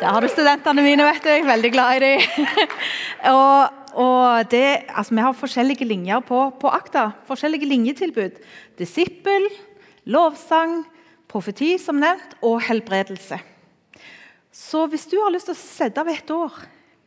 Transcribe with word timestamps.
Der 0.00 0.14
har 0.14 0.24
du 0.24 0.30
studentene 0.32 0.80
mine, 0.80 1.04
vet 1.04 1.20
du. 1.20 1.28
Jeg 1.28 1.42
er 1.42 1.50
veldig 1.50 1.70
glad 1.74 1.98
i 1.98 2.00
dem. 2.00 2.46
og, 3.36 3.74
og 4.00 4.46
det, 4.48 4.86
altså, 4.88 5.12
vi 5.12 5.24
har 5.26 5.34
forskjellige 5.36 5.84
linjer 5.84 6.22
på, 6.24 6.38
på 6.56 6.70
akta. 6.72 7.10
Forskjellige 7.28 7.68
linjetilbud. 7.68 8.38
Disippel, 8.80 9.44
lovsang, 10.08 10.78
profeti, 11.28 11.74
som 11.76 12.00
nevnt, 12.00 12.32
og 12.40 12.62
helbredelse. 12.64 13.42
Så 14.56 14.86
hvis 14.88 15.04
du 15.10 15.18
har 15.20 15.34
lyst 15.34 15.50
til 15.50 15.58
å 15.58 15.60
sette 15.60 16.00
av 16.00 16.08
et 16.08 16.32
år 16.32 16.56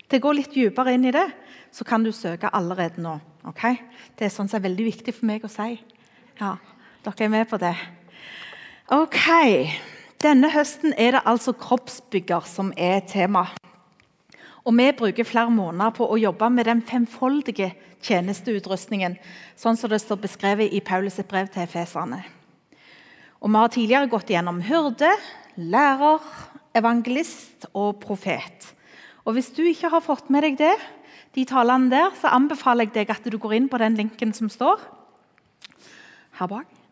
til 0.06 0.22
å 0.22 0.26
gå 0.28 0.36
litt 0.38 0.54
dypere 0.54 0.94
inn 0.94 1.10
i 1.10 1.16
det, 1.16 1.26
så 1.74 1.88
kan 1.90 2.06
du 2.06 2.12
søke 2.14 2.54
allerede 2.54 3.02
nå. 3.02 3.16
Okay? 3.50 3.82
Det 4.14 4.30
er 4.30 4.36
sånn 4.36 4.52
som 4.52 4.62
er 4.62 4.68
veldig 4.68 4.86
viktig 4.92 5.18
for 5.18 5.32
meg 5.34 5.42
å 5.42 5.50
si. 5.50 5.80
Ja, 6.38 6.60
Dere 7.04 7.26
er 7.26 7.34
med 7.34 7.50
på 7.50 7.58
det? 7.60 7.74
Ok. 8.94 9.18
Denne 10.24 10.48
høsten 10.54 10.94
er 10.96 11.18
det 11.18 11.26
altså 11.28 11.52
kroppsbygger 11.52 12.46
som 12.48 12.70
er 12.80 13.02
tema. 13.04 13.50
Og 14.64 14.72
Vi 14.78 14.86
bruker 14.96 15.28
flere 15.28 15.52
måneder 15.52 15.92
på 15.92 16.08
å 16.08 16.16
jobbe 16.16 16.48
med 16.50 16.66
den 16.66 16.82
femfoldige 16.82 17.74
tjenesteutrustningen, 18.00 19.18
sånn 19.60 19.76
som 19.76 19.92
det 19.92 20.00
står 20.00 20.22
beskrevet 20.24 20.72
i 20.72 20.80
Paulus' 20.80 21.28
brev 21.28 21.50
til 21.52 21.64
Efeserne. 21.64 22.22
Og 23.42 23.50
Vi 23.52 23.58
har 23.58 23.68
tidligere 23.68 24.08
gått 24.08 24.32
gjennom 24.32 24.62
hyrde, 24.64 25.12
lærer, 25.58 26.22
evangelist 26.74 27.68
og 27.74 28.00
profet. 28.00 28.72
Og 29.26 29.34
Hvis 29.34 29.52
du 29.52 29.64
ikke 29.64 29.90
har 29.90 30.02
fått 30.02 30.30
med 30.30 30.44
deg 30.44 30.58
det, 30.58 30.78
de 31.36 31.44
talene 31.44 31.92
der, 31.92 32.16
så 32.16 32.32
anbefaler 32.32 32.88
jeg 32.88 32.94
deg 32.94 33.12
at 33.12 33.28
du 33.28 33.38
går 33.38 33.54
inn 33.60 33.68
på 33.68 33.78
den 33.78 33.96
linken 34.00 34.32
som 34.32 34.48
står 34.48 34.80
her 36.40 36.48
bak. 36.48 36.83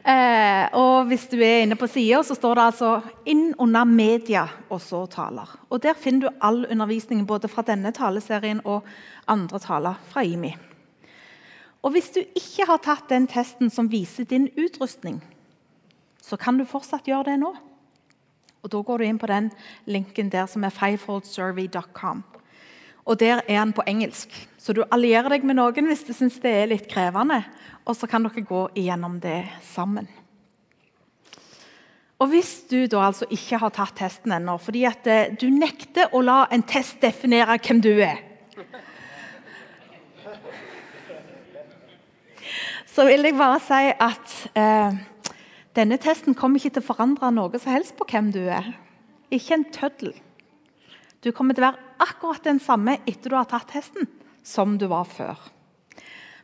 Eh, 0.00 0.64
og 0.74 1.06
hvis 1.06 1.28
du 1.30 1.36
er 1.38 1.62
inne 1.62 1.76
på 1.78 1.86
sida, 1.86 2.22
så 2.24 2.34
står 2.34 2.54
det 2.54 2.64
altså 2.64 3.00
'inn 3.26 3.54
under 3.58 3.84
media' 3.84 4.48
og 4.70 4.80
så 4.80 5.06
taler. 5.06 5.58
Og 5.70 5.82
Der 5.82 5.94
finner 5.94 6.20
du 6.20 6.36
all 6.40 6.66
undervisningen 6.66 7.26
både 7.26 7.48
fra 7.48 7.62
denne 7.62 7.92
taleserien 7.92 8.60
og 8.64 8.82
andre 9.28 9.58
taler 9.58 9.94
fra 10.08 10.20
IMI. 10.22 10.56
Og 11.82 11.90
Hvis 11.90 12.10
du 12.10 12.20
ikke 12.20 12.66
har 12.66 12.76
tatt 12.76 13.08
den 13.08 13.26
testen 13.26 13.70
som 13.70 13.90
viser 13.90 14.24
din 14.24 14.48
utrustning, 14.56 15.22
så 16.22 16.36
kan 16.36 16.58
du 16.58 16.64
fortsatt 16.64 17.04
gjøre 17.04 17.24
det 17.24 17.38
nå. 17.38 17.54
Og 18.62 18.70
Da 18.70 18.82
går 18.82 18.98
du 18.98 19.04
inn 19.04 19.18
på 19.18 19.26
den 19.26 19.50
linken 19.86 20.30
der 20.30 20.46
som 20.46 20.64
er 20.64 20.70
fivefoldsurvey.com. 20.70 22.24
Og 23.04 23.18
Der 23.18 23.42
er 23.48 23.64
den 23.64 23.72
på 23.72 23.82
engelsk, 23.86 24.30
så 24.58 24.72
du 24.72 24.84
allierer 24.90 25.28
deg 25.28 25.44
med 25.44 25.58
noen 25.58 25.88
hvis 25.90 26.04
du 26.06 26.12
syns 26.14 26.38
det 26.38 26.52
er 26.54 26.70
litt 26.70 26.86
krevende 26.90 27.42
og 27.82 27.96
så 27.98 28.06
kan 28.06 28.22
dere 28.22 28.44
gå 28.46 28.66
igjennom 28.78 29.18
det 29.22 29.42
sammen. 29.72 30.08
Og 32.22 32.28
Hvis 32.30 32.68
du 32.70 32.86
da 32.86 33.08
altså 33.08 33.26
ikke 33.34 33.58
har 33.58 33.72
tatt 33.74 33.96
testen 33.98 34.32
ennå, 34.32 34.54
fordi 34.62 34.84
at 34.86 35.06
eh, 35.10 35.32
du 35.34 35.48
nekter 35.50 36.12
å 36.14 36.20
la 36.22 36.44
en 36.54 36.62
test 36.62 37.00
definere 37.02 37.58
hvem 37.58 37.80
du 37.82 37.96
er 37.98 38.20
Så 42.86 43.06
vil 43.08 43.24
jeg 43.24 43.34
bare 43.34 43.58
si 43.64 43.88
at 44.04 44.32
eh, 44.54 44.94
denne 45.74 45.96
testen 45.98 46.36
kommer 46.36 46.60
ikke 46.60 46.76
til 46.76 46.84
å 46.84 46.90
forandre 46.92 47.30
noe 47.32 47.58
som 47.58 47.72
helst 47.72 47.96
på 47.96 48.06
hvem 48.06 48.28
du 48.34 48.42
er. 48.44 48.68
Ikke 49.32 49.56
en 49.56 49.64
tøddel. 49.72 50.12
Du 51.22 51.30
kommer 51.30 51.54
til 51.54 51.62
å 51.62 51.70
være 51.70 51.90
akkurat 52.02 52.44
den 52.44 52.58
samme 52.62 52.98
etter 53.06 53.30
du 53.30 53.38
har 53.38 53.46
tatt 53.50 53.70
testen, 53.70 54.08
som 54.42 54.74
du 54.78 54.88
var 54.90 55.06
før. 55.06 55.38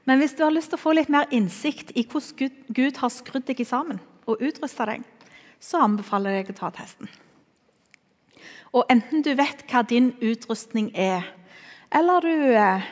Men 0.06 0.22
hvis 0.22 0.36
du 0.38 0.44
har 0.46 0.54
lyst 0.54 0.70
til 0.72 0.78
å 0.78 0.84
få 0.84 0.94
litt 0.94 1.10
mer 1.12 1.26
innsikt 1.34 1.90
i 1.98 2.06
hvordan 2.08 2.52
Gud 2.72 3.00
har 3.02 3.12
skrudd 3.12 3.44
deg 3.48 3.60
sammen 3.66 3.98
og 4.28 4.40
utrusta 4.40 4.86
deg, 4.88 5.02
så 5.60 5.82
anbefaler 5.82 6.38
jeg 6.38 6.46
deg 6.46 6.54
å 6.54 6.60
ta 6.62 6.70
testen. 6.78 7.10
Og 8.72 8.86
enten 8.92 9.24
du 9.24 9.32
vet 9.36 9.64
hva 9.68 9.82
din 9.82 10.12
utrustning 10.22 10.92
er, 10.94 11.26
eller 11.90 12.24
du 12.24 12.34
eh, 12.54 12.88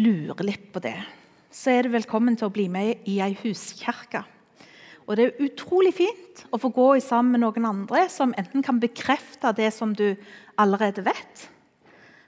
lurer 0.00 0.46
litt 0.46 0.70
på 0.72 0.82
det, 0.84 0.96
så 1.50 1.74
er 1.74 1.84
du 1.84 1.96
velkommen 1.96 2.36
til 2.38 2.46
å 2.46 2.54
bli 2.54 2.68
med 2.70 3.08
i 3.10 3.18
ei 3.24 3.34
huskirke. 3.42 4.22
Og 5.06 5.16
Det 5.16 5.24
er 5.24 5.44
utrolig 5.46 5.94
fint 5.94 6.44
å 6.52 6.58
få 6.58 6.70
gå 6.74 6.88
sammen 7.00 7.32
med 7.32 7.44
noen 7.44 7.66
andre 7.66 8.08
som 8.08 8.34
enten 8.38 8.62
kan 8.62 8.80
bekrefte 8.80 9.52
det 9.56 9.72
som 9.74 9.94
du 9.94 10.14
allerede 10.58 11.04
vet, 11.04 11.48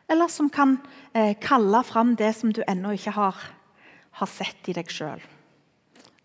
eller 0.09 0.29
som 0.29 0.51
kan 0.51 0.79
eh, 1.15 1.37
kalle 1.41 1.83
fram 1.85 2.17
det 2.17 2.35
som 2.37 2.53
du 2.53 2.63
ennå 2.67 2.93
ikke 2.97 3.15
har 3.17 3.37
har 4.21 4.29
sett 4.31 4.69
i 4.69 4.77
deg 4.77 4.91
sjøl. 4.93 5.23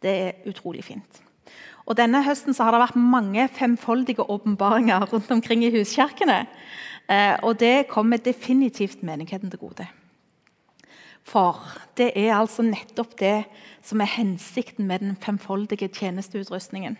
Det 0.03 0.11
er 0.11 0.49
utrolig 0.49 0.83
fint. 0.87 1.23
Og 1.87 1.95
Denne 1.95 2.19
høsten 2.25 2.55
har 2.59 2.75
det 2.75 2.83
vært 2.83 2.99
mange 2.99 3.47
femfoldige 3.55 4.25
åpenbaringer 4.27 5.07
rundt 5.07 5.31
omkring 5.31 5.63
i 5.63 5.71
huskirkene. 5.71 6.41
Eh, 7.07 7.37
og 7.47 7.55
det 7.61 7.87
kommer 7.87 8.19
definitivt 8.19 9.05
menigheten 9.07 9.51
til 9.51 9.61
gode. 9.61 9.87
For 11.27 11.59
det 11.99 12.13
er 12.15 12.37
altså 12.37 12.63
nettopp 12.63 13.17
det 13.19 13.41
som 13.83 14.01
er 14.01 14.13
hensikten 14.13 14.87
med 14.87 15.03
den 15.03 15.17
femfoldige 15.19 15.89
tjenesteutrustningen. 15.91 16.95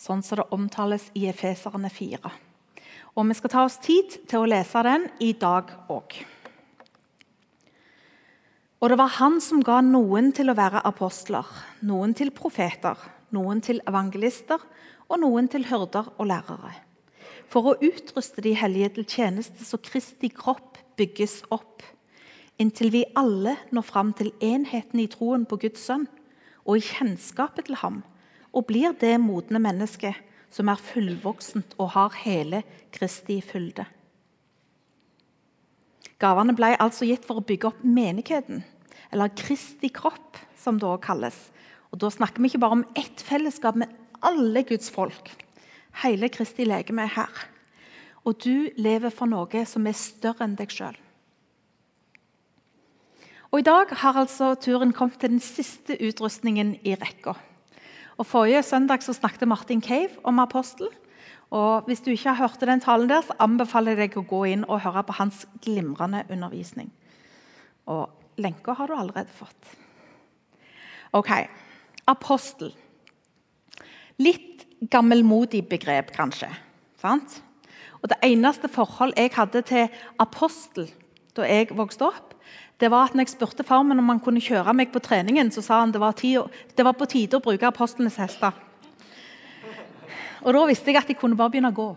Sånn 0.00 0.22
som 0.24 0.40
det 0.40 0.48
omtales 0.54 1.08
i 1.18 1.26
Efeserne 1.28 1.90
4. 1.92 2.32
Og 3.18 3.28
Vi 3.28 3.34
skal 3.34 3.50
ta 3.50 3.64
oss 3.66 3.80
tid 3.82 4.14
til 4.30 4.44
å 4.44 4.48
lese 4.48 4.82
den 4.86 5.08
i 5.20 5.32
dag 5.34 5.72
òg. 5.90 6.16
Og 8.78 8.92
det 8.92 8.98
var 9.00 9.16
han 9.18 9.40
som 9.42 9.60
ga 9.66 9.80
noen 9.82 10.30
til 10.32 10.52
å 10.52 10.56
være 10.56 10.84
apostler, 10.86 11.46
noen 11.82 12.14
til 12.14 12.30
profeter, 12.30 12.94
noen 13.34 13.60
til 13.60 13.82
evangelister 13.90 14.62
og 15.08 15.18
noen 15.24 15.48
til 15.50 15.66
hyrder 15.66 16.12
og 16.14 16.28
lærere. 16.30 16.76
For 17.50 17.72
å 17.72 17.78
utruste 17.82 18.44
de 18.44 18.52
hellige 18.54 18.94
til 18.98 19.08
tjeneste 19.08 19.66
så 19.66 19.80
Kristi 19.82 20.30
kropp 20.30 20.78
bygges 21.00 21.40
opp, 21.50 21.82
inntil 22.58 22.90
vi 22.92 23.04
alle 23.16 23.56
når 23.74 23.86
fram 23.86 24.12
til 24.18 24.32
enheten 24.44 25.00
i 25.00 25.08
troen 25.10 25.46
på 25.48 25.60
Guds 25.62 25.84
sønn 25.86 26.06
og 26.68 26.78
i 26.78 26.84
kjennskapet 26.84 27.68
til 27.68 27.78
ham, 27.80 28.02
og 28.52 28.66
blir 28.68 28.96
det 29.00 29.14
modne 29.22 29.60
mennesket 29.62 30.18
som 30.52 30.68
er 30.68 30.80
fullvoksent 30.80 31.76
og 31.78 31.92
har 31.94 32.16
hele 32.24 32.62
Kristi 32.92 33.40
fylde. 33.44 33.86
Gavene 36.18 36.54
ble 36.56 36.72
altså 36.82 37.06
gitt 37.06 37.26
for 37.28 37.38
å 37.38 37.46
bygge 37.46 37.70
opp 37.70 37.84
menigheten, 37.86 38.64
eller 39.12 39.32
Kristi 39.38 39.90
kropp, 39.94 40.36
som 40.58 40.80
det 40.80 40.88
også 40.88 41.04
kalles. 41.04 41.38
Og 41.92 42.00
Da 42.02 42.10
snakker 42.10 42.42
vi 42.42 42.50
ikke 42.50 42.64
bare 42.64 42.80
om 42.80 42.88
ett 42.98 43.22
fellesskap, 43.22 43.76
men 43.76 43.92
alle 44.20 44.64
Guds 44.66 44.90
folk. 44.90 45.30
Hele 46.02 46.28
Kristi 46.28 46.66
legeme 46.66 47.06
er 47.06 47.14
her. 47.14 47.44
Og 48.26 48.36
du 48.44 48.68
lever 48.76 49.14
for 49.14 49.30
noe 49.30 49.64
som 49.64 49.86
er 49.86 49.96
større 49.96 50.44
enn 50.44 50.58
deg 50.58 50.74
sjøl. 50.74 50.96
Og 53.48 53.62
I 53.62 53.64
dag 53.64 53.88
har 53.96 54.16
altså 54.20 54.52
turen 54.60 54.90
kommet 54.92 55.22
til 55.22 55.32
den 55.32 55.40
siste 55.40 55.96
utrustningen 56.04 56.74
i 56.84 56.92
rekka. 57.00 57.32
Og 58.20 58.26
Forrige 58.26 58.62
søndag 58.62 59.00
så 59.02 59.14
snakket 59.16 59.48
Martin 59.48 59.80
Cave 59.82 60.20
om 60.24 60.38
apostel. 60.38 60.88
Og 61.50 61.82
Hvis 61.86 62.00
du 62.00 62.10
ikke 62.10 62.28
har 62.28 62.48
hørt 62.48 62.60
den 62.60 62.80
talen 62.80 63.08
der, 63.08 63.22
så 63.22 63.32
anbefaler 63.40 63.96
jeg 63.96 64.10
deg 64.10 64.18
å 64.20 64.26
gå 64.28 64.42
inn 64.52 64.66
og 64.68 64.82
høre 64.84 65.02
på 65.02 65.16
hans 65.16 65.46
glimrende 65.64 66.26
undervisning. 66.28 66.92
Og 67.86 68.10
Lenka 68.36 68.72
har 68.76 68.86
du 68.86 68.94
allerede 68.94 69.32
fått. 69.32 69.76
Ok, 71.12 71.30
Apostel. 72.06 72.74
Litt 74.18 74.66
gammelmodig 74.90 75.68
begrep, 75.68 76.12
kanskje. 76.12 76.50
Sant? 77.00 77.42
Og 78.02 78.08
Det 78.08 78.18
eneste 78.22 78.68
forhold 78.68 79.16
jeg 79.16 79.32
hadde 79.32 79.62
til 79.62 79.88
apostel 80.18 80.90
da 81.36 81.42
jeg 81.48 81.70
vokste 81.76 82.04
opp, 82.04 82.34
det 82.78 82.90
var 82.92 83.08
at 83.08 83.14
når 83.16 83.26
jeg 83.26 83.34
spurte 83.34 83.66
far 83.66 83.82
min 83.82 83.98
om 83.98 84.12
han 84.12 84.20
kunne 84.22 84.42
kjøre 84.42 84.74
meg 84.76 84.92
på 84.94 85.02
treningen, 85.02 85.50
så 85.50 85.64
sa 85.64 85.80
han 85.82 85.92
det 85.92 86.00
var, 86.02 86.14
det 86.14 86.84
var 86.86 86.94
på 86.94 87.08
tide 87.10 87.38
å 87.38 87.42
bruke 87.42 87.66
apostlenes 87.66 88.18
hester. 88.20 88.54
Og 90.46 90.54
Da 90.54 90.66
visste 90.68 90.92
jeg 90.92 91.00
at 91.00 91.08
jeg 91.10 91.18
kunne 91.18 91.36
bare 91.36 91.50
begynne 91.50 91.72
å 91.72 91.78
gå. 91.78 91.88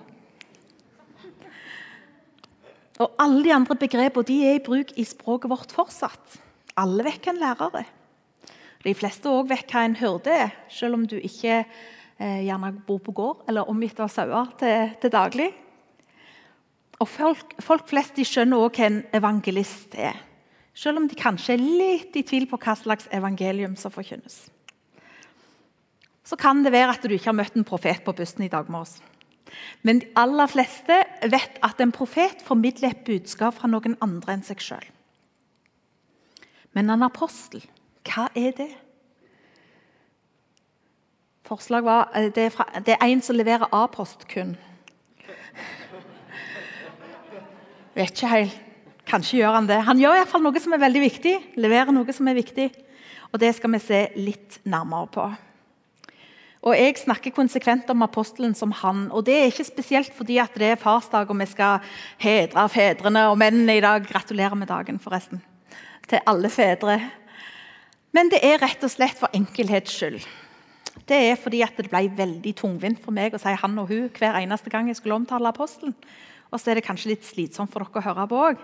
Og 3.02 3.18
Alle 3.22 3.44
de 3.46 3.54
andre 3.54 3.78
begrepene 3.78 4.28
de 4.28 4.38
er 4.46 4.58
i 4.58 4.66
bruk 4.66 4.94
i 4.98 5.06
språket 5.06 5.52
vårt 5.52 5.74
fortsatt. 5.74 6.40
Alle 6.78 7.06
vet 7.06 7.22
hva 7.22 7.34
en 7.34 7.42
lærer 7.42 7.82
er. 7.84 7.90
De 8.82 8.94
fleste 8.98 9.30
òg 9.30 9.50
vet 9.52 9.70
hva 9.70 9.84
en 9.86 9.98
hyrde 10.00 10.34
er, 10.34 10.54
selv 10.74 10.98
om 10.98 11.06
du 11.06 11.20
ikke 11.20 11.62
eh, 11.62 12.42
gjerne 12.48 12.74
bor 12.88 13.02
på 13.06 13.14
gård 13.14 13.44
eller 13.50 13.70
omgitt 13.70 14.00
av 14.02 14.10
sauer 14.10 14.50
til, 14.58 14.96
til, 15.02 15.14
daglig. 15.14 15.52
Og 17.02 17.10
Folk, 17.10 17.56
folk 17.62 17.88
flest 17.90 18.18
de 18.18 18.26
skjønner 18.26 18.62
òg 18.62 18.78
hva 18.78 18.90
en 18.90 19.00
evangelist 19.14 19.98
er, 19.98 20.18
selv 20.74 21.02
om 21.02 21.08
de 21.08 21.18
kanskje 21.20 21.56
er 21.56 21.64
litt 21.64 22.16
i 22.16 22.24
tvil 22.28 22.48
på 22.50 22.60
hva 22.62 22.76
slags 22.80 23.10
evangelium 23.12 23.76
som 23.80 23.94
forkynnes. 23.94 24.46
Så 26.24 26.38
kan 26.40 26.62
det 26.64 26.72
være 26.72 26.96
at 26.96 27.04
du 27.04 27.12
ikke 27.12 27.32
har 27.32 27.38
møtt 27.38 27.58
en 27.60 27.68
profet 27.68 28.04
på 28.06 28.16
bussen 28.16 28.46
i 28.46 28.52
dag 28.52 28.70
oss. 28.78 29.02
Men 29.84 30.00
de 30.00 30.08
aller 30.16 30.48
fleste 30.48 30.96
vet 31.28 31.58
at 31.66 31.82
en 31.84 31.92
profet 31.92 32.40
formidler 32.46 32.94
et 32.94 33.04
budskap 33.06 33.58
fra 33.58 33.68
noen 33.68 33.98
andre 34.02 34.38
enn 34.38 34.46
seg 34.48 34.64
sjøl. 34.64 34.86
Men 36.72 36.94
en 36.94 37.04
apostel, 37.04 37.66
hva 38.08 38.30
er 38.38 38.56
det? 38.56 38.70
Forslag 41.52 41.84
var, 41.84 42.14
eh, 42.16 42.32
det 42.32 42.46
er, 42.46 42.54
fra, 42.54 42.64
det 42.80 42.96
er 42.96 43.12
en 43.12 43.22
som 43.22 43.36
leverer 43.36 43.68
A-post 43.76 44.24
kun. 44.32 44.56
Vet 47.98 48.16
ikke 48.16 48.32
helt. 48.32 48.71
Kanskje 49.10 49.42
gjør 49.42 49.58
han 49.58 49.70
det. 49.70 49.80
Han 49.88 50.00
gjør 50.00 50.16
i 50.16 50.22
hvert 50.22 50.32
fall 50.32 50.44
noe 50.46 50.62
som 50.62 50.74
er 50.76 50.84
veldig 50.84 51.04
viktig. 51.04 51.38
Leverer 51.62 51.94
noe 51.96 52.16
som 52.16 52.28
er 52.30 52.38
viktig. 52.38 52.68
Og 53.32 53.40
det 53.42 53.54
skal 53.58 53.74
vi 53.74 53.80
se 53.84 54.02
litt 54.20 54.60
nærmere 54.68 55.10
på. 55.12 55.30
Og 56.62 56.78
Jeg 56.78 57.00
snakker 57.02 57.34
konsekvent 57.34 57.90
om 57.90 58.04
apostelen 58.06 58.54
som 58.54 58.72
han. 58.72 59.08
og 59.12 59.26
Det 59.26 59.34
er 59.34 59.50
ikke 59.50 59.66
spesielt 59.66 60.14
fordi 60.14 60.38
at 60.38 60.54
det 60.54 60.68
er 60.72 60.76
farsdag 60.76 61.30
og 61.30 61.40
vi 61.40 61.48
skal 61.50 61.80
hedre 62.22 62.68
fedrene 62.70 63.30
og 63.32 63.38
mennene 63.38 63.78
i 63.78 63.82
dag. 63.82 64.06
Gratulerer 64.06 64.56
med 64.56 64.68
dagen, 64.68 65.00
forresten. 65.00 65.42
Til 66.08 66.20
alle 66.28 66.50
fedre. 66.50 67.00
Men 68.14 68.30
det 68.30 68.44
er 68.44 68.62
rett 68.62 68.84
og 68.84 68.92
slett 68.92 69.18
for 69.18 69.34
enkelhets 69.34 69.92
skyld. 69.96 70.22
Det 71.08 71.18
er 71.32 71.40
fordi 71.40 71.62
at 71.66 71.78
det 71.80 71.90
ble 71.90 72.12
veldig 72.16 72.54
tungvint 72.60 73.00
for 73.02 73.16
meg 73.16 73.34
å 73.34 73.40
si 73.42 73.54
han 73.58 73.80
og 73.80 73.90
hun 73.90 74.12
hver 74.14 74.38
eneste 74.38 74.70
gang 74.70 74.88
jeg 74.88 75.00
skulle 75.00 75.16
omtale 75.16 75.50
apostelen. 75.50 75.96
Og 76.52 76.60
så 76.60 76.72
er 76.72 76.78
det 76.78 76.86
kanskje 76.86 77.14
litt 77.14 77.26
slitsomt 77.26 77.72
for 77.72 77.82
dere 77.82 78.04
å 78.04 78.06
høre 78.06 78.28
på 78.28 78.42
òg. 78.52 78.62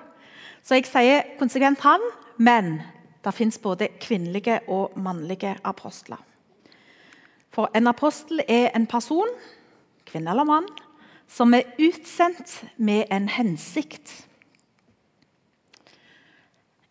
Så 0.68 0.76
jeg 0.76 0.90
sier 0.90 1.22
konsekvent 1.40 1.80
han, 1.86 2.02
men 2.44 2.82
det 3.24 3.32
fins 3.32 3.56
både 3.64 3.88
kvinnelige 4.04 4.60
og 4.68 4.98
mannlige 5.00 5.54
apostler. 5.64 6.20
For 7.56 7.72
en 7.76 7.88
apostel 7.88 8.44
er 8.44 8.74
en 8.76 8.88
person, 8.88 9.32
kvinne 10.06 10.34
eller 10.34 10.44
mann, 10.44 10.68
som 11.28 11.56
er 11.56 11.72
utsendt 11.80 12.66
med 12.78 13.08
en 13.12 13.30
hensikt. 13.32 14.12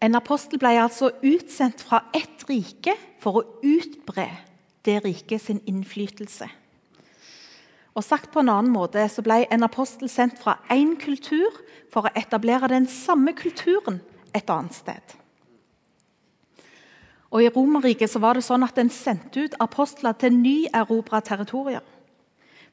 En 0.00 0.16
apostel 0.16 0.60
ble 0.60 0.72
altså 0.80 1.12
utsendt 1.24 1.84
fra 1.84 2.06
ett 2.16 2.48
rike 2.48 2.96
for 3.20 3.40
å 3.42 3.46
utbre 3.60 4.30
det 4.88 5.02
riket 5.04 5.44
sin 5.44 5.60
innflytelse. 5.68 6.48
Og 7.96 8.04
sagt 8.04 8.28
på 8.32 8.42
en 8.42 8.52
annen 8.52 8.72
måte 8.74 9.00
så 9.08 9.24
ble 9.24 9.46
en 9.48 9.64
apostel 9.64 10.10
sendt 10.12 10.36
fra 10.42 10.58
én 10.72 10.94
kultur 11.00 11.62
for 11.92 12.04
å 12.04 12.12
etablere 12.18 12.68
den 12.68 12.88
samme 12.90 13.32
kulturen 13.36 14.02
et 14.36 14.50
annet 14.52 14.76
sted. 14.76 15.14
Og 17.32 17.42
I 17.42 17.50
Romerriket 17.52 18.12
var 18.20 18.36
det 18.36 18.44
sånn 18.46 18.64
at 18.66 18.76
en 18.78 18.92
sendte 18.92 19.46
ut 19.46 19.56
apostler 19.60 20.16
til 20.20 20.36
nyerobra 20.36 21.22
territorier 21.24 21.84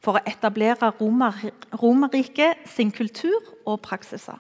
for 0.04 0.20
å 0.20 0.26
etablere 0.28 0.92
Romer, 1.00 1.40
Romerriket 1.80 2.68
sin 2.70 2.92
kultur 2.92 3.40
og 3.64 3.80
praksiser 3.86 4.40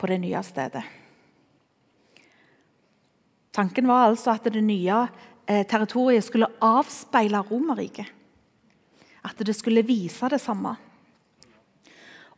på 0.00 0.08
det 0.08 0.18
nye 0.24 0.40
stedet. 0.42 0.82
Tanken 3.52 3.86
var 3.86 4.08
altså 4.08 4.32
at 4.32 4.48
det 4.48 4.64
nye 4.64 5.04
eh, 5.44 5.66
territoriet 5.68 6.24
skulle 6.24 6.48
avspeile 6.64 7.44
Romerriket. 7.50 8.08
At 9.22 9.38
det 9.38 9.54
skulle 9.56 9.84
vise 9.86 10.28
det 10.28 10.40
samme. 10.42 10.74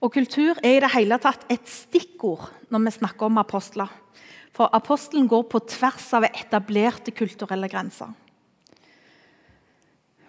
Og 0.05 0.13
Kultur 0.13 0.59
er 0.61 0.77
i 0.77 0.83
det 0.85 0.93
hele 0.93 1.17
tatt 1.23 1.47
et 1.53 1.65
stikkord 1.71 2.51
når 2.73 2.85
vi 2.85 2.97
snakker 2.99 3.31
om 3.31 3.41
apostler. 3.41 3.89
For 4.55 4.71
apostelen 4.77 5.27
går 5.31 5.47
på 5.51 5.63
tvers 5.67 6.11
av 6.15 6.27
etablerte 6.29 7.15
kulturelle 7.17 7.71
grenser. 7.73 8.13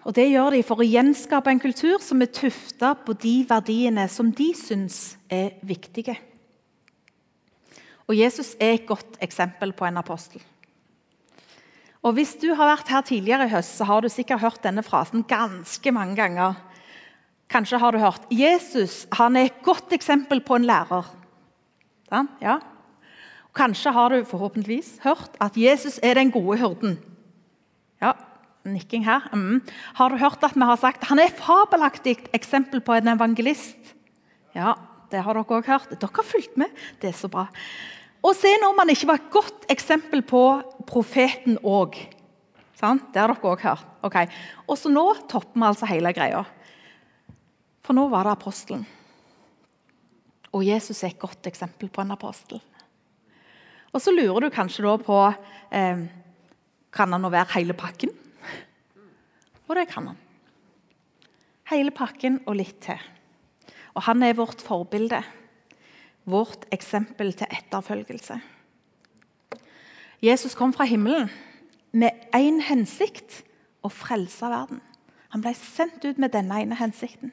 Og 0.06 0.14
Det 0.14 0.28
gjør 0.30 0.54
de 0.54 0.62
for 0.62 0.80
å 0.80 0.86
gjenskape 0.86 1.50
en 1.50 1.60
kultur 1.60 1.98
som 2.02 2.22
er 2.22 2.30
tufta 2.30 2.92
på 2.94 3.14
de 3.18 3.40
verdiene 3.48 4.06
som 4.08 4.30
de 4.30 4.52
syns 4.54 5.16
er 5.28 5.58
viktige. 5.66 6.14
Og 8.06 8.14
Jesus 8.14 8.54
er 8.62 8.76
et 8.76 8.86
godt 8.86 9.18
eksempel 9.20 9.74
på 9.74 9.86
en 9.88 9.98
apostel. 9.98 10.42
Og 12.06 12.14
Hvis 12.14 12.36
du 12.38 12.52
har 12.54 12.68
vært 12.70 12.90
her 12.92 13.02
tidligere 13.02 13.48
i 13.48 13.50
høst, 13.50 13.80
så 13.80 13.86
har 13.88 14.04
du 14.04 14.08
sikkert 14.12 14.44
hørt 14.44 14.62
denne 14.62 14.84
frasen 14.86 15.24
ganske 15.26 15.90
mange 15.90 16.14
ganger. 16.14 16.54
Kanskje 17.50 17.80
har 17.82 17.94
du 17.94 17.98
hørt 17.98 18.28
Jesus 18.30 19.06
han 19.14 19.38
er 19.38 19.48
et 19.48 19.58
godt 19.66 19.90
eksempel 19.94 20.42
på 20.42 20.58
en 20.58 20.68
lærer. 20.68 21.08
Ja. 22.42 22.60
Kanskje 23.56 23.90
har 23.90 24.14
du 24.14 24.22
forhåpentligvis 24.28 25.00
hørt 25.02 25.34
at 25.42 25.58
Jesus 25.58 25.98
er 26.02 26.14
den 26.14 26.30
gode 26.30 26.60
hyrden. 26.60 26.98
Ja, 28.02 28.12
nikking 28.62 29.02
her. 29.06 29.26
Mm. 29.32 29.62
Har 29.98 30.10
du 30.10 30.18
hørt 30.20 30.44
at 30.46 30.54
vi 30.54 30.62
har 30.62 30.78
sagt 30.78 31.10
han 31.10 31.18
er 31.18 31.32
et 31.32 31.42
fabelaktig 31.42 32.18
eksempel 32.36 32.84
på 32.86 32.94
en 32.94 33.16
evangelist? 33.16 33.94
Ja, 34.54 34.74
det 35.10 35.26
har 35.26 35.34
dere 35.34 35.58
òg 35.58 35.66
hørt. 35.66 35.90
Dere 35.90 36.14
har 36.14 36.30
fulgt 36.30 36.56
med. 36.56 36.70
Det 37.02 37.10
er 37.10 37.18
så 37.18 37.30
bra. 37.30 37.48
Og 38.26 38.34
se 38.34 38.50
nå 38.58 38.72
om 38.72 38.80
han 38.82 38.90
ikke 38.90 39.06
var 39.06 39.20
et 39.20 39.32
godt 39.32 39.66
eksempel 39.70 40.24
på 40.26 40.42
profeten 40.88 41.60
òg. 41.62 41.94
Det 42.76 42.84
har 42.84 42.98
dere 43.14 43.36
òg 43.38 43.62
hørt. 43.62 43.86
Okay. 44.06 44.28
Og 44.66 44.76
så 44.78 44.90
nå 44.92 45.04
topper 45.30 45.56
vi 45.56 45.66
altså 45.68 45.88
hele 45.88 46.12
greia. 46.14 46.42
For 47.86 47.94
nå 47.96 48.08
var 48.10 48.26
det 48.26 48.34
apostelen. 48.34 48.82
Og 50.50 50.64
Jesus 50.66 51.02
er 51.04 51.12
et 51.12 51.22
godt 51.22 51.46
eksempel 51.46 51.90
på 51.92 52.02
en 52.02 52.14
apostel. 52.14 52.60
Og 53.94 54.02
så 54.02 54.12
lurer 54.12 54.46
du 54.46 54.52
kanskje 54.52 54.84
da 54.84 54.96
på 55.00 55.16
eh, 55.72 56.06
Kan 56.96 57.12
han 57.12 57.22
nå 57.22 57.30
være 57.32 57.54
hele 57.54 57.76
pakken? 57.76 58.12
Og 59.66 59.74
det 59.76 59.86
kan 59.90 60.10
han. 60.10 60.18
Hele 61.70 61.92
pakken 61.94 62.40
og 62.46 62.58
litt 62.58 62.78
til. 62.84 63.00
Og 63.96 64.04
han 64.06 64.22
er 64.22 64.36
vårt 64.38 64.62
forbilde 64.62 65.22
vårt 66.26 66.66
eksempel 66.74 67.32
til 67.38 67.48
etterfølgelse. 67.50 68.38
Jesus 70.22 70.56
kom 70.58 70.72
fra 70.74 70.86
himmelen 70.88 71.30
med 71.92 72.28
én 72.34 72.60
hensikt 72.66 73.42
å 73.84 73.90
frelse 73.92 74.48
verden. 74.50 74.80
Han 75.32 75.42
ble 75.44 75.52
sendt 75.58 76.04
ut 76.06 76.18
med 76.18 76.34
denne 76.34 76.62
ene 76.62 76.78
hensikten. 76.78 77.32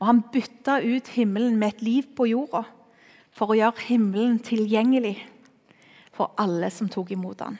Og 0.00 0.08
han 0.08 0.24
bytta 0.34 0.80
ut 0.82 1.08
himmelen 1.14 1.56
med 1.58 1.76
et 1.76 1.84
liv 1.86 2.08
på 2.16 2.26
jorda 2.28 2.64
for 3.34 3.50
å 3.50 3.58
gjøre 3.58 3.86
himmelen 3.88 4.40
tilgjengelig 4.42 5.16
for 6.14 6.34
alle 6.38 6.70
som 6.70 6.90
tok 6.90 7.14
imot 7.14 7.42
ham. 7.42 7.58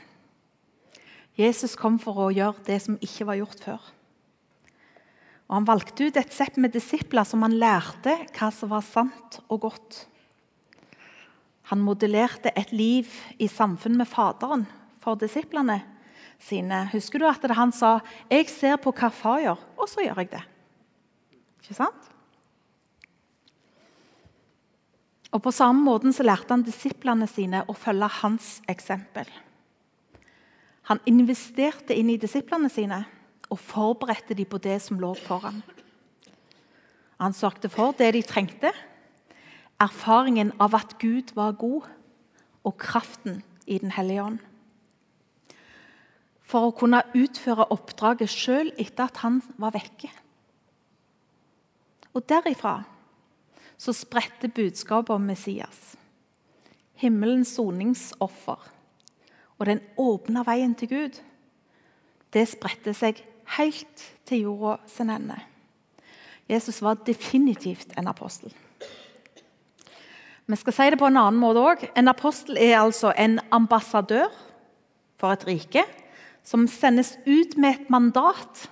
Jesus 1.38 1.74
kom 1.78 1.96
for 2.02 2.26
å 2.26 2.32
gjøre 2.34 2.62
det 2.66 2.78
som 2.84 2.98
ikke 3.02 3.26
var 3.26 3.40
gjort 3.40 3.62
før. 3.64 3.86
Og 5.44 5.56
Han 5.58 5.66
valgte 5.68 6.06
ut 6.08 6.16
et 6.16 6.32
sett 6.32 6.56
med 6.56 6.72
disipler 6.72 7.26
som 7.28 7.42
han 7.44 7.56
lærte 7.58 8.14
hva 8.36 8.50
som 8.54 8.70
var 8.70 8.84
sant 8.86 9.40
og 9.48 9.66
godt. 9.66 10.04
Han 11.70 11.80
modellerte 11.80 12.52
et 12.56 12.72
liv 12.72 13.08
i 13.40 13.48
samfunn 13.48 13.96
med 13.96 14.08
Faderen 14.08 14.66
for 15.00 15.16
disiplene 15.20 15.80
sine. 16.40 16.84
Husker 16.92 17.18
du 17.18 17.28
at 17.28 17.44
han 17.56 17.72
sa 17.72 18.00
'Jeg 18.30 18.48
ser 18.48 18.76
på 18.76 18.92
hva 18.92 19.10
far 19.10 19.40
gjør, 19.40 19.58
og 19.78 19.88
så 19.88 20.00
gjør 20.04 20.18
jeg 20.18 20.30
det'? 20.30 20.48
Ikke 21.62 21.74
sant? 21.74 22.10
Og 25.32 25.42
På 25.42 25.50
samme 25.50 25.82
måte 25.82 26.12
så 26.12 26.22
lærte 26.22 26.50
han 26.50 26.62
disiplene 26.62 27.26
sine 27.26 27.64
å 27.66 27.74
følge 27.74 28.08
hans 28.08 28.60
eksempel. 28.68 29.26
Han 30.82 31.00
investerte 31.06 31.94
inn 31.96 32.10
i 32.10 32.20
disiplene 32.20 32.68
sine 32.70 33.04
og 33.50 33.58
forberedte 33.58 34.34
dem 34.34 34.46
på 34.46 34.58
det 34.58 34.82
som 34.82 35.00
lå 35.00 35.14
foran. 35.14 35.62
Han 37.20 37.32
sørget 37.32 37.72
for 37.72 37.92
det 37.98 38.12
de 38.12 38.22
trengte, 38.22 38.72
erfaringen 39.82 40.52
av 40.62 40.74
at 40.74 40.96
Gud 41.02 41.34
var 41.36 41.56
god, 41.58 41.88
og 42.64 42.76
kraften 42.80 43.42
i 43.66 43.78
Den 43.78 43.92
hellige 43.92 44.22
ånd. 44.22 44.38
For 46.44 46.68
å 46.68 46.76
kunne 46.76 47.02
utføre 47.16 47.66
oppdraget 47.72 48.30
sjøl 48.30 48.70
etter 48.78 49.08
at 49.08 49.20
han 49.24 49.40
var 49.58 49.74
vekke. 49.74 50.10
Og 52.14 52.24
derifra 52.28 52.84
så 53.76 53.92
spredte 53.96 54.48
budskapet 54.48 55.10
om 55.14 55.24
Messias, 55.26 55.96
himmelens 57.00 57.56
soningsoffer 57.56 58.70
og 59.58 59.66
den 59.66 59.80
åpna 60.00 60.44
veien 60.46 60.74
til 60.78 60.90
Gud, 60.92 61.18
det 62.34 62.46
spredte 62.50 62.94
seg 62.96 63.20
helt 63.56 64.06
til 64.26 64.46
jorda 64.46 64.78
sin 64.90 65.10
ende. 65.12 65.36
Jesus 66.50 66.80
var 66.82 67.02
definitivt 67.06 67.94
en 67.98 68.08
apostel. 68.10 68.52
Vi 70.46 70.56
skal 70.60 70.76
si 70.76 70.88
det 70.92 71.00
på 71.00 71.08
en 71.08 71.16
annen 71.16 71.40
måte 71.40 71.62
òg. 71.62 71.84
En 71.96 72.10
apostel 72.12 72.58
er 72.60 72.76
altså 72.82 73.14
en 73.16 73.38
ambassadør 73.54 74.28
for 75.20 75.32
et 75.32 75.46
rike 75.48 75.84
som 76.44 76.66
sendes 76.68 77.14
ut 77.24 77.56
med 77.56 77.70
et 77.70 77.92
mandat 77.92 78.66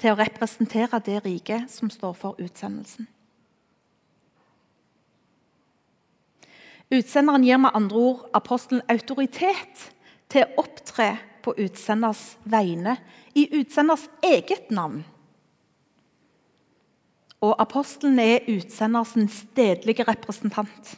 til 0.00 0.12
å 0.12 0.18
representere 0.20 1.00
det 1.04 1.22
riket 1.24 1.72
som 1.72 1.88
står 1.92 2.12
for 2.18 2.40
utsendelsen. 2.40 3.08
Utsenderen 6.90 7.44
gir 7.46 7.60
med 7.62 7.76
andre 7.78 7.96
ord 7.96 8.22
apostelen 8.34 8.82
autoritet 8.90 9.86
til 10.30 10.44
å 10.44 10.64
opptre 10.64 11.14
på 11.44 11.54
utsenders 11.62 12.34
vegne 12.44 12.96
i 13.38 13.46
utsenders 13.60 14.08
eget 14.26 14.72
navn. 14.74 15.04
Og 17.40 17.54
Apostelen 17.62 18.18
er 18.20 18.48
utsenderens 18.52 19.38
stedlige 19.44 20.04
representant 20.08 20.96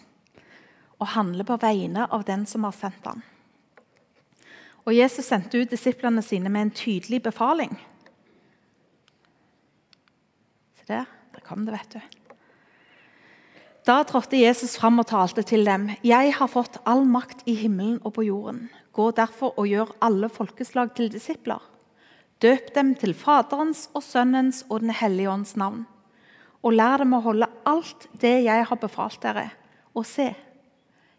og 1.02 1.12
handler 1.14 1.46
på 1.46 1.58
vegne 1.62 2.06
av 2.10 2.24
den 2.26 2.46
som 2.46 2.66
har 2.66 2.74
sendt 2.76 3.06
ham. 3.06 3.22
Og 4.82 4.94
Jesus 4.94 5.28
sendte 5.30 5.62
ut 5.62 5.70
disiplene 5.70 6.22
sine 6.22 6.50
med 6.50 6.66
en 6.66 6.74
tydelig 6.74 7.22
befaling. 7.22 7.76
Se 10.78 10.88
der, 10.88 11.06
der 11.34 11.46
kom 11.46 11.66
det, 11.66 11.76
vet 11.76 11.94
du. 11.94 12.18
Da 13.86 14.02
trådte 14.06 14.38
Jesus 14.38 14.76
fram 14.78 15.00
og 15.02 15.08
talte 15.10 15.42
til 15.42 15.66
dem. 15.66 15.88
Jeg 16.06 16.34
har 16.38 16.50
fått 16.50 16.78
all 16.86 17.02
makt 17.06 17.42
i 17.50 17.54
himmelen 17.58 17.98
og 18.06 18.14
på 18.18 18.26
jorden. 18.26 18.68
Gå 18.94 19.10
derfor 19.10 19.58
og 19.58 19.66
gjør 19.66 19.94
alle 20.02 20.30
folkeslag 20.30 20.92
til 20.94 21.10
disipler. 21.10 21.62
Døp 22.42 22.74
dem 22.74 22.94
til 22.98 23.14
Faderens 23.14 23.88
og 23.94 24.02
Sønnens 24.06 24.64
og 24.68 24.82
Den 24.82 24.94
hellige 24.94 25.30
ånds 25.30 25.56
navn. 25.56 25.86
Og 26.62 26.74
lær 26.76 27.02
dem 27.02 27.16
å 27.16 27.22
holde 27.24 27.48
alt 27.66 28.06
det 28.22 28.36
jeg 28.44 28.66
har 28.68 28.78
befalt 28.78 29.22
dere. 29.22 29.48
Og 29.98 30.06
se, 30.06 30.28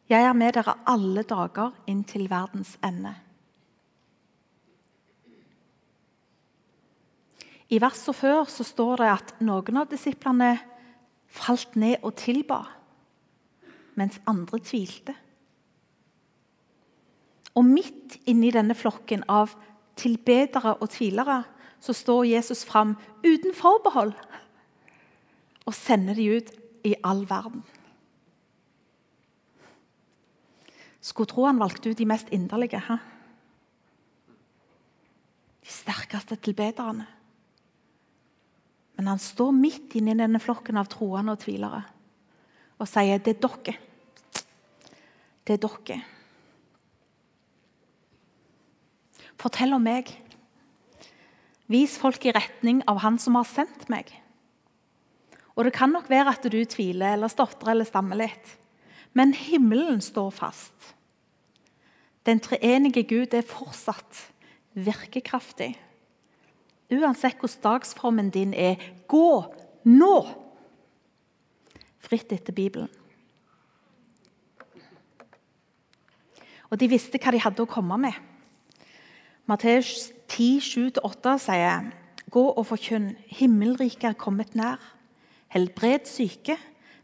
jeg 0.10 0.26
er 0.28 0.36
med 0.38 0.56
dere 0.56 0.78
alle 0.90 1.24
dager 1.28 1.74
inn 1.92 2.04
til 2.08 2.30
verdens 2.32 2.78
ende. 2.84 3.14
I 7.74 7.80
verset 7.82 8.16
før 8.16 8.46
så 8.52 8.66
står 8.68 9.02
det 9.02 9.10
at 9.10 9.34
noen 9.42 9.80
av 9.82 9.90
disiplene 9.90 10.54
falt 11.34 11.76
ned 11.80 12.04
og 12.06 12.14
tilba, 12.20 12.60
mens 13.98 14.20
andre 14.30 14.60
tvilte. 14.62 15.16
Og 17.58 17.66
midt 17.66 18.20
inni 18.30 18.52
denne 18.54 18.76
flokken 18.78 19.26
av 19.30 19.56
tilbedere 19.98 20.76
og 20.80 20.90
tvilere 20.94 21.44
så 21.84 21.94
står 21.96 22.30
Jesus 22.32 22.64
fram 22.66 22.96
uten 23.26 23.54
forbehold 23.58 24.14
og 25.66 25.76
sender 25.76 26.18
de 26.18 26.28
ut 26.38 26.52
i 26.84 26.96
all 27.04 27.24
verden. 27.30 27.64
Skulle 31.04 31.32
tro 31.32 31.48
han 31.48 31.60
valgte 31.60 31.92
ut 31.92 32.00
de 32.00 32.08
mest 32.08 32.32
inderlige. 32.32 32.80
He? 32.88 32.98
De 35.64 35.72
sterkeste 35.72 36.36
tilbederne. 36.36 37.08
Men 38.98 39.10
han 39.10 39.20
står 39.20 39.52
midt 39.56 39.96
inni 40.00 40.16
denne 40.16 40.40
flokken 40.40 40.80
av 40.80 40.88
troende 40.92 41.36
og 41.36 41.44
tvilere 41.44 41.84
og 42.84 42.90
sier 42.90 43.22
det 43.24 43.38
er 43.38 43.42
dere. 43.44 43.76
Det 45.44 45.56
er 45.56 45.62
dere. 45.64 46.00
Fortell 49.40 49.76
om 49.76 49.84
meg. 49.84 50.12
Vis 51.72 51.96
folk 52.00 52.26
i 52.28 52.34
retning 52.36 52.82
av 52.88 53.02
Han 53.04 53.18
som 53.20 53.36
har 53.40 53.48
sendt 53.48 53.88
meg. 53.92 54.12
Og 55.56 55.66
Det 55.66 55.74
kan 55.74 55.90
nok 55.90 56.10
være 56.10 56.34
at 56.34 56.52
du 56.52 56.66
tviler 56.66 57.14
eller 57.14 57.30
stotrer 57.30 57.72
eller 57.72 57.86
stammer 57.86 58.18
litt. 58.18 58.58
Men 59.14 59.34
himmelen 59.34 60.02
står 60.02 60.30
fast. 60.34 60.94
Den 62.26 62.40
treenige 62.40 63.04
Gud 63.04 63.34
er 63.34 63.46
fortsatt 63.46 64.34
virkekraftig. 64.74 65.76
Uansett 66.94 67.38
hvordan 67.38 67.64
dagsformen 67.64 68.30
din 68.30 68.54
er, 68.54 68.76
gå 69.08 69.44
nå! 69.86 70.18
Fritt 72.04 72.32
etter 72.32 72.54
Bibelen. 72.54 72.90
Og 76.72 76.80
de 76.80 76.90
visste 76.90 77.20
hva 77.22 77.32
de 77.32 77.42
hadde 77.44 77.62
å 77.62 77.70
komme 77.70 78.00
med. 78.02 78.16
Matteus 79.46 80.10
10, 80.32 80.64
7-8 80.98 81.38
sier 81.44 81.92
Gå 82.34 82.44
og 82.50 82.66
forkynn, 82.66 83.12
himmelriket 83.30 84.08
er 84.10 84.18
kommet 84.18 84.56
nær. 84.58 84.82
Helbred 85.54 86.08
syke, 86.10 86.56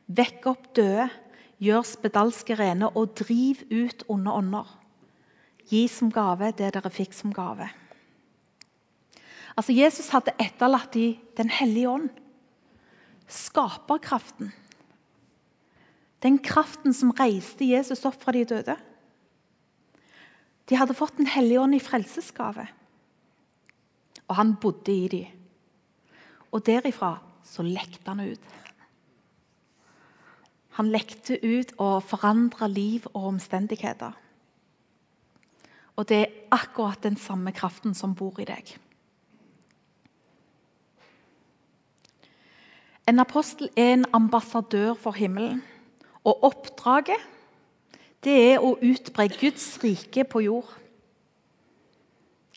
vekk 0.09 0.47
opp 0.49 0.71
døde, 0.77 1.05
gjør 1.61 1.83
spedalske 1.85 2.55
rene 2.57 2.87
og 2.97 3.11
driv 3.19 3.61
ut 3.69 4.01
onde 4.09 4.33
ånder. 4.33 4.71
Gi 5.69 5.83
som 5.91 6.09
gave 6.09 6.49
det 6.57 6.71
dere 6.73 6.89
fikk 6.89 7.13
som 7.13 7.33
gave. 7.35 7.67
Altså, 9.53 9.75
Jesus 9.75 10.09
hadde 10.15 10.33
etterlatt 10.39 10.95
i 10.97 11.19
Den 11.37 11.49
hellige 11.51 11.89
ånd. 11.89 12.09
Skaperkraften. 13.29 14.53
Den 16.23 16.39
kraften 16.39 16.95
som 16.95 17.13
reiste 17.13 17.67
Jesus 17.67 18.05
opp 18.07 18.17
fra 18.23 18.33
de 18.33 18.45
døde. 18.49 18.75
De 20.65 20.75
hadde 20.79 20.97
fått 20.97 21.17
Den 21.17 21.29
hellige 21.29 21.61
ånd 21.61 21.75
i 21.75 21.83
frelsesgave. 21.83 22.65
Og 24.25 24.35
han 24.35 24.55
bodde 24.61 24.91
i 24.93 25.07
dem. 25.07 25.27
Og 26.49 26.65
derifra 26.65 27.19
så 27.49 27.65
lekte 27.65 28.05
han 28.05 28.21
ut. 28.21 28.49
Han 30.77 30.91
lekte 30.93 31.39
ut 31.43 31.73
og 31.81 32.03
forandra 32.07 32.69
liv 32.71 33.07
og 33.13 33.33
omstendigheter. 33.33 34.13
Og 35.99 36.07
det 36.07 36.19
er 36.21 36.37
akkurat 36.55 37.01
den 37.03 37.17
samme 37.19 37.51
kraften 37.51 37.97
som 37.97 38.13
bor 38.15 38.39
i 38.39 38.47
deg. 38.47 38.77
En 43.09 43.19
apostel 43.19 43.71
er 43.75 43.93
en 43.97 44.05
ambassadør 44.13 44.93
for 44.93 45.17
himmelen. 45.17 45.63
Og 46.23 46.43
oppdraget 46.43 47.27
det 48.23 48.35
er 48.53 48.63
å 48.63 48.75
utbre 48.83 49.27
Guds 49.33 49.79
rike 49.83 50.23
på 50.23 50.43
jord. 50.45 50.69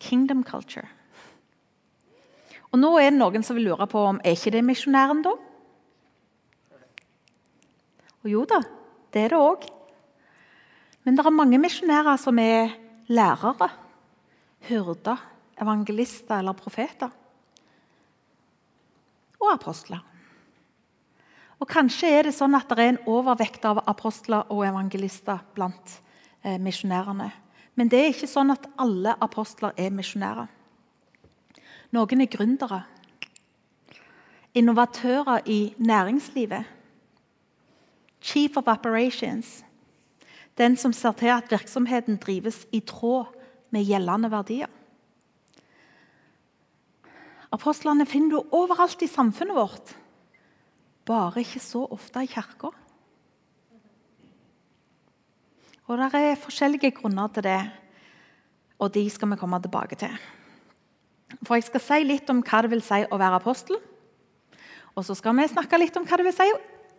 Kingdom 0.03 0.43
culture. 0.45 0.87
Og 2.73 2.81
Nå 2.81 2.93
er 2.99 3.11
det 3.11 3.19
noen 3.19 3.45
som 3.45 3.59
vil 3.59 3.69
lure 3.69 3.87
på 3.91 4.01
om 4.09 4.21
er 4.25 4.37
ikke 4.37 4.55
det 4.55 4.63
misjonæren, 4.65 5.21
da? 5.25 5.35
Og 8.23 8.31
jo 8.31 8.45
da, 8.49 8.63
det 9.13 9.27
er 9.27 9.35
det 9.35 9.41
òg. 9.41 9.67
Men 11.03 11.19
det 11.19 11.27
er 11.27 11.35
mange 11.35 11.59
misjonærer 11.61 12.21
som 12.23 12.39
er 12.39 12.73
lærere, 13.13 13.69
hyrder, 14.69 15.21
evangelister 15.61 16.39
eller 16.39 16.57
profeter. 16.57 17.11
Og 19.43 19.51
apostler. 19.51 20.01
Og 21.59 21.69
Kanskje 21.71 22.09
er 22.11 22.27
det 22.27 22.35
sånn 22.35 22.57
at 22.59 22.71
det 22.71 22.79
er 22.79 22.95
en 22.95 23.05
overvekt 23.11 23.67
av 23.69 23.83
apostler 23.91 24.49
og 24.51 24.65
evangelister 24.67 25.43
blant 25.55 25.99
eh, 26.43 26.59
misjonærene. 26.63 27.29
Men 27.79 27.91
det 27.91 28.01
er 28.01 28.11
ikke 28.15 28.31
sånn 28.31 28.55
at 28.55 28.67
alle 28.83 29.15
apostler 29.23 29.75
er 29.79 29.93
misjonærer. 29.95 30.49
Noen 31.93 32.25
er 32.25 32.31
gründere. 32.33 32.83
Innovatører 34.55 35.45
i 35.47 35.75
næringslivet. 35.79 36.65
Chief 38.21 38.57
of 38.57 38.69
Operations. 38.69 39.65
Den 40.59 40.77
som 40.77 40.93
ser 40.93 41.13
til 41.13 41.33
at 41.33 41.51
virksomheten 41.51 42.17
drives 42.17 42.67
i 42.73 42.81
tråd 42.81 43.33
med 43.71 43.85
gjeldende 43.85 44.31
verdier. 44.31 44.71
Apostlene 47.53 48.07
finner 48.07 48.37
du 48.37 48.57
overalt 48.57 49.03
i 49.03 49.11
samfunnet 49.11 49.57
vårt 49.57 49.97
bare 51.05 51.43
ikke 51.43 51.61
så 51.61 51.85
ofte 51.91 52.23
i 52.23 52.31
kirka. 52.31 52.71
Og 55.91 55.99
Det 55.99 56.15
er 56.15 56.37
forskjellige 56.41 56.91
grunner 56.91 57.29
til 57.29 57.43
det, 57.43 57.71
og 58.79 58.95
de 58.95 59.11
skal 59.11 59.31
vi 59.31 59.37
komme 59.37 59.61
tilbake 59.61 59.97
til. 59.97 60.15
For 61.53 61.61
Jeg 61.61 61.67
skal 61.67 61.83
si 61.85 62.05
litt 62.09 62.31
om 62.33 62.39
hva 62.41 62.63
det 62.65 62.71
vil 62.73 62.81
si 62.81 63.03
å 63.13 63.17
være 63.21 63.37
apostel. 63.37 63.77
Og 64.97 65.05
så 65.05 65.13
skal 65.13 65.35
vi 65.37 65.45
snakke 65.51 65.77
litt 65.83 65.99
om 66.01 66.07
hva 66.09 66.17
det, 66.17 66.25
vil 66.25 66.33
si, 66.33 66.47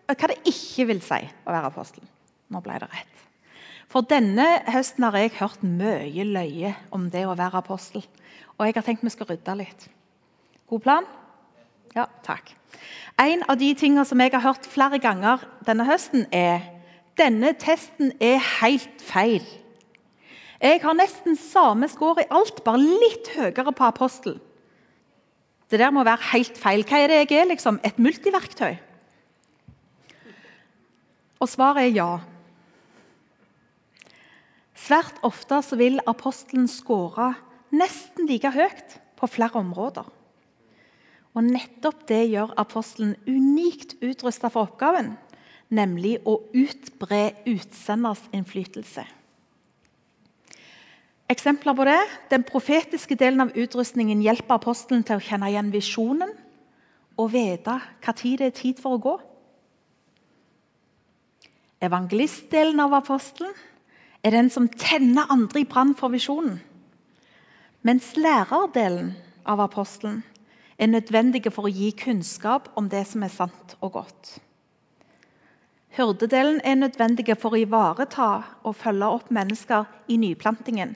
hva 0.06 0.30
det 0.30 0.36
ikke 0.46 0.86
vil 0.92 1.00
si 1.02 1.18
å 1.26 1.56
være 1.56 1.72
apostel. 1.72 2.04
Nå 2.54 2.62
ble 2.62 2.76
det 2.84 2.90
rett. 2.92 3.24
For 3.90 4.06
denne 4.06 4.46
høsten 4.70 5.08
har 5.08 5.18
jeg 5.18 5.34
hørt 5.40 5.66
mye 5.66 6.28
løye 6.30 6.76
om 6.94 7.10
det 7.10 7.24
å 7.26 7.34
være 7.34 7.64
apostel. 7.64 8.06
Og 8.60 8.68
jeg 8.68 8.78
har 8.78 8.86
tenkt 8.86 9.02
vi 9.02 9.16
skal 9.16 9.32
rydde 9.32 9.58
litt. 9.58 9.88
God 10.70 10.86
plan? 10.86 11.10
Ja, 11.98 12.06
takk. 12.22 12.54
En 13.18 13.42
av 13.50 13.58
de 13.58 13.74
tingene 13.74 14.06
som 14.06 14.22
jeg 14.22 14.36
har 14.38 14.46
hørt 14.46 14.70
flere 14.70 15.02
ganger 15.02 15.42
denne 15.66 15.90
høsten, 15.90 16.28
er 16.30 16.62
denne 17.18 17.56
testen 17.58 18.14
er 18.22 18.38
helt 18.60 19.02
feil. 19.02 19.50
Jeg 20.64 20.80
har 20.80 20.96
nesten 20.96 21.36
samme 21.36 21.90
score 21.92 22.24
i 22.24 22.30
alt, 22.32 22.62
bare 22.64 22.80
litt 22.80 23.34
høyere 23.36 23.74
på 23.76 23.84
apostel. 23.84 24.38
Det 25.68 25.80
der 25.82 25.92
må 25.92 26.06
være 26.08 26.30
helt 26.32 26.60
feil. 26.60 26.86
Hva 26.88 27.02
er 27.04 27.12
det 27.12 27.18
jeg 27.20 27.42
er? 27.42 27.50
liksom? 27.50 27.82
Et 27.84 27.98
multiverktøy? 28.00 28.78
Og 31.44 31.50
svaret 31.52 31.90
er 31.90 31.98
ja. 31.98 32.12
Svært 34.80 35.20
ofte 35.28 35.60
vil 35.76 36.00
apostelen 36.08 36.70
score 36.72 37.34
nesten 37.76 38.30
like 38.30 38.52
høyt 38.54 38.96
på 39.20 39.28
flere 39.28 39.60
områder. 39.60 40.08
Og 41.34 41.44
Nettopp 41.44 42.06
det 42.08 42.22
gjør 42.30 42.54
apostelen 42.62 43.18
unikt 43.28 43.98
utrusta 44.00 44.48
for 44.54 44.70
oppgaven, 44.70 45.16
nemlig 45.74 46.22
å 46.24 46.38
utbre 46.56 47.34
utsenders 47.50 48.24
innflytelse. 48.32 49.04
Eksempler 51.34 51.74
på 51.74 51.86
det 51.88 52.00
Den 52.30 52.44
profetiske 52.46 53.16
delen 53.18 53.42
av 53.42 53.54
utrustningen 53.58 54.22
hjelper 54.22 54.60
apostelen 54.60 55.04
til 55.08 55.18
å 55.18 55.24
kjenne 55.24 55.50
igjen 55.50 55.72
visjonen 55.74 56.34
og 57.18 57.30
vite 57.34 57.78
hva 58.04 58.14
tid 58.18 58.42
det 58.42 58.50
er 58.50 58.58
tid 58.58 58.82
for 58.82 58.98
å 58.98 59.02
gå. 59.02 59.14
Evangelistdelen 61.84 62.80
av 62.82 62.96
apostelen 62.98 63.54
er 64.24 64.34
den 64.34 64.50
som 64.54 64.70
tenner 64.70 65.30
andre 65.34 65.62
i 65.62 65.68
brann 65.70 65.94
for 66.00 66.14
visjonen. 66.14 66.62
Mens 67.84 68.14
lærerdelen 68.16 69.12
av 69.46 69.60
apostelen 69.60 70.22
er 70.80 70.90
nødvendige 70.90 71.52
for 71.52 71.68
å 71.68 71.74
gi 71.74 71.92
kunnskap 71.98 72.70
om 72.80 72.88
det 72.90 73.04
som 73.10 73.24
er 73.26 73.34
sant 73.34 73.76
og 73.82 73.98
godt. 74.00 74.38
Hyrdedelen 75.94 76.62
er 76.66 76.80
nødvendig 76.80 77.36
for 77.38 77.54
å 77.54 77.60
ivareta 77.62 78.30
og 78.64 78.78
følge 78.80 79.12
opp 79.20 79.30
mennesker 79.30 79.86
i 80.10 80.18
nyplantingen. 80.18 80.96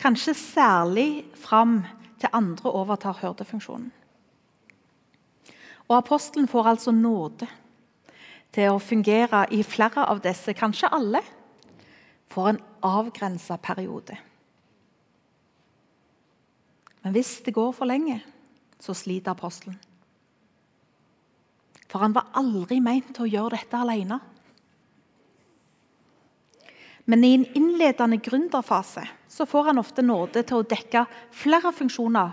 Kanskje 0.00 0.34
særlig 0.34 1.24
fram 1.36 1.82
til 2.20 2.32
andre 2.32 2.72
overtar 2.72 3.18
hørdefunksjonen. 3.20 3.92
Og 5.88 5.96
Apostelen 5.96 6.48
får 6.48 6.66
altså 6.66 6.92
nåde 6.94 7.48
til 8.54 8.70
å 8.70 8.80
fungere 8.80 9.44
i 9.52 9.60
flere 9.66 10.06
av 10.08 10.22
disse, 10.24 10.54
kanskje 10.56 10.88
alle, 10.94 11.20
for 12.30 12.48
en 12.48 12.60
avgrensa 12.86 13.58
periode. 13.60 14.16
Men 17.02 17.12
hvis 17.12 17.40
det 17.44 17.54
går 17.54 17.72
for 17.72 17.90
lenge, 17.90 18.20
så 18.80 18.94
sliter 18.94 19.34
apostelen. 19.34 19.76
For 21.90 21.98
han 21.98 22.14
var 22.14 22.30
aldri 22.38 22.78
meint 22.80 23.10
til 23.16 23.26
å 23.26 23.32
gjøre 23.32 23.56
dette 23.58 23.76
alene. 23.76 24.20
Men 27.10 27.24
i 27.26 27.34
en 27.34 27.48
innledende 27.58 28.20
gründerfase 28.22 29.02
så 29.30 29.46
får 29.46 29.70
han 29.70 29.78
ofte 29.78 30.02
nåde 30.02 30.42
til 30.42 30.60
å 30.60 30.66
dekke 30.66 31.04
flere 31.30 31.70
funksjoner 31.74 32.32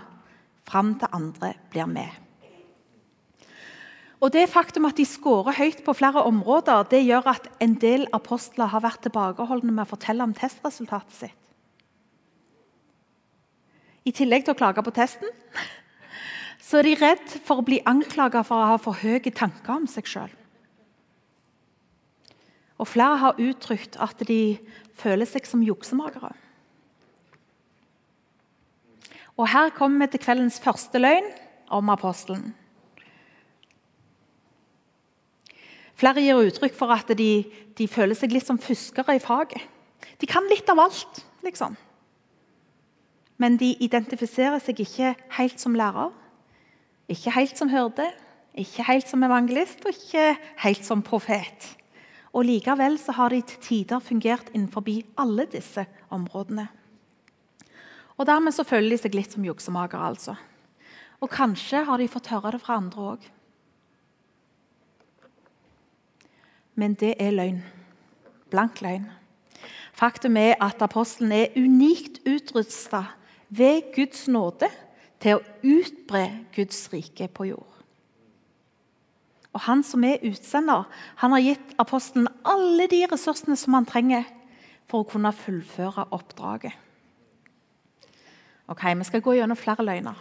fram 0.68 0.96
til 1.00 1.14
andre 1.14 1.54
blir 1.72 1.90
med. 1.90 2.10
Og 4.18 4.32
Det 4.34 4.48
faktum 4.50 4.88
at 4.90 4.98
de 4.98 5.06
skårer 5.06 5.54
høyt 5.60 5.84
på 5.86 5.94
flere 5.94 6.24
områder, 6.26 6.88
det 6.90 7.04
gjør 7.06 7.28
at 7.36 7.52
en 7.62 7.76
del 7.78 8.08
apostler 8.18 8.72
har 8.74 8.82
vært 8.82 9.04
tilbakeholdne 9.06 9.70
med 9.70 9.86
å 9.86 9.92
fortelle 9.92 10.26
om 10.26 10.34
testresultatet 10.34 11.14
sitt. 11.14 11.44
I 14.08 14.14
tillegg 14.16 14.48
til 14.48 14.56
å 14.56 14.58
klage 14.58 14.82
på 14.82 14.96
testen 14.96 15.30
så 16.64 16.80
er 16.80 16.88
de 16.88 16.98
redd 17.00 17.38
for 17.46 17.62
å 17.62 17.68
bli 17.68 17.78
anklaget 17.86 18.48
for 18.48 18.58
å 18.58 18.72
ha 18.74 18.82
for 18.82 18.98
høye 18.98 19.32
tanker 19.32 19.76
om 19.76 19.86
seg 19.88 20.10
sjøl. 20.10 20.34
Og 22.78 22.90
flere 22.90 23.22
har 23.22 23.40
uttrykt 23.42 23.98
at 24.02 24.20
de 24.28 24.58
føler 24.98 25.30
seg 25.30 25.46
som 25.50 25.64
juksemakere. 25.66 26.34
Og 29.38 29.50
Her 29.50 29.70
kommer 29.70 30.06
vi 30.06 30.12
til 30.12 30.24
kveldens 30.24 30.60
første 30.60 31.00
løgn 31.00 31.28
om 31.70 31.90
apostelen. 31.90 32.56
Flere 35.98 36.22
gir 36.22 36.38
uttrykk 36.38 36.76
for 36.78 36.94
at 36.94 37.10
de, 37.18 37.32
de 37.78 37.88
føler 37.90 38.18
seg 38.18 38.34
litt 38.34 38.46
som 38.46 38.60
fuskere 38.62 39.18
i 39.18 39.22
faget. 39.22 39.62
De 40.22 40.30
kan 40.30 40.46
litt 40.50 40.70
av 40.70 40.80
alt, 40.82 41.24
liksom. 41.46 41.78
Men 43.38 43.58
de 43.58 43.74
identifiserer 43.82 44.62
seg 44.62 44.82
ikke 44.82 45.16
helt 45.38 45.62
som 45.62 45.78
lærer 45.78 46.14
ikke 47.08 47.32
helt 47.32 47.58
som 47.58 47.70
hyrde, 47.72 48.08
ikke 48.58 48.84
helt 48.88 49.10
som 49.10 49.24
evangelist 49.24 49.86
og 49.86 49.94
ikke 49.96 50.36
helt 50.64 50.86
som 50.86 51.04
profet. 51.06 51.70
Og 52.36 52.46
Likevel 52.46 52.98
så 53.00 53.16
har 53.16 53.32
de 53.32 53.42
til 53.42 53.62
tider 53.64 54.00
fungert 54.04 54.50
innenfor 54.54 54.84
alle 55.18 55.48
disse 55.52 55.86
områdene. 56.10 56.68
Og 58.18 58.26
Dermed 58.26 58.54
så 58.54 58.66
føler 58.66 58.96
de 58.96 59.02
seg 59.02 59.16
litt 59.16 59.34
som 59.34 59.46
juksemagere. 59.46 60.10
Altså. 60.10 60.36
Og 61.22 61.30
kanskje 61.30 61.84
har 61.86 62.02
de 62.02 62.10
fått 62.10 62.32
høre 62.34 62.56
det 62.56 62.62
fra 62.64 62.80
andre 62.82 63.12
òg. 63.14 63.28
Men 66.78 66.94
det 66.98 67.16
er 67.22 67.34
løgn. 67.34 67.62
Blank 68.54 68.82
løgn. 68.86 69.08
Faktum 69.98 70.38
er 70.38 70.58
at 70.62 70.82
apostelen 70.86 71.34
er 71.34 71.56
unikt 71.58 72.20
utrusta 72.30 73.04
ved 73.50 73.94
Guds 73.96 74.28
nåde 74.30 74.70
til 75.22 75.40
å 75.40 75.46
utbre 75.66 76.28
Guds 76.54 76.84
rike 76.94 77.30
på 77.34 77.50
jord. 77.50 77.74
Og 79.58 79.64
Han 79.66 79.82
som 79.82 80.04
er 80.06 80.22
utsender, 80.22 80.86
han 81.18 81.34
har 81.34 81.42
gitt 81.42 81.72
apostelen 81.82 82.28
alle 82.46 82.86
de 82.92 83.08
ressursene 83.10 83.58
som 83.58 83.74
han 83.74 83.90
trenger 83.90 84.28
for 84.86 85.02
å 85.02 85.10
kunne 85.10 85.34
fullføre 85.34 86.06
oppdraget. 86.14 86.87
Ok, 88.68 88.84
Vi 88.84 89.04
skal 89.04 89.22
gå 89.22 89.34
gjennom 89.34 89.58
flere 89.58 89.86
løgner. 89.86 90.18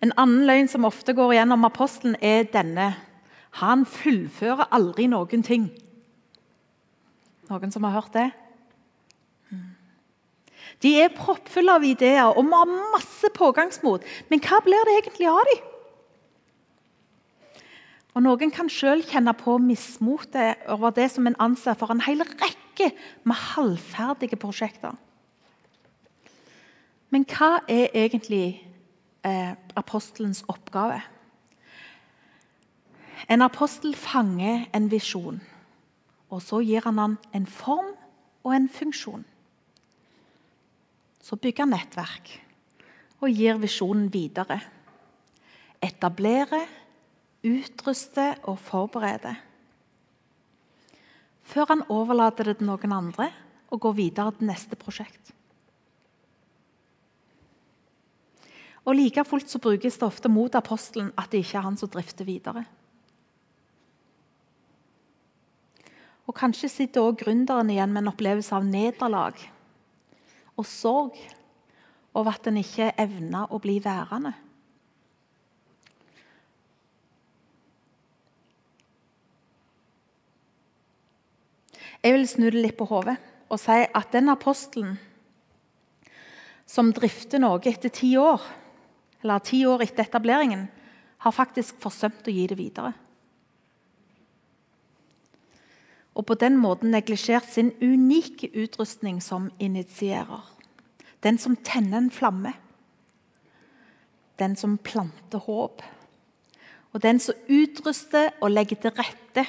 En 0.00 0.12
annen 0.16 0.46
løgn 0.46 0.68
som 0.68 0.84
ofte 0.84 1.12
går 1.12 1.34
gjennom 1.34 1.64
apostelen, 1.64 2.16
er 2.22 2.46
denne. 2.52 2.94
Han 3.60 3.84
fullfører 3.86 4.70
aldri 4.72 5.08
noen 5.10 5.42
ting. 5.42 5.70
Noen 7.50 7.72
som 7.72 7.84
har 7.84 7.96
hørt 7.96 8.14
det? 8.14 8.28
De 10.82 10.92
er 11.02 11.14
proppfulle 11.14 11.74
av 11.74 11.84
ideer 11.84 12.28
og 12.28 12.52
har 12.52 12.70
masse 12.94 13.30
pågangsmot. 13.34 14.04
Men 14.30 14.42
hva 14.44 14.60
blir 14.62 14.86
det 14.86 14.94
egentlig 15.00 15.28
av 15.30 15.42
dem? 15.50 15.64
Og 18.14 18.24
Noen 18.24 18.50
kan 18.50 18.70
selv 18.70 19.06
kjenne 19.10 19.34
på 19.38 19.58
mismotet 19.62 20.64
over 20.70 20.94
det 20.94 21.10
som 21.12 21.26
en 21.26 21.38
anser 21.42 21.76
for 21.78 21.92
en 21.92 22.02
hel 22.02 22.22
rekke 22.22 22.90
med 23.26 23.42
halvferdige 23.54 24.38
prosjekter. 24.40 24.96
Men 27.08 27.24
hva 27.28 27.62
er 27.68 27.88
egentlig 27.96 28.58
eh, 29.24 29.54
apostelens 29.76 30.42
oppgave? 30.48 31.00
En 33.28 33.44
apostel 33.44 33.96
fanger 33.96 34.66
en 34.76 34.90
visjon, 34.92 35.40
og 36.28 36.42
så 36.44 36.60
gir 36.64 36.84
han 36.84 37.00
den 37.00 37.16
en 37.34 37.46
form 37.48 37.94
og 38.44 38.54
en 38.54 38.68
funksjon. 38.68 39.24
Så 41.20 41.36
bygger 41.36 41.66
han 41.66 41.74
nettverk 41.76 42.30
og 43.18 43.32
gir 43.34 43.58
visjonen 43.60 44.06
videre. 44.12 44.60
Etablere, 45.82 46.62
utruste 47.44 48.30
og 48.50 48.58
forberede. 48.62 49.34
Før 51.48 51.72
han 51.72 51.84
overlater 51.88 52.50
det 52.50 52.58
til 52.58 52.68
noen 52.68 52.92
andre 52.92 53.30
og 53.72 53.80
går 53.84 53.98
videre 53.98 54.34
til 54.36 54.48
neste 54.50 54.76
prosjekt. 54.76 55.37
Og 58.88 58.96
Like 58.96 59.24
fullt 59.28 59.50
så 59.52 59.60
brukes 59.60 59.98
det 60.00 60.06
ofte 60.06 60.30
mot 60.32 60.54
apostelen 60.56 61.10
at 61.20 61.28
det 61.32 61.42
ikke 61.44 61.58
er 61.60 61.66
han 61.66 61.76
som 61.76 61.90
drifter 61.92 62.24
videre. 62.24 62.64
Og 66.28 66.36
Kanskje 66.36 66.70
sitter 66.72 67.04
også 67.04 67.24
gründeren 67.24 67.70
igjen 67.72 67.92
med 67.92 68.04
en 68.04 68.12
opplevelse 68.12 68.54
av 68.56 68.64
nederlag 68.64 69.40
og 70.58 70.66
sorg 70.66 71.16
over 72.16 72.34
at 72.34 72.48
en 72.48 72.58
ikke 72.60 72.90
evna 72.98 73.44
å 73.52 73.60
bli 73.62 73.76
værende. 73.84 74.32
Jeg 82.02 82.14
vil 82.14 82.28
snu 82.30 82.46
det 82.48 82.62
litt 82.62 82.78
på 82.78 82.86
hodet 82.88 83.18
og 83.48 83.60
si 83.60 83.82
at 83.84 84.12
den 84.14 84.30
apostelen 84.32 84.96
som 86.68 86.92
drifter 86.92 87.40
noe 87.40 87.60
etter 87.64 87.92
ti 87.92 88.12
år, 88.20 88.42
eller 89.22 89.42
ti 89.44 89.64
år 89.66 89.82
etter 89.82 90.06
etableringen, 90.06 90.68
har 91.18 91.34
faktisk 91.34 91.80
forsømt 91.82 92.28
å 92.28 92.34
gi 92.34 92.46
det 92.46 92.58
videre. 92.58 92.92
og 96.18 96.26
på 96.26 96.34
den 96.34 96.56
måten 96.58 96.90
neglisjert 96.90 97.46
sin 97.46 97.70
unike 97.78 98.50
utrustning 98.58 99.20
som 99.22 99.52
initierer. 99.62 100.42
Den 101.22 101.38
som 101.38 101.54
tenner 101.56 101.98
en 101.98 102.10
flamme. 102.10 102.52
Den 104.38 104.56
som 104.56 104.78
planter 104.78 105.38
håp. 105.38 105.82
Og 106.92 107.02
den 107.02 107.20
som 107.22 107.38
utruster 107.48 108.32
og 108.40 108.50
legger 108.50 108.82
til 108.82 108.96
rette 108.98 109.46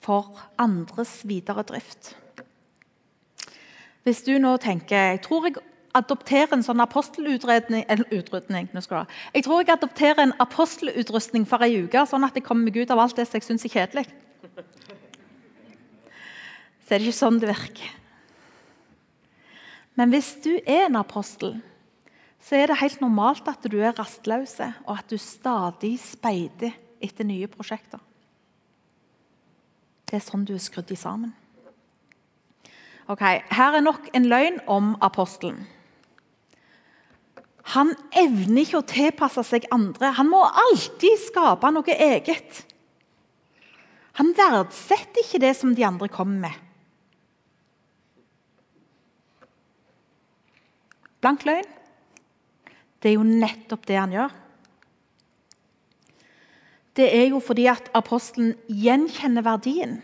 for 0.00 0.40
andres 0.58 1.20
videre 1.28 1.64
drift. 1.68 2.14
Hvis 4.04 4.22
du 4.24 4.38
nå 4.38 4.56
tenker 4.62 4.96
jeg 4.96 5.24
tror 5.26 5.48
jeg 5.48 5.60
adopterer 5.96 6.52
en 6.54 6.62
sånn 6.66 6.82
apostelutrustning 6.84 7.86
Jeg 7.88 9.44
tror 9.44 9.62
jeg 9.62 9.72
adopterer 9.74 10.22
en 10.22 10.36
apostelutrustning 10.42 11.46
for 11.48 11.64
ei 11.64 11.82
uke, 11.84 12.06
sånn 12.06 12.24
at 12.28 12.36
jeg 12.36 12.44
kommer 12.44 12.68
meg 12.68 12.76
ut 12.76 12.92
av 12.92 13.00
alt 13.02 13.16
det 13.16 13.26
som 13.26 13.40
jeg 13.40 13.48
syns 13.48 13.64
er 13.66 13.74
kjedelig 13.74 14.06
så 16.86 16.94
er 16.94 17.02
det 17.02 17.08
ikke 17.10 17.18
sånn 17.18 17.40
det 17.42 17.50
virker. 17.50 17.94
Men 19.98 20.12
hvis 20.12 20.36
du 20.44 20.52
er 20.60 20.86
en 20.86 20.98
apostel, 21.00 21.56
så 22.38 22.60
er 22.60 22.70
det 22.70 22.78
helt 22.78 23.00
normalt 23.02 23.48
at 23.50 23.64
du 23.66 23.80
er 23.80 23.96
rastløs, 23.96 24.60
og 24.86 24.92
at 24.94 25.08
du 25.10 25.18
stadig 25.18 25.96
speider 25.98 26.76
etter 27.02 27.26
nye 27.26 27.48
prosjekter. 27.50 27.98
Det 30.06 30.20
er 30.20 30.22
sånn 30.22 30.44
du 30.46 30.54
er 30.54 30.62
skrudd 30.62 30.92
sammen. 30.94 31.34
Ok, 33.10 33.22
Her 33.50 33.78
er 33.78 33.82
nok 33.82 34.06
en 34.14 34.30
løgn 34.30 34.60
om 34.70 34.94
apostelen. 35.02 35.64
Han 37.74 37.90
evner 38.14 38.62
ikke 38.62 38.78
å 38.78 38.86
tilpasse 38.86 39.42
seg 39.48 39.66
andre. 39.74 40.12
Han 40.14 40.30
må 40.30 40.44
alltid 40.46 41.18
skape 41.24 41.72
noe 41.74 41.96
eget. 41.96 42.62
Han 44.20 44.30
verdsetter 44.36 45.24
ikke 45.24 45.42
det 45.42 45.52
som 45.58 45.74
de 45.76 45.84
andre 45.84 46.08
kommer 46.12 46.46
med. 46.46 46.62
Blank 51.20 51.42
løgn. 51.48 51.72
Det 53.02 53.10
er 53.10 53.18
jo 53.18 53.26
nettopp 53.26 53.86
det 53.88 53.98
han 53.98 54.14
gjør. 54.14 54.34
Det 56.96 57.10
er 57.12 57.26
jo 57.28 57.42
fordi 57.44 57.66
at 57.68 57.90
apostelen 57.98 58.54
gjenkjenner 58.72 59.44
verdien 59.44 59.98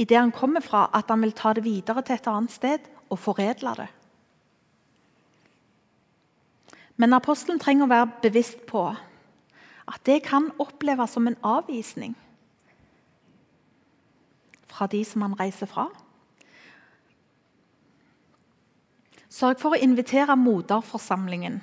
i 0.00 0.06
det 0.08 0.16
han 0.16 0.32
kommer 0.34 0.64
fra, 0.64 0.88
at 0.96 1.12
han 1.12 1.22
vil 1.22 1.36
ta 1.36 1.52
det 1.54 1.62
videre 1.62 2.02
til 2.02 2.16
et 2.16 2.28
annet 2.30 2.54
sted 2.54 2.88
og 3.12 3.20
foredle 3.20 3.76
det. 3.78 3.90
Men 7.00 7.16
apostelen 7.16 7.60
trenger 7.60 7.86
å 7.86 7.94
være 7.94 8.10
bevisst 8.26 8.66
på 8.68 8.82
at 9.90 10.04
det 10.06 10.20
kan 10.26 10.50
oppleves 10.60 11.16
som 11.16 11.26
en 11.26 11.38
avvisning 11.46 12.12
fra 14.70 14.86
de 14.90 15.00
som 15.04 15.24
han 15.24 15.34
reiser 15.38 15.70
fra. 15.70 15.88
Sørg 19.30 19.60
for 19.62 19.74
å 19.74 19.80
invitere 19.80 20.36
moderforsamlingen, 20.36 21.60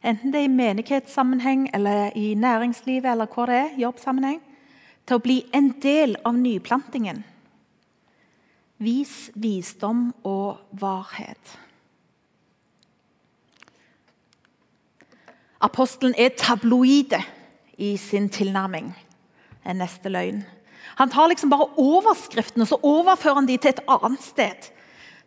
enten 0.00 0.32
det 0.32 0.40
er 0.40 0.48
i 0.48 0.54
menighetssammenheng 0.54 1.68
eller 1.76 2.16
i 2.16 2.32
næringslivet 2.38 3.12
eller 3.12 3.30
hvor 3.30 3.50
det 3.50 3.58
er, 3.60 3.74
jobbsammenheng, 3.84 4.40
til 5.06 5.18
å 5.18 5.24
bli 5.24 5.40
en 5.56 5.72
del 5.82 6.16
av 6.24 6.38
nyplantingen. 6.38 7.24
Vis 8.80 9.28
visdom 9.34 10.08
og 10.24 10.62
varhet. 10.80 11.58
Apostelen 15.60 16.14
er 16.18 16.32
tabloide 16.38 17.20
i 17.78 17.96
sin 17.96 18.28
tilnærming. 18.28 18.94
er 19.64 19.72
neste 19.76 20.08
løgn. 20.08 20.44
Han 20.96 21.10
tar 21.10 21.28
liksom 21.28 21.50
bare 21.50 21.68
overskriftene 21.76 22.64
og 22.64 22.68
så 22.68 22.78
overfører 22.82 23.34
han 23.34 23.48
de 23.48 23.56
til 23.60 23.74
et 23.74 23.82
annet 23.88 24.22
sted. 24.24 24.70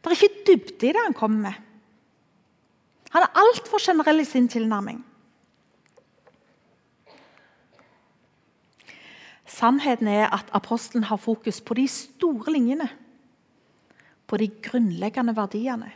Det 0.02 0.10
er 0.10 0.18
ikke 0.18 0.46
dybde 0.48 0.88
i 0.88 0.92
det 0.92 1.04
han 1.06 1.14
kommer 1.14 1.42
med. 1.42 1.54
Han 3.14 3.22
er 3.22 3.38
altfor 3.38 3.78
generell 3.78 4.20
i 4.20 4.26
sin 4.26 4.48
tilnærming. 4.50 5.04
Sannheten 9.46 10.08
er 10.08 10.34
at 10.34 10.50
apostelen 10.52 11.04
har 11.04 11.22
fokus 11.22 11.62
på 11.62 11.78
de 11.78 11.88
store 11.88 12.54
linjene. 12.54 12.90
På 14.28 14.38
de 14.38 14.48
grunnleggende 14.48 15.36
verdiene. 15.36 15.92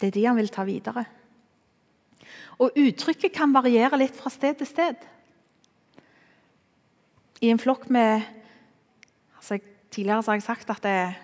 Det 0.00 0.08
er 0.08 0.14
de 0.14 0.26
han 0.26 0.38
vil 0.38 0.50
ta 0.52 0.64
videre. 0.66 1.04
Og 2.58 2.74
Uttrykket 2.78 3.34
kan 3.34 3.54
variere 3.54 3.98
litt 4.00 4.16
fra 4.18 4.30
sted 4.30 4.58
til 4.58 4.68
sted. 4.68 4.98
I 7.42 7.50
en 7.52 7.60
flokk 7.62 7.88
med 7.90 8.22
altså 9.38 9.60
Tidligere 9.88 10.22
har 10.26 10.36
jeg 10.36 10.42
sagt 10.44 10.70
at 10.70 10.82
det, 10.84 11.14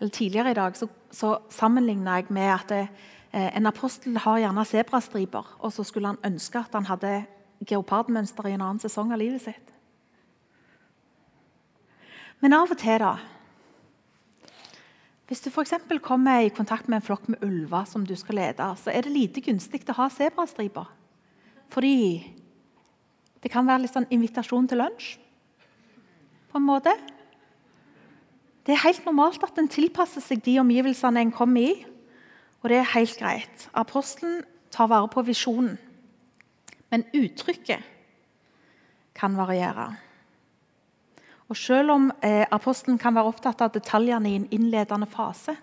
eller 0.00 0.10
tidligere 0.10 0.50
i 0.50 0.54
dag 0.58 0.76
så, 0.76 0.88
så 1.10 1.36
sammenligna 1.54 2.16
jeg 2.18 2.32
med 2.34 2.48
at 2.50 2.68
det, 2.68 2.88
eh, 3.30 3.56
en 3.56 3.66
apostel 3.70 4.18
har 4.18 4.40
gjerne 4.42 4.64
sebrastriper, 4.64 5.52
og 5.58 5.72
så 5.72 5.84
skulle 5.84 6.08
han 6.08 6.18
ønske 6.26 6.58
at 6.58 6.74
han 6.74 6.88
hadde 6.88 7.12
geopardmønster 7.62 8.48
i 8.48 8.56
en 8.56 8.64
annen 8.64 8.82
sesong 8.82 9.12
av 9.14 9.22
livet 9.22 9.44
sitt. 9.44 9.70
Men 12.40 12.58
av 12.58 12.74
og 12.74 12.78
til, 12.78 12.98
da 12.98 13.14
hvis 15.28 15.42
du 15.44 15.50
f.eks. 15.52 15.74
kommer 16.00 16.40
i 16.40 16.48
kontakt 16.48 16.88
med 16.88 17.02
en 17.02 17.04
flokk 17.04 17.26
med 17.28 17.42
ulver 17.44 17.84
som 17.84 18.06
du 18.06 18.14
skal 18.16 18.38
lede, 18.40 18.64
så 18.80 18.90
er 18.90 19.04
det 19.04 19.12
lite 19.12 19.42
gunstig 19.44 19.82
å 19.92 19.98
ha 20.00 20.08
sebrastriper. 20.08 20.88
Fordi 21.68 22.24
det 23.42 23.52
kan 23.52 23.68
være 23.68 23.84
litt 23.84 23.92
sånn 23.92 24.08
invitasjon 24.08 24.70
til 24.70 24.80
lunsj. 24.80 25.10
På 26.48 26.56
en 26.56 26.64
måte. 26.64 26.94
Det 28.64 28.72
er 28.72 28.84
helt 28.86 29.04
normalt 29.04 29.44
at 29.44 29.60
en 29.60 29.68
tilpasser 29.68 30.24
seg 30.24 30.40
de 30.46 30.56
omgivelsene 30.62 31.20
en 31.20 31.34
kommer 31.36 31.74
i. 31.74 31.76
Og 32.64 32.72
det 32.72 32.80
er 32.80 32.92
helt 32.96 33.20
greit. 33.20 33.68
Apostelen 33.76 34.40
tar 34.72 34.88
vare 34.88 35.12
på 35.12 35.26
visjonen. 35.28 35.76
Men 36.88 37.04
uttrykket 37.12 37.84
kan 39.18 39.36
variere. 39.36 39.90
Og 41.48 41.56
Selv 41.56 41.90
om 41.90 42.10
eh, 42.22 42.44
apostelen 42.52 42.98
kan 43.00 43.14
være 43.16 43.30
opptatt 43.30 43.62
av 43.64 43.72
detaljene 43.72 44.28
i 44.28 44.36
en 44.36 44.48
innledende 44.52 45.08
fase, 45.08 45.54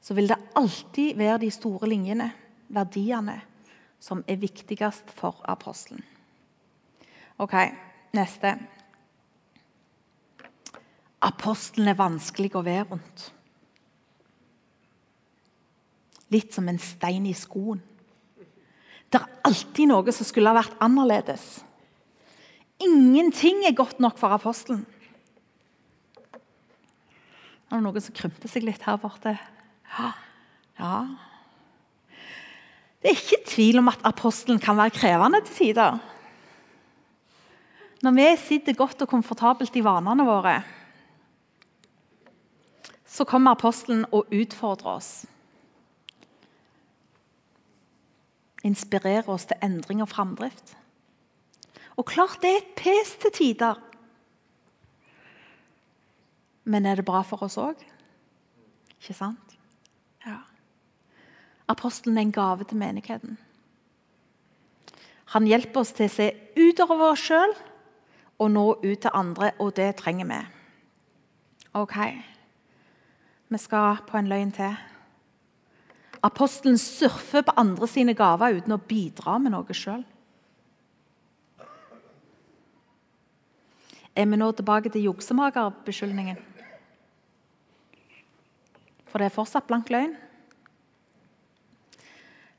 så 0.00 0.14
vil 0.14 0.28
det 0.30 0.38
alltid 0.54 1.16
være 1.18 1.40
de 1.42 1.50
store 1.50 1.88
linjene, 1.90 2.30
verdiene, 2.68 3.40
som 3.98 4.22
er 4.28 4.38
viktigst 4.38 5.10
for 5.16 5.40
apostelen. 5.48 6.04
Ok, 7.38 7.54
neste. 8.14 8.52
Apostelen 11.24 11.88
er 11.90 11.98
vanskelig 11.98 12.52
å 12.54 12.62
være 12.62 12.86
rundt. 12.92 13.24
Litt 16.30 16.54
som 16.54 16.68
en 16.68 16.78
stein 16.78 17.26
i 17.26 17.34
skoen. 17.34 17.80
Det 19.10 19.20
er 19.20 19.40
alltid 19.46 19.88
noe 19.90 20.12
som 20.12 20.26
skulle 20.26 20.52
ha 20.52 20.58
vært 20.58 20.78
annerledes. 20.82 21.64
Ingenting 22.84 23.64
er 23.64 23.76
godt 23.76 24.00
nok 24.00 24.18
for 24.20 24.34
apostelen. 24.34 24.84
Er 27.70 27.80
det 27.80 27.84
noen 27.86 28.04
som 28.04 28.14
krymper 28.14 28.50
seg 28.50 28.66
litt 28.66 28.84
her 28.86 28.98
borte? 29.02 29.32
Ja. 30.78 30.98
Det 33.00 33.10
er 33.10 33.18
ikke 33.18 33.44
tvil 33.48 33.80
om 33.80 33.90
at 33.90 34.04
apostelen 34.06 34.60
kan 34.62 34.76
være 34.78 34.94
krevende 34.94 35.40
til 35.44 35.56
tider. 35.58 35.98
Når 38.04 38.16
vi 38.18 38.28
sitter 38.36 38.76
godt 38.76 39.02
og 39.02 39.08
komfortabelt 39.08 39.76
i 39.76 39.84
vanene 39.84 40.26
våre, 40.28 40.58
så 43.08 43.24
kommer 43.24 43.54
apostelen 43.54 44.04
og 44.12 44.32
utfordrer 44.34 44.96
oss. 44.98 45.10
Inspirerer 48.64 49.28
oss 49.30 49.46
til 49.48 49.60
endring 49.62 50.02
og 50.02 50.10
framdrift. 50.10 50.74
Og 51.96 52.06
klart 52.06 52.40
det 52.42 52.50
er 52.50 52.62
et 52.62 52.74
pes 52.78 53.14
til 53.22 53.32
tider. 53.34 53.80
Men 56.64 56.86
er 56.86 56.98
det 56.98 57.04
bra 57.04 57.22
for 57.22 57.44
oss 57.44 57.58
òg? 57.60 57.80
Ikke 58.98 59.16
sant? 59.16 59.56
Ja. 60.24 60.40
Apostelen 61.68 62.18
er 62.18 62.26
en 62.26 62.32
gave 62.32 62.64
til 62.64 62.80
menigheten. 62.80 63.38
Han 65.34 65.46
hjelper 65.48 65.80
oss 65.80 65.92
til 65.96 66.08
å 66.08 66.12
se 66.12 66.30
utover 66.56 67.10
oss 67.10 67.24
sjøl 67.26 67.54
og 68.38 68.50
nå 68.50 68.64
ut 68.82 69.00
til 69.02 69.14
andre, 69.14 69.52
og 69.58 69.74
det 69.76 69.94
trenger 70.00 70.28
vi. 70.28 70.40
Ok, 71.74 71.96
vi 73.50 73.58
skal 73.58 74.02
på 74.06 74.18
en 74.18 74.30
løgn 74.30 74.52
til. 74.54 74.74
Apostelen 76.24 76.78
surfer 76.78 77.44
på 77.44 77.54
andre 77.60 77.88
sine 77.90 78.14
gaver 78.16 78.56
uten 78.56 78.76
å 78.76 78.80
bidra 78.80 79.36
med 79.42 79.52
noe 79.52 79.76
sjøl. 79.76 80.04
Er 84.14 84.28
vi 84.30 84.38
nå 84.38 84.50
tilbake 84.54 84.92
til 84.94 85.08
juksemagerbeskyldningen? 85.08 86.38
For 89.10 89.18
det 89.18 89.26
er 89.26 89.34
fortsatt 89.34 89.66
blank 89.66 89.90
løgn. 89.90 90.14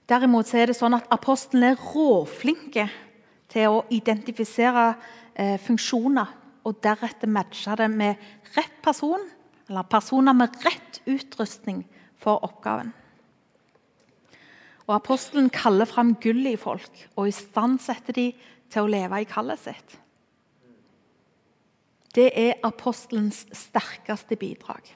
Derimot 0.05 0.51
er 0.53 0.69
det 0.69 0.77
sånn 0.77 0.97
at 0.97 1.07
apostlene 1.13 1.73
er 1.73 1.79
råflinke 1.81 2.85
til 3.51 3.71
å 3.71 3.85
identifisere 3.93 4.91
eh, 5.33 5.55
funksjoner 5.63 6.35
og 6.65 6.77
deretter 6.83 7.31
matche 7.31 7.73
det 7.79 7.87
med 7.93 8.21
rett 8.57 8.77
person, 8.85 9.23
eller 9.69 9.87
personer 9.89 10.35
med 10.37 10.59
rett 10.65 11.01
utrustning 11.09 11.81
for 12.21 12.43
oppgaven. 12.45 12.91
Og 14.85 14.93
Apostelen 14.99 15.49
kaller 15.49 15.89
fram 15.89 16.13
gullet 16.21 16.53
i 16.53 16.61
folk 16.61 17.05
og 17.15 17.29
istandsetter 17.31 18.13
de 18.13 18.27
til 18.69 18.85
å 18.85 18.91
leve 18.91 19.23
i 19.23 19.29
kallet 19.29 19.61
sitt. 19.61 19.95
Det 22.15 22.29
er 22.31 22.61
apostelens 22.63 23.45
sterkeste 23.51 24.37
bidrag. 24.39 24.95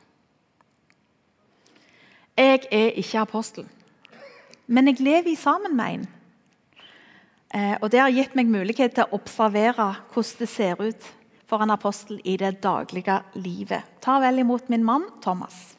Jeg 2.37 2.61
er 2.71 2.95
ikke 2.95 3.19
apostel, 3.19 3.67
men 4.67 4.87
jeg 4.87 5.01
lever 5.03 5.35
sammen 5.35 5.75
med 5.75 5.93
en. 5.93 6.07
Eh, 7.53 7.75
og 7.81 7.91
Det 7.91 7.99
har 7.99 8.13
gitt 8.13 8.35
meg 8.37 8.47
mulighet 8.47 8.93
til 8.95 9.03
å 9.03 9.17
observere 9.17 9.95
hvordan 10.13 10.39
det 10.39 10.49
ser 10.49 10.79
ut 10.79 11.09
for 11.49 11.65
en 11.65 11.73
apostel 11.73 12.21
i 12.23 12.37
det 12.37 12.61
daglige 12.63 13.19
livet. 13.33 13.83
Ta 14.01 14.19
vel 14.21 14.39
imot 14.39 14.69
min 14.69 14.85
mann 14.85 15.09
Thomas. 15.21 15.78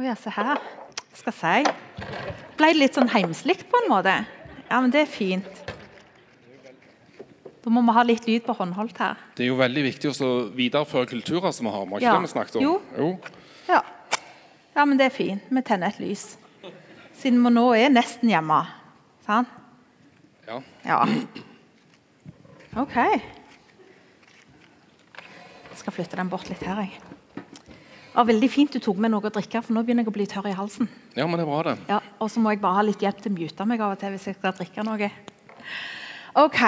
Å 0.00 0.04
ja, 0.06 0.14
se 0.16 0.30
her. 0.32 0.56
Skal 1.12 1.34
si. 1.36 1.56
Ble 2.56 2.70
det 2.70 2.78
litt 2.78 2.94
sånn 2.96 3.10
heimslikt 3.12 3.66
på 3.68 3.82
en 3.82 3.90
måte? 3.92 4.14
Ja, 4.70 4.78
men 4.80 4.88
det 4.94 5.02
er 5.02 5.10
fint. 5.12 5.58
Da 7.60 7.68
må 7.68 7.82
vi 7.84 7.92
ha 7.92 8.04
litt 8.08 8.24
lyd 8.24 8.46
på 8.46 8.54
håndholdt 8.56 8.96
her. 9.02 9.20
Det 9.36 9.44
er 9.44 9.50
jo 9.50 9.58
veldig 9.60 9.82
viktig 9.90 10.14
å 10.24 10.30
videreføre 10.56 11.10
kulturer 11.10 11.52
som 11.52 11.68
vi 11.68 11.74
har. 11.74 11.84
Var 11.84 12.00
ikke 12.00 12.08
Ja. 12.08 12.14
det 12.16 12.24
vi 12.24 12.32
snakket 12.32 12.56
om? 12.56 12.62
Jo. 12.64 12.80
jo. 12.96 13.10
Ja. 13.68 13.82
ja, 14.78 14.84
men 14.86 14.96
det 14.96 15.10
er 15.10 15.16
fint. 15.18 15.42
Vi 15.52 15.62
tenner 15.68 15.92
et 15.92 16.00
lys. 16.00 16.38
Siden 17.20 17.44
vi 17.44 17.52
nå 17.52 17.66
er 17.76 17.92
nesten 17.92 18.32
hjemme. 18.32 18.62
Sant? 19.26 19.52
Ja. 20.48 20.62
Ja. 20.88 21.04
OK. 22.80 22.96
skal 25.76 25.92
flytte 25.92 26.16
den 26.16 26.32
bort 26.32 26.48
litt 26.48 26.64
her. 26.64 26.86
Jeg. 26.88 27.19
Det 28.10 28.18
var 28.18 28.26
veldig 28.26 28.48
fint 28.50 28.72
du 28.74 28.80
tok 28.82 28.98
med 28.98 29.12
noe 29.12 29.22
å 29.22 29.30
drikke, 29.30 29.60
for 29.62 29.76
nå 29.76 29.84
begynner 29.86 30.02
jeg 30.02 30.10
å 30.10 30.14
bli 30.16 30.26
tørr 30.26 30.48
i 30.50 30.56
halsen. 30.58 30.88
Ja, 31.14 31.28
men 31.30 31.38
det 31.38 31.44
er 31.44 31.50
bra, 31.50 31.60
det. 31.68 31.76
Ja, 31.88 32.00
Og 32.18 32.30
så 32.32 32.42
må 32.42 32.50
jeg 32.50 32.60
bare 32.62 32.80
ha 32.80 32.82
litt 32.82 33.04
hjelp 33.04 33.22
til 33.22 33.30
å 33.30 33.36
mute 33.36 33.66
meg 33.70 33.84
av 33.86 33.94
og 33.94 34.00
til 34.00 34.10
hvis 34.16 34.26
jeg 34.26 34.38
skal 34.38 34.56
drikke 34.58 34.82
noe. 34.86 35.10
OK. 36.42 36.60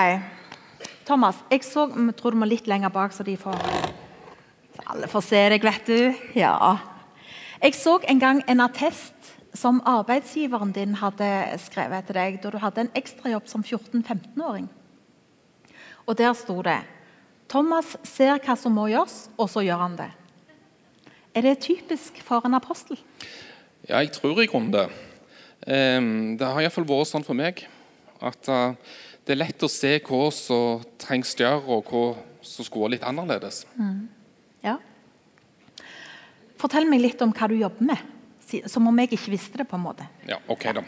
Thomas, 1.09 1.43
jeg 1.51 1.67
så, 1.67 1.89
tror 2.15 2.35
du 2.37 2.39
må 2.39 2.47
litt 2.47 2.71
lenger 2.71 2.95
bak, 2.95 3.11
så 3.11 3.27
de 3.27 3.35
får 3.37 3.59
så 3.59 4.87
alle 4.87 5.09
får 5.11 5.25
se 5.27 5.43
deg, 5.53 5.67
vet 5.67 5.91
du. 5.91 6.23
Ja. 6.39 6.55
Jeg 7.63 7.75
så 7.79 7.99
en 8.09 8.23
gang 8.23 8.43
en 8.47 8.63
attest 8.65 9.35
som 9.55 9.83
arbeidsgiveren 9.87 10.73
din 10.73 10.97
hadde 11.03 11.29
skrevet 11.61 12.09
til 12.09 12.17
deg 12.17 12.41
da 12.43 12.55
du 12.55 12.59
hadde 12.63 12.87
en 12.87 12.95
ekstrajobb 12.99 13.51
som 13.51 13.65
14-15-åring. 13.67 14.71
Og 16.07 16.19
der 16.19 16.33
sto 16.35 16.63
det 16.65 16.81
Thomas 17.53 17.97
ser 18.09 18.39
hva 18.41 18.57
som 18.57 18.73
må 18.73 18.87
gjøres, 18.89 19.27
og 19.37 19.51
så 19.53 19.61
gjør 19.61 19.83
han 19.85 19.99
det. 19.99 20.09
Er 21.35 21.47
det 21.47 21.63
typisk 21.65 22.19
for 22.25 22.45
en 22.47 22.55
apostel? 22.59 22.99
Ja, 23.89 23.99
jeg 24.03 24.13
tror 24.13 24.43
i 24.43 24.47
grunnen 24.47 24.73
det. 24.75 24.89
Det 25.63 26.47
har 26.47 26.61
iallfall 26.63 26.87
vært 26.89 27.11
sånn 27.13 27.25
for 27.27 27.39
meg 27.39 27.65
at 28.23 28.49
uh, 28.51 28.75
det 29.27 29.35
er 29.35 29.41
lett 29.41 29.63
å 29.63 29.71
se 29.71 29.97
hva 30.03 30.23
som 30.35 30.83
trengs 31.01 31.35
gjøre, 31.39 31.63
og 31.71 31.91
hva 31.91 32.05
som 32.43 32.67
skulle 32.67 32.89
vært 32.89 32.97
litt 32.97 33.07
annerledes. 33.07 33.63
Mm. 33.79 34.09
Ja. 34.65 34.77
Fortell 36.59 36.89
meg 36.91 37.03
litt 37.03 37.23
om 37.23 37.35
hva 37.35 37.49
du 37.51 37.57
jobber 37.59 37.93
med, 37.93 38.03
som 38.71 38.87
om 38.91 39.03
jeg 39.03 39.15
ikke 39.15 39.35
visste 39.35 39.63
det. 39.63 39.69
på 39.71 39.79
en 39.79 39.87
måte. 39.87 40.07
Ja, 40.29 40.39
ok 40.51 40.69
da. 40.75 40.85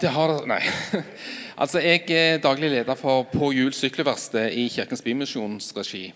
Det 0.00 0.10
har 0.10 0.34
Nei. 0.50 0.60
altså, 1.62 1.80
Jeg 1.80 2.10
er 2.10 2.40
daglig 2.42 2.72
leder 2.72 2.98
for 2.98 3.28
På 3.30 3.52
Hjul 3.54 3.72
sykkelverksted 3.72 4.52
i 4.58 4.66
Kirkens 4.68 5.02
Bymisjons 5.02 5.70
regi. 5.76 6.08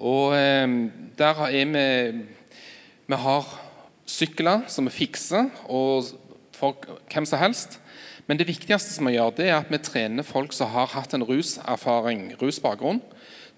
Og 0.00 0.34
eh, 0.36 0.66
der 1.18 1.46
er 1.46 1.70
vi 1.74 2.24
Vi 3.06 3.14
har 3.20 3.44
sykler 4.06 4.64
som 4.68 4.86
vi 4.88 4.90
fikser 4.90 5.50
og 5.68 6.04
for 6.54 6.76
hvem 7.12 7.26
som 7.26 7.38
helst. 7.38 7.80
Men 8.26 8.38
det 8.40 8.48
viktigste 8.48 8.94
som 8.94 9.08
vi 9.08 9.18
gjør, 9.18 9.34
det 9.36 9.48
er 9.50 9.58
at 9.58 9.72
vi 9.72 9.80
trener 9.84 10.24
folk 10.24 10.54
som 10.56 10.70
har 10.72 10.88
hatt 10.94 11.12
en 11.12 11.26
ruserfaring, 11.26 12.30
rusbakgrunn, 12.40 13.02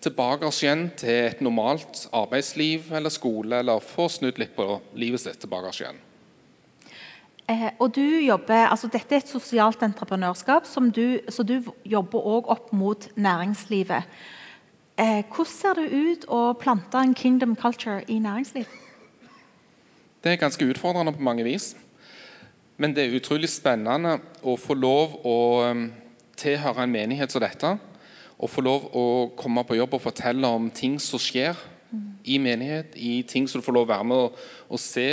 tilbake 0.02 0.48
igjen 0.50 0.88
til 0.98 1.30
et 1.30 1.40
normalt 1.40 2.08
arbeidsliv 2.12 2.90
eller 2.94 3.12
skole, 3.14 3.60
eller 3.62 3.84
få 3.84 4.08
snudd 4.12 4.40
litt 4.42 4.56
på 4.56 4.80
livet 4.98 5.22
sitt 5.22 5.38
tilbake 5.40 5.70
igjen. 5.78 6.02
Eh, 7.46 7.68
og 7.78 7.94
du 7.94 8.02
jobber, 8.02 8.66
altså 8.72 8.90
Dette 8.90 9.14
er 9.14 9.22
et 9.22 9.30
sosialt 9.30 9.82
entreprenørskap, 9.86 10.66
du, 10.90 11.20
så 11.30 11.46
du 11.46 11.60
jobber 11.86 12.26
òg 12.26 12.50
opp 12.50 12.72
mot 12.74 13.06
næringslivet. 13.14 14.02
Eh, 14.98 15.24
hvordan 15.28 15.46
ser 15.46 15.74
det 15.76 15.90
ut 15.92 16.22
å 16.32 16.54
plante 16.56 16.96
en 16.96 17.12
kingdom 17.14 17.52
culture 17.56 18.00
i 18.08 18.16
næringsliv? 18.18 18.64
Det 20.24 20.32
er 20.32 20.40
ganske 20.40 20.64
utfordrende 20.64 21.12
på 21.12 21.20
mange 21.22 21.44
vis. 21.44 21.74
Men 22.76 22.94
det 22.96 23.04
er 23.04 23.16
utrolig 23.18 23.50
spennende 23.52 24.14
å 24.40 24.56
få 24.56 24.74
lov 24.74 25.18
å 25.20 25.36
um, 25.68 25.82
tilhøre 26.36 26.86
en 26.86 26.92
menighet 26.92 27.32
som 27.32 27.44
dette. 27.44 27.74
Og 28.40 28.50
få 28.50 28.64
lov 28.64 28.88
å 28.96 29.04
komme 29.36 29.64
på 29.68 29.76
jobb 29.76 29.98
og 29.98 30.04
fortelle 30.08 30.48
om 30.48 30.70
ting 30.72 30.96
som 31.00 31.20
skjer 31.20 31.52
mm. 31.90 32.08
i 32.24 32.40
menighet. 32.40 32.96
I 32.96 33.20
ting 33.28 33.48
som 33.48 33.60
du 33.60 33.66
får 33.66 33.76
lov 33.76 33.84
å 33.88 33.92
være 33.92 34.08
med 34.08 34.24
og, 34.24 34.40
og 34.68 34.80
se. 34.80 35.10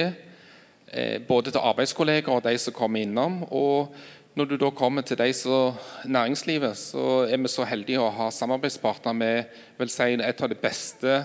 Eh, 0.93 1.19
både 1.27 1.51
til 1.51 1.63
arbeidskolleger 1.63 2.31
og 2.31 2.43
de 2.47 2.55
som 2.57 2.75
kommer 2.75 3.03
innom. 3.03 3.41
Og 3.51 3.91
når 4.33 4.49
du 4.49 4.55
da 4.57 4.69
kommer 4.73 5.05
til 5.05 5.17
de 5.19 5.29
som 5.37 5.75
næringslivet, 6.09 6.77
så 6.77 7.25
er 7.29 7.37
vi 7.37 7.51
så 7.51 7.65
heldige 7.69 8.01
å 8.01 8.09
ha 8.09 8.31
samarbeidspartner 8.33 9.13
med 9.13 9.59
vil 9.77 9.91
si, 9.93 10.07
et 10.17 10.41
av 10.41 10.49
de 10.49 10.57
beste 10.57 11.19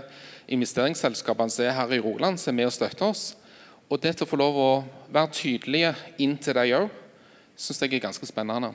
investeringsselskapene 0.52 1.52
som 1.52 1.64
er 1.64 1.76
her 1.76 1.94
i 1.96 2.00
Rogaland, 2.04 2.40
som 2.40 2.52
er 2.52 2.58
med 2.60 2.68
og 2.68 2.74
støtter 2.76 3.08
oss. 3.08 3.30
Og 3.88 4.02
det 4.02 4.16
til 4.16 4.26
å 4.26 4.28
få 4.28 4.36
lov 4.36 4.60
å 4.60 4.70
være 5.08 5.32
tydelige 5.32 5.94
inn 6.20 6.36
til 6.36 6.58
dem 6.58 6.74
òg, 6.82 6.92
syns 7.56 7.80
jeg 7.80 7.96
er 7.96 8.04
ganske 8.04 8.28
spennende. 8.28 8.74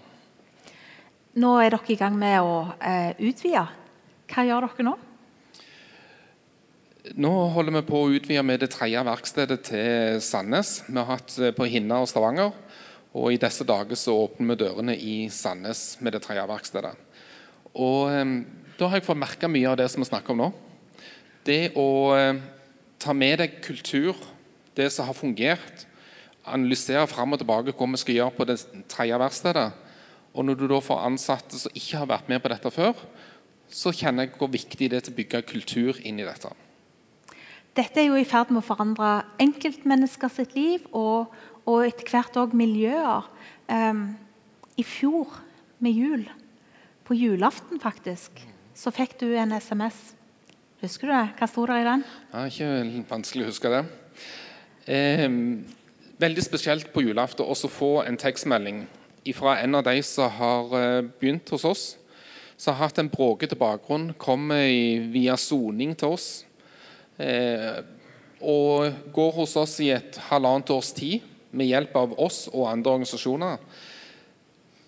Nå 1.37 1.55
er 1.61 1.75
dere 1.75 1.93
i 1.93 1.97
gang 1.97 2.17
med 2.17 2.41
å 2.41 2.55
eh, 2.81 3.13
utvide. 3.29 3.67
Hva 4.33 4.45
gjør 4.47 4.65
dere 4.65 4.87
nå? 4.87 4.95
Nå 7.21 7.31
holder 7.53 7.77
vi 7.77 7.85
på 7.85 8.01
å 8.01 8.11
utvide 8.15 8.41
med 8.47 8.61
det 8.63 8.71
tredje 8.73 9.01
verkstedet 9.05 9.59
til 9.69 10.21
Sandnes. 10.25 10.79
Vi 10.87 10.97
har 10.97 11.09
hatt 11.09 11.37
eh, 11.37 11.53
på 11.53 11.69
Hinna 11.69 12.01
og 12.01 12.09
Stavanger. 12.09 12.53
Og 13.13 13.33
I 13.33 13.39
disse 13.41 13.65
dager 13.67 13.97
så 13.99 14.15
åpner 14.23 14.53
vi 14.53 14.59
dørene 14.63 14.95
i 14.97 15.15
Sandnes 15.29 15.99
med 16.01 16.15
det 16.15 16.23
tredje 16.25 16.45
verkstedet. 16.49 16.93
Og 17.73 18.09
eh, 18.09 18.35
Da 18.79 18.89
har 18.89 18.97
jeg 18.97 19.05
fått 19.05 19.21
merke 19.21 19.49
mye 19.49 19.69
av 19.69 19.77
det 19.77 19.89
som 19.93 20.01
vi 20.01 20.09
snakker 20.09 20.33
om 20.33 20.45
nå. 20.47 20.49
Det 21.45 21.75
å 21.77 21.89
eh, 22.17 22.41
ta 22.97 23.13
med 23.13 23.37
deg 23.43 23.59
kultur, 23.61 24.17
det 24.73 24.89
som 24.91 25.05
har 25.05 25.17
fungert, 25.17 25.85
analysere 26.43 27.05
fram 27.07 27.35
og 27.35 27.39
tilbake 27.39 27.75
hva 27.77 27.87
vi 27.93 28.01
skal 28.01 28.17
gjøre 28.17 28.35
på 28.37 28.47
det 28.49 28.57
tredje 28.91 29.19
verkstedet. 29.21 29.69
Og 30.33 30.47
når 30.47 30.57
du 30.57 30.65
da 30.71 30.81
får 30.81 31.05
ansatte 31.05 31.59
som 31.59 31.77
ikke 31.77 32.01
har 32.01 32.09
vært 32.09 32.31
med 32.31 32.41
på 32.41 32.51
dette 32.51 32.73
før, 32.73 32.97
så 33.69 33.93
kjenner 33.93 34.25
jeg 34.25 34.37
hvor 34.39 34.51
viktig 34.53 34.89
det 34.89 34.99
er 34.99 35.05
til 35.05 35.13
å 35.13 35.19
bygge 35.21 35.45
kultur 35.49 35.99
inn 36.01 36.19
i 36.21 36.25
dette. 36.27 36.49
Dette 37.73 38.01
er 38.01 38.11
jo 38.11 38.17
i 38.19 38.27
ferd 38.27 38.51
med 38.53 38.61
å 38.61 38.65
forandre 38.65 39.23
enkeltmennesker 39.41 40.29
sitt 40.29 40.53
liv 40.57 40.83
og, 40.91 41.31
og 41.69 41.85
etter 41.87 42.09
hvert 42.11 42.39
òg 42.39 42.55
miljøer. 42.57 43.27
Um, 43.71 44.05
I 44.77 44.83
fjor, 44.83 45.29
med 45.83 45.95
jul, 45.95 46.25
på 47.03 47.15
julaften 47.17 47.81
faktisk, 47.83 48.41
så 48.75 48.91
fikk 48.93 49.17
du 49.21 49.27
en 49.37 49.53
SMS. 49.55 50.13
Husker 50.83 51.07
du 51.07 51.13
det? 51.13 51.27
Hva 51.39 51.47
sto 51.47 51.65
der 51.69 51.79
i 51.79 51.87
den? 51.87 52.03
Ja, 52.33 52.43
ikke 52.49 53.05
vanskelig 53.09 53.45
å 53.45 53.51
huske 53.51 53.71
det. 53.71 53.83
Eh, 54.91 55.27
veldig 56.19 56.43
spesielt 56.43 56.89
på 56.91 57.05
julaften 57.05 57.47
å 57.47 57.55
få 57.71 57.93
en 58.03 58.19
tekstmelding 58.19 58.83
fra 59.35 59.57
en 59.63 59.79
av 59.79 59.85
de 59.87 60.01
som 60.03 60.31
har 60.35 60.73
eh, 60.79 61.05
begynt 61.19 61.53
hos 61.55 61.63
oss. 61.67 61.83
Som 62.59 62.75
har 62.75 62.89
hatt 62.89 62.99
en 62.99 63.11
bråkete 63.11 63.55
bakgrunn, 63.59 64.11
kommer 64.19 64.67
via 65.13 65.37
soning 65.39 65.95
til 65.99 66.17
oss. 66.17 66.27
Eh, 67.15 67.79
og 68.43 69.13
går 69.15 69.31
hos 69.39 69.55
oss 69.59 69.77
i 69.79 69.93
et 69.95 70.19
halvannet 70.27 70.71
års 70.75 70.91
tid 70.95 71.23
med 71.53 71.69
hjelp 71.69 71.95
av 71.97 72.15
oss 72.21 72.47
og 72.51 72.67
andre 72.69 72.97
organisasjoner. 72.97 73.57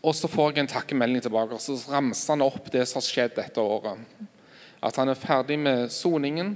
Og 0.05 0.13
så 0.13 0.29
får 0.29 0.51
jeg 0.51 0.65
en 0.65 0.69
takkemelding 0.69 1.23
tilbake, 1.25 1.57
og 1.57 1.61
så 1.61 1.77
ramser 1.89 2.35
han 2.35 2.45
opp 2.45 2.69
det 2.73 2.83
som 2.85 2.99
har 2.99 3.07
skjedd 3.07 3.35
dette 3.39 3.61
året. 3.61 4.01
At 4.85 4.97
han 5.01 5.09
er 5.09 5.17
ferdig 5.17 5.57
med 5.61 5.89
soningen. 5.93 6.53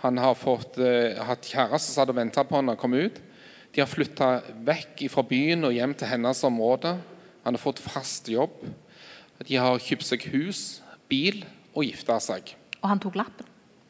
Han 0.00 0.20
har 0.20 0.36
fått, 0.36 0.78
eh, 0.78 1.16
hatt 1.24 1.44
kjæreste 1.44 1.92
som 1.92 2.02
hadde 2.02 2.16
venta 2.16 2.44
på 2.44 2.56
han 2.56 2.72
å 2.72 2.76
kom 2.76 2.94
ut. 2.94 3.20
De 3.72 3.82
har 3.82 3.88
flytta 3.88 4.42
vekk 4.64 5.10
fra 5.10 5.22
byen 5.22 5.64
og 5.64 5.72
hjem 5.72 5.94
til 5.94 6.08
hennes 6.08 6.44
område. 6.44 6.98
Han 7.44 7.54
har 7.54 7.60
fått 7.60 7.78
fast 7.78 8.28
jobb. 8.28 8.64
De 9.44 9.56
har 9.56 9.78
kjøpt 9.78 10.02
seg 10.02 10.22
hus, 10.32 10.80
bil 11.08 11.44
og 11.74 11.84
gifta 11.84 12.16
seg. 12.20 12.54
Og 12.82 12.88
han 12.88 12.98
tok 12.98 13.18
lappen? 13.20 13.46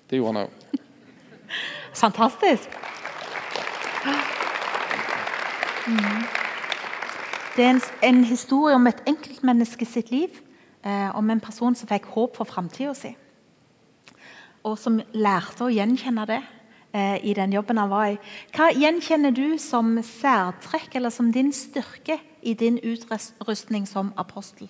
Det 0.08 0.18
gjorde 0.18 0.34
han 0.34 0.48
òg. 0.48 0.80
Fantastisk. 2.02 2.68
Det 5.86 7.64
er 7.64 7.70
en, 7.70 7.80
en, 8.02 8.24
historie 8.24 8.74
om 8.74 8.86
et 8.90 9.02
enkeltmenneske 9.06 9.86
sitt 9.86 10.10
liv. 10.10 10.42
Eh, 10.86 11.16
om 11.16 11.30
en 11.30 11.40
person 11.40 11.74
som 11.74 11.88
fikk 11.88 12.08
håp 12.14 12.36
for 12.38 12.48
framtida 12.48 12.94
si. 12.94 13.12
Og 14.66 14.76
som 14.78 15.00
lærte 15.14 15.66
å 15.66 15.72
gjenkjenne 15.72 16.26
det 16.28 16.40
eh, 16.94 17.18
i 17.30 17.34
den 17.38 17.54
jobben 17.54 17.78
han 17.80 17.90
var 17.90 18.10
i. 18.12 18.18
Hva 18.54 18.72
gjenkjenner 18.74 19.34
du 19.34 19.58
som 19.62 19.96
særtrekk 20.02 20.98
eller 20.98 21.14
som 21.14 21.30
din 21.34 21.52
styrke 21.54 22.18
i 22.42 22.54
din 22.54 22.78
utrustning 22.82 23.86
som 23.86 24.12
apostel? 24.18 24.68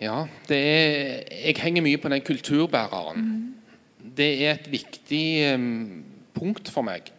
Ja, 0.00 0.26
er, 0.52 1.24
jeg 1.30 1.56
henger 1.62 1.84
mye 1.84 2.00
på 2.00 2.12
den 2.12 2.24
kulturbæreren. 2.24 3.20
Mm. 3.22 4.08
Det 4.16 4.32
er 4.44 4.58
et 4.58 4.68
viktig 4.72 5.26
um, 5.56 6.04
punkt 6.36 6.68
for 6.72 6.84
meg 6.84 7.12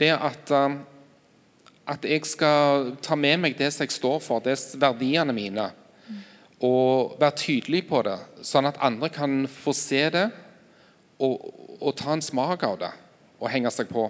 det 0.00 0.10
at, 0.14 0.50
um, 0.50 0.80
at 1.86 2.04
jeg 2.08 2.26
skal 2.26 2.94
ta 3.04 3.16
med 3.18 3.40
meg 3.42 3.58
det 3.58 3.70
som 3.72 3.84
jeg 3.84 3.94
står 3.94 4.20
for, 4.24 4.42
det 4.44 4.56
er 4.56 4.82
verdiene 4.82 5.36
mine, 5.36 5.70
og 6.64 7.16
være 7.20 7.36
tydelig 7.36 7.84
på 7.90 8.00
det, 8.06 8.16
sånn 8.46 8.70
at 8.70 8.80
andre 8.82 9.10
kan 9.12 9.44
få 9.50 9.74
se 9.76 10.02
det 10.14 10.28
og, 11.20 11.50
og 11.80 11.96
ta 11.98 12.14
en 12.14 12.24
smak 12.24 12.62
av 12.64 12.78
det 12.80 12.92
og 13.40 13.50
henge 13.52 13.72
seg 13.74 13.90
på. 13.90 14.06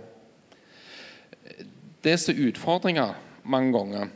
Det 2.04 2.14
som 2.20 2.34
er 2.34 2.50
utfordringa 2.50 3.08
mange 3.42 3.72
ganger, 3.74 4.12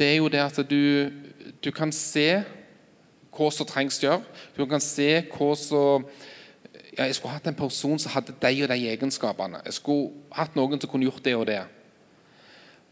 det 0.00 0.08
er 0.08 0.16
jo 0.18 0.30
det 0.32 0.40
at 0.42 0.58
du, 0.70 1.12
du 1.60 1.70
kan 1.76 1.92
se 1.94 2.40
hva 3.30 3.48
som 3.54 3.68
trengs 3.68 4.00
gjøre. 4.02 4.24
Du 4.56 4.64
kan 4.68 4.82
se 4.82 5.20
hva 5.30 5.50
som 5.58 6.06
ja, 7.00 7.06
jeg 7.08 7.16
skulle 7.16 7.32
hatt 7.32 7.46
en 7.48 7.56
person 7.56 7.98
som 7.98 8.12
hadde 8.12 8.34
de 8.36 8.50
og 8.60 8.68
de 8.68 8.88
egenskapene. 8.92 9.62
Jeg 9.64 9.78
skulle 9.78 10.10
hatt 10.36 10.56
noen 10.58 10.80
som 10.80 10.90
kunne 10.92 11.08
gjort 11.08 11.24
det 11.24 11.32
og 11.38 11.46
det. 11.48 11.62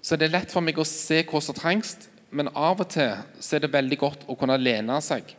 Så 0.01 0.16
det 0.16 0.31
er 0.31 0.38
lett 0.38 0.55
for 0.55 0.64
meg 0.64 0.79
å 0.81 0.87
se 0.88 1.21
hva 1.29 1.42
som 1.44 1.57
trengs, 1.57 2.09
men 2.33 2.49
av 2.57 2.81
og 2.81 2.88
til 2.88 3.12
er 3.12 3.62
det 3.64 3.73
veldig 3.73 3.99
godt 4.01 4.25
å 4.25 4.37
kunne 4.38 4.57
lene 4.57 4.97
seg 5.05 5.35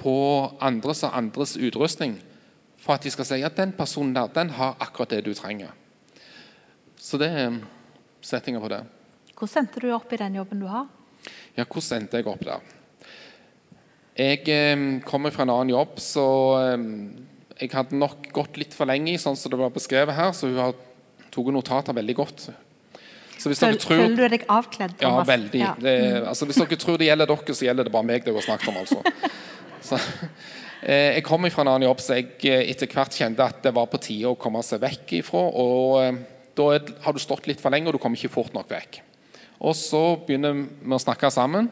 på 0.00 0.14
andres 0.60 1.04
og 1.06 1.16
andres 1.16 1.56
utrustning 1.56 2.18
for 2.76 2.98
at 2.98 3.04
de 3.06 3.12
skal 3.14 3.28
si 3.28 3.40
at 3.46 3.56
den 3.56 3.72
personen 3.72 4.12
der, 4.16 4.28
den 4.34 4.52
har 4.58 4.76
akkurat 4.82 5.14
det 5.14 5.24
du 5.24 5.32
trenger. 5.36 5.72
Så 7.00 7.16
det 7.20 7.30
er 7.32 7.60
settinga 8.20 8.60
på 8.60 8.72
det. 8.72 8.82
Hvordan 9.32 9.64
endte 9.64 9.80
du 9.80 9.92
opp 9.94 10.12
i 10.12 10.20
den 10.20 10.40
jobben 10.42 10.60
du 10.60 10.68
har? 10.68 10.90
Ja, 11.56 11.64
hvordan 11.64 12.02
endte 12.02 12.20
jeg 12.20 12.28
opp 12.28 12.44
der? 12.44 12.72
Jeg 14.14 14.44
eh, 14.52 14.82
kommer 15.08 15.32
fra 15.32 15.46
en 15.46 15.54
annen 15.54 15.72
jobb, 15.72 15.96
så 16.02 16.26
eh, 16.60 16.84
jeg 17.60 17.70
hadde 17.74 17.98
nok 17.98 18.28
gått 18.34 18.58
litt 18.58 18.74
for 18.74 18.88
lenge 18.90 19.14
i, 19.14 19.20
sånn 19.20 19.38
som 19.38 19.52
det 19.52 19.60
var 19.60 19.72
beskrevet 19.74 20.16
her, 20.16 20.32
så 20.34 20.50
hun 20.50 20.60
har 20.60 20.74
tok 21.34 21.50
notater 21.54 21.96
veldig 21.96 22.16
godt. 22.18 22.46
Så 23.38 23.50
hvis 23.50 23.60
Føl, 23.60 23.76
tror, 23.82 24.00
føler 24.04 24.16
du 24.16 24.34
deg 24.36 24.44
avkledd? 24.50 24.94
Ja, 25.02 25.14
veldig. 25.26 25.60
Ja. 25.60 25.72
Det, 25.80 25.94
altså, 26.30 26.46
hvis 26.48 26.60
dere 26.62 26.78
tror 26.80 27.00
det 27.00 27.08
gjelder 27.10 27.30
dere, 27.30 27.56
så 27.58 27.66
gjelder 27.66 27.88
det 27.88 27.94
bare 27.94 28.08
meg 28.08 28.26
det 28.26 28.34
har 28.34 28.46
snakket 28.46 28.70
om. 28.70 28.78
altså. 28.82 29.02
Så, 29.84 29.98
eh, 30.80 31.18
jeg 31.18 31.24
kommer 31.26 31.52
fra 31.52 31.60
en 31.60 31.74
annen 31.74 31.84
jobb 31.84 31.98
så 32.00 32.14
jeg 32.16 32.38
eh, 32.48 32.62
etter 32.72 32.88
hvert 32.88 33.12
kjente 33.12 33.44
at 33.44 33.58
det 33.66 33.74
var 33.76 33.90
på 33.92 33.98
tide 34.00 34.30
å 34.30 34.38
komme 34.40 34.62
seg 34.64 34.80
vekk 34.80 35.12
ifra. 35.18 35.42
og 35.60 35.98
eh, 36.00 36.22
Da 36.56 36.70
har 37.04 37.12
du 37.12 37.20
stått 37.20 37.50
litt 37.50 37.60
for 37.60 37.74
lenge, 37.74 37.90
og 37.90 37.98
du 37.98 38.00
kommer 38.00 38.16
ikke 38.16 38.32
fort 38.32 38.56
nok 38.56 38.72
vekk. 38.72 39.02
Og 39.60 39.76
Så 39.76 40.00
begynner 40.24 40.56
vi 40.56 40.96
å 40.96 41.02
snakke 41.02 41.28
sammen, 41.34 41.68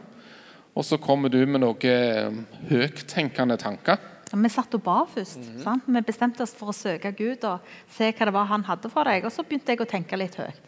og 0.77 0.85
så 0.85 1.01
kommer 1.01 1.33
du 1.33 1.41
med 1.47 1.63
noen 1.65 1.89
eh, 1.89 2.37
høyttenkende 2.69 3.57
tanker. 3.61 4.12
Vi 4.33 4.49
satt 4.49 4.75
og 4.75 4.83
ba 4.83 5.05
først. 5.05 5.39
Mm 5.39 5.63
-hmm. 5.63 5.81
Vi 5.87 6.01
bestemte 6.01 6.43
oss 6.43 6.55
for 6.55 6.67
å 6.67 6.73
søke 6.73 7.13
Gud 7.13 7.45
og 7.45 7.59
se 7.91 8.13
hva 8.13 8.25
det 8.25 8.33
var 8.33 8.45
han 8.45 8.65
hadde 8.65 8.91
for 8.91 9.05
deg. 9.05 9.25
Og 9.25 9.33
så 9.33 9.43
begynte 9.43 9.73
jeg 9.73 9.81
å 9.81 9.85
tenke 9.85 10.17
litt 10.17 10.35
høyt. 10.35 10.61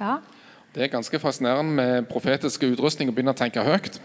Ja. 0.00 0.18
Det 0.74 0.82
er 0.82 0.88
ganske 0.88 1.18
fascinerende 1.18 1.72
med 1.72 2.06
profetisk 2.06 2.62
utrustning 2.62 3.08
å 3.08 3.12
begynne 3.12 3.30
å 3.30 3.34
tenke 3.34 3.62
høyt. 3.62 4.00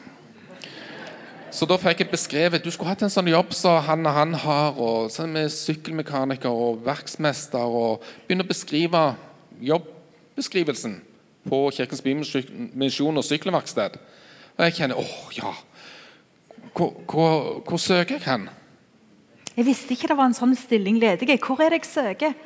Så 1.51 1.65
da 1.65 1.75
fikk 1.77 1.99
jeg 1.99 2.09
beskrevet 2.09 2.63
du 2.63 2.71
skulle 2.71 2.89
hatt 2.89 3.01
en 3.01 3.09
sånn 3.09 3.27
jobb 3.27 3.53
som 3.53 3.81
han 3.83 4.05
og 4.05 4.13
han 4.13 4.33
har, 4.33 4.79
og 4.79 5.11
sånn 5.11 5.33
med 5.33 5.51
sykkelmekaniker 5.51 6.49
og 6.49 6.85
verksmester, 6.85 7.59
og 7.59 8.05
begynne 8.27 8.43
å 8.43 8.47
beskrive 8.47 9.15
jobbeskrivelsen 9.59 11.01
på 11.49 11.71
Kirkens 11.71 12.01
Bymisjon 12.01 13.17
og 13.17 13.23
sykkelverksted. 13.23 13.99
Og 14.57 14.63
jeg 14.63 14.73
kjenner 14.73 14.95
åh, 14.95 15.29
ja 15.35 15.51
hvor, 16.73 16.93
hvor, 17.09 17.63
hvor 17.67 17.77
søker 17.77 18.15
jeg 18.15 18.23
hen? 18.25 18.49
Jeg 19.57 19.67
visste 19.67 19.95
ikke 19.95 20.07
det 20.11 20.17
var 20.19 20.29
en 20.29 20.37
sånn 20.37 20.55
stilling 20.55 20.99
ledig. 21.01 21.27
Hvor 21.43 21.59
er 21.59 21.73
det 21.73 21.81
jeg 21.81 21.91
søker? 21.91 22.37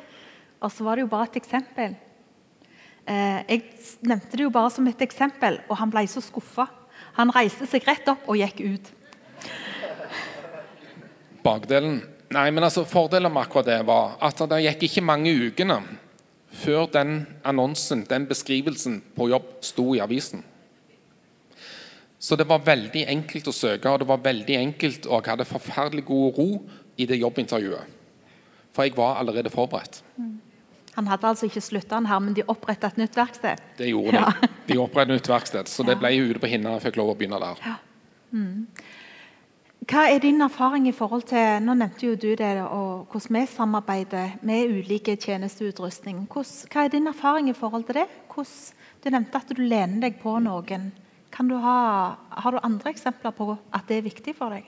Og 0.62 0.72
så 0.72 0.86
var 0.86 0.96
det 0.96 1.04
jo 1.04 1.12
bare 1.12 1.28
et 1.28 1.38
eksempel. 1.38 1.94
Eh, 3.06 3.38
jeg 3.46 3.62
nevnte 4.02 4.34
det 4.34 4.46
jo 4.46 4.54
bare 4.54 4.72
som 4.74 4.86
et 4.90 5.04
eksempel, 5.06 5.60
og 5.68 5.78
han 5.78 5.92
ble 5.92 6.02
så 6.10 6.22
skuffa. 6.24 6.66
Han 7.20 7.30
reiste 7.34 7.68
seg 7.70 7.86
rett 7.86 8.08
opp 8.10 8.26
og 8.26 8.40
gikk 8.40 8.64
ut. 8.66 8.92
Bakdelen 11.46 12.02
Nei, 12.34 12.48
men 12.50 12.64
altså 12.66 12.82
Fordelen 12.82 13.30
med 13.30 13.44
akkurat 13.44 13.68
det 13.68 13.76
var 13.86 14.16
at 14.26 14.40
det 14.50 14.64
gikk 14.64 14.80
ikke 14.88 15.04
mange 15.06 15.30
ukene 15.30 15.76
før 16.56 16.88
den 16.90 17.20
annonsen, 17.46 18.02
den 18.08 18.26
beskrivelsen 18.26 18.98
på 19.14 19.28
jobb, 19.30 19.52
sto 19.62 19.92
i 19.94 20.00
avisen. 20.02 20.42
Så 22.18 22.34
det 22.34 22.48
var 22.48 22.64
veldig 22.66 23.04
enkelt 23.12 23.46
å 23.46 23.54
søke, 23.54 23.92
og 23.92 24.00
det 24.02 24.08
var 24.08 24.24
veldig 24.24 24.56
enkelt, 24.58 25.06
og 25.06 25.20
jeg 25.20 25.36
hadde 25.36 25.46
forferdelig 25.46 26.06
god 26.08 26.40
ro 26.40 26.48
i 26.96 27.06
det 27.06 27.18
jobbintervjuet. 27.20 27.94
For 28.76 28.84
jeg 28.84 28.96
var 28.96 29.20
allerede 29.20 29.50
forberedt. 29.50 30.02
Han 30.96 31.08
hadde 31.10 31.28
altså 31.28 31.48
ikke 31.48 31.60
slutta 31.60 32.00
her, 32.08 32.20
men 32.24 32.34
de 32.36 32.44
oppretta 32.48 32.88
et 32.88 33.00
nytt 33.00 33.16
verksted? 33.16 33.60
Det 33.76 33.90
gjorde 33.90 34.16
de. 34.16 34.20
Ja. 34.22 34.52
De 34.66 34.78
opprettet 34.80 35.12
et 35.12 35.20
nytt 35.20 35.28
verksted, 35.28 35.68
så 35.68 35.84
det 35.84 35.98
ble 36.00 36.12
ute 36.16 36.40
på 36.40 36.48
hinna. 36.48 36.76
Jeg 36.76 36.88
fikk 36.88 37.00
lov 37.00 37.12
å 37.12 37.16
begynne 37.18 37.40
der. 37.42 37.60
Ja. 37.64 37.74
Mm. 38.32 38.64
Hva 39.86 40.06
er 40.10 40.18
din 40.18 40.42
erfaring 40.42 40.88
i 40.90 40.94
forhold 40.96 41.28
til 41.30 41.60
Nå 41.62 41.76
nevnte 41.78 42.08
jo 42.08 42.16
du 42.18 42.32
det, 42.34 42.48
og 42.64 43.12
hvordan 43.12 43.36
vi 43.38 43.42
samarbeider 43.52 44.32
med 44.42 44.72
ulike 44.72 45.14
tjenesteutrustning. 45.16 46.24
hva 46.26 46.84
er 46.84 46.88
din 46.90 47.06
erfaring 47.06 47.50
i 47.50 47.54
forhold 47.54 47.84
til 47.84 48.00
det? 48.00 48.06
Hvordan, 48.32 48.56
du 49.04 49.10
nevnte 49.10 49.38
at 49.38 49.52
du 49.52 49.62
lener 49.62 50.00
deg 50.00 50.18
på 50.22 50.38
noen. 50.40 50.90
Du 51.36 51.54
ha, 51.60 52.16
har 52.30 52.50
du 52.50 52.58
andre 52.64 52.90
eksempler 52.90 53.30
på 53.36 53.52
at 53.70 53.84
det 53.86 53.98
er 53.98 54.08
viktig 54.08 54.34
for 54.34 54.50
deg? 54.50 54.64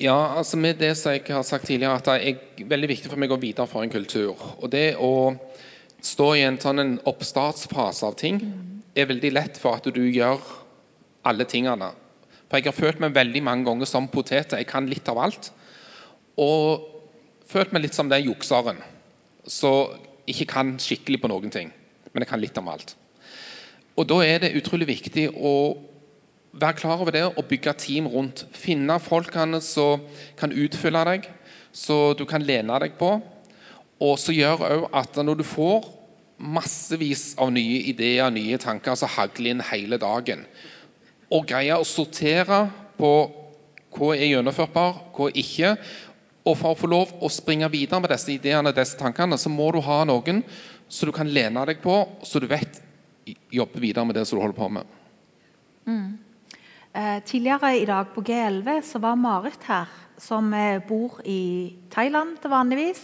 Ja, 0.00 0.34
altså 0.38 0.56
med 0.58 0.80
det 0.82 0.96
som 0.98 1.12
jeg 1.14 1.22
har 1.28 1.42
sagt 1.46 1.66
tidligere, 1.66 1.94
at 1.94 2.08
det 2.08 2.28
er 2.28 2.66
veldig 2.66 2.88
viktig 2.90 3.10
for 3.12 3.20
meg 3.20 3.30
å 3.30 3.38
videreføre 3.38 3.86
en 3.86 3.92
kultur. 3.92 4.40
Og 4.58 4.66
det 4.72 4.96
å 4.98 5.36
stå 6.02 6.26
i 6.34 6.42
en 6.42 6.58
sånn 6.58 6.96
oppstartsfase 7.06 8.08
av 8.08 8.16
ting 8.18 8.40
er 8.94 9.06
veldig 9.06 9.30
lett 9.36 9.60
for 9.60 9.78
at 9.78 9.86
du 9.94 10.02
gjør 10.02 10.42
alle 11.24 11.46
tingene. 11.46 11.92
For 12.48 12.58
jeg 12.58 12.68
har 12.72 12.76
følt 12.76 13.00
meg 13.02 13.14
veldig 13.14 13.44
mange 13.46 13.68
ganger 13.68 13.88
som 13.88 14.10
poteter. 14.10 14.58
Jeg 14.58 14.68
kan 14.70 14.90
litt 14.90 15.08
av 15.08 15.20
alt. 15.22 15.52
Og 16.42 16.90
følt 17.46 17.70
meg 17.72 17.86
litt 17.86 17.94
som 17.94 18.10
den 18.10 18.26
jukseren 18.26 18.82
som 19.46 19.94
ikke 20.26 20.48
kan 20.50 20.74
skikkelig 20.80 21.22
på 21.22 21.30
noen 21.30 21.54
ting. 21.54 21.70
Men 22.10 22.24
jeg 22.24 22.32
kan 22.32 22.42
litt 22.42 22.58
om 22.58 22.70
alt. 22.72 22.96
Og 23.94 24.06
da 24.10 24.18
er 24.26 24.42
det 24.42 24.56
utrolig 24.58 24.90
viktig 24.90 25.28
å 25.38 25.54
Vær 26.54 26.76
klar 26.78 27.00
over 27.02 27.10
det 27.14 27.24
og 27.26 27.46
bygge 27.50 27.72
team 27.82 28.06
rundt. 28.06 28.44
Finne 28.54 29.00
folkene 29.02 29.58
som 29.64 30.04
kan 30.38 30.54
utfylle 30.54 31.02
deg, 31.08 31.28
så 31.74 32.14
du 32.14 32.22
kan 32.30 32.44
lene 32.46 32.78
deg 32.82 32.94
på. 32.98 33.16
Og 34.04 34.18
så 34.20 34.34
gjør 34.34 34.62
òg 34.68 34.84
at 34.94 35.18
når 35.18 35.40
du 35.40 35.46
får 35.46 35.88
massevis 36.38 37.32
av 37.40 37.52
nye 37.54 37.80
ideer 37.90 38.30
nye 38.34 38.58
tanker 38.60 38.96
så 38.98 39.08
hagler 39.10 39.54
inn 39.54 39.62
hele 39.70 39.98
dagen, 40.02 40.44
og 41.30 41.46
greier 41.48 41.80
å 41.80 41.86
sortere 41.86 42.66
på 42.98 43.12
hva 43.94 44.10
er 44.16 44.32
gjennomførbar, 44.32 44.98
hva 45.14 45.30
ikke, 45.30 45.76
og 46.44 46.58
for 46.60 46.74
å 46.74 46.78
få 46.78 46.90
lov 46.90 47.14
å 47.24 47.30
springe 47.32 47.70
videre 47.72 48.02
med 48.02 48.12
disse 48.12 48.34
ideene 48.34 48.74
disse 48.76 48.98
tankene, 49.00 49.38
så 49.40 49.50
må 49.50 49.70
du 49.72 49.80
ha 49.86 50.02
noen 50.06 50.42
så 50.88 51.08
du 51.08 51.14
kan 51.16 51.30
lene 51.30 51.62
deg 51.70 51.80
på, 51.82 51.94
så 52.22 52.42
du 52.42 52.46
vet 52.50 52.82
jobbe 53.54 53.80
videre 53.80 54.04
med 54.04 54.18
det 54.18 54.26
som 54.28 54.36
du 54.36 54.42
holder 54.42 54.58
på 54.58 54.68
med. 54.76 54.90
Mm. 55.88 56.10
Eh, 56.94 57.22
tidligere 57.26 57.78
i 57.80 57.84
dag 57.84 58.12
på 58.14 58.22
G11 58.22 58.82
så 58.86 59.00
var 59.02 59.16
Marit 59.18 59.64
her, 59.66 59.88
som 60.18 60.52
eh, 60.54 60.78
bor 60.78 61.16
i 61.26 61.74
Thailand 61.90 62.36
til 62.38 62.52
vanligvis. 62.52 63.00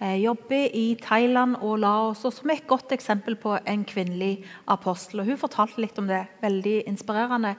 Eh, 0.00 0.22
jobber 0.22 0.72
i 0.72 0.96
Thailand 1.02 1.58
og 1.60 1.82
Laos, 1.82 2.24
og 2.24 2.32
som 2.32 2.48
er 2.48 2.62
et 2.62 2.66
godt 2.66 2.94
eksempel 2.96 3.36
på 3.36 3.58
en 3.60 3.82
kvinnelig 3.84 4.46
apostel. 4.72 5.20
Og 5.20 5.28
hun 5.28 5.40
fortalte 5.42 5.84
litt 5.84 6.00
om 6.00 6.08
det. 6.08 6.22
Veldig 6.40 6.86
inspirerende. 6.88 7.52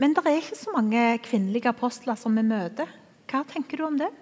Men 0.00 0.16
det 0.16 0.24
er 0.24 0.40
ikke 0.40 0.56
så 0.62 0.72
mange 0.72 1.04
kvinnelige 1.26 1.68
apostler 1.68 2.16
som 2.16 2.40
vi 2.40 2.46
møter. 2.48 2.88
Hva 3.28 3.44
tenker 3.44 3.76
du 3.76 3.88
om 3.90 4.00
det? 4.00 4.12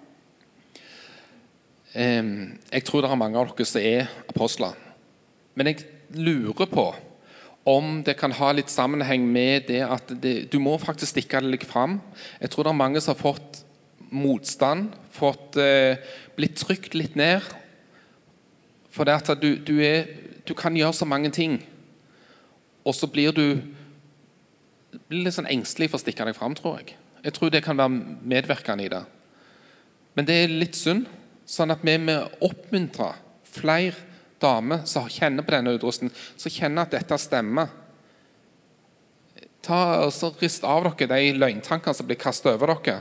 jeg 1.93 2.83
tror 2.87 3.03
det 3.05 3.09
er 3.13 3.17
mange 3.21 3.37
av 3.37 3.51
dere 3.51 3.65
som 3.69 3.83
er 3.85 4.07
apostler. 4.25 4.73
Men 5.53 5.67
jeg 5.69 5.83
lurer 6.17 6.65
på 6.65 6.87
om 7.63 8.01
det 8.03 8.17
kan 8.19 8.33
ha 8.35 8.51
litt 8.51 8.71
sammenheng 8.71 9.25
med 9.31 9.69
det 9.69 9.81
at 9.85 10.09
det, 10.21 10.33
du 10.51 10.59
må 10.59 10.75
faktisk 10.81 11.13
stikke 11.13 11.39
det 11.43 11.51
litt 11.53 11.67
fram. 11.67 11.99
Jeg 12.41 12.51
tror 12.51 12.67
det 12.67 12.73
er 12.73 12.81
mange 12.81 13.01
som 13.01 13.13
har 13.13 13.21
fått 13.21 13.61
motstand, 14.13 14.91
fått 15.15 15.57
eh, 15.61 16.01
blitt 16.35 16.59
trykt 16.59 16.97
litt 16.97 17.15
ned. 17.19 17.45
For 18.93 19.07
det 19.07 19.15
at 19.21 19.31
du, 19.41 19.55
du, 19.57 19.77
er, 19.81 20.11
du, 20.45 20.53
kan 20.53 20.75
gjøre 20.75 20.93
så 20.93 21.07
mange 21.07 21.31
ting, 21.33 21.61
og 22.83 22.93
så 22.95 23.07
blir 23.09 23.33
du 23.33 23.47
blir 25.07 25.23
litt 25.25 25.33
sånn 25.33 25.49
engstelig 25.49 25.89
for 25.89 25.97
å 25.97 26.03
stikke 26.03 26.27
deg 26.27 26.37
fram, 26.37 26.53
tror 26.57 26.81
jeg. 26.81 26.97
Jeg 27.23 27.33
tror 27.37 27.49
det 27.49 27.63
kan 27.65 27.79
være 27.79 28.19
medvirkende 28.29 28.85
i 28.85 28.91
det. 28.91 29.01
Men 30.13 30.27
det 30.27 30.35
er 30.43 30.51
litt 30.51 30.77
synd, 30.77 31.07
sånn 31.49 31.73
at 31.73 31.81
vi 31.81 31.95
må 31.97 32.19
oppmuntre 32.45 33.13
flere 33.53 34.12
dame 34.43 34.81
som 34.89 35.07
kjenner 35.09 35.45
på 35.45 35.55
denne 35.55 35.73
utrustningen, 35.77 36.15
som 36.37 36.53
kjenner 36.53 36.85
at 36.85 36.93
dette 36.99 37.17
stemmer 37.21 37.79
Ta 39.63 39.77
altså, 40.03 40.33
Rist 40.41 40.65
av 40.67 40.83
dere 40.83 41.07
de 41.13 41.35
løgntankene 41.39 41.95
som 41.95 42.07
blir 42.07 42.19
kastet 42.19 42.51
over 42.51 42.73
dere, 42.73 42.97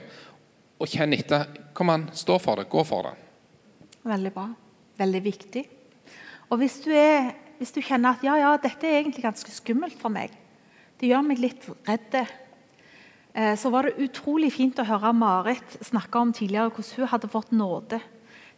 og 0.79 0.91
kjenn 0.91 1.15
etter. 1.17 1.49
Kom 1.75 1.91
an, 1.91 2.05
stå 2.15 2.37
for 2.43 2.61
det. 2.61 2.69
Gå 2.71 2.85
for 2.87 3.09
det. 3.09 3.17
Veldig 4.07 4.33
bra. 4.35 4.45
Veldig 5.01 5.23
viktig. 5.25 5.65
Og 6.53 6.61
hvis 6.61 6.79
du, 6.85 6.93
er, 6.95 7.33
hvis 7.59 7.75
du 7.75 7.81
kjenner 7.83 8.15
at 8.15 8.23
ja, 8.27 8.37
ja, 8.39 8.53
dette 8.63 8.87
er 8.87 9.01
egentlig 9.01 9.25
ganske 9.25 9.55
skummelt 9.55 9.99
for 9.99 10.15
meg, 10.15 10.35
det 11.01 11.11
gjør 11.11 11.27
meg 11.27 11.43
litt 11.43 11.67
redd, 11.89 12.15
eh, 12.21 13.55
så 13.59 13.73
var 13.75 13.89
det 13.89 14.07
utrolig 14.07 14.53
fint 14.55 14.79
å 14.79 14.87
høre 14.87 15.15
Marit 15.17 15.79
snakke 15.83 16.23
om 16.23 16.35
tidligere 16.37 16.71
hvordan 16.71 17.01
hun 17.01 17.13
hadde 17.15 17.33
fått 17.33 17.55
nåde 17.57 18.03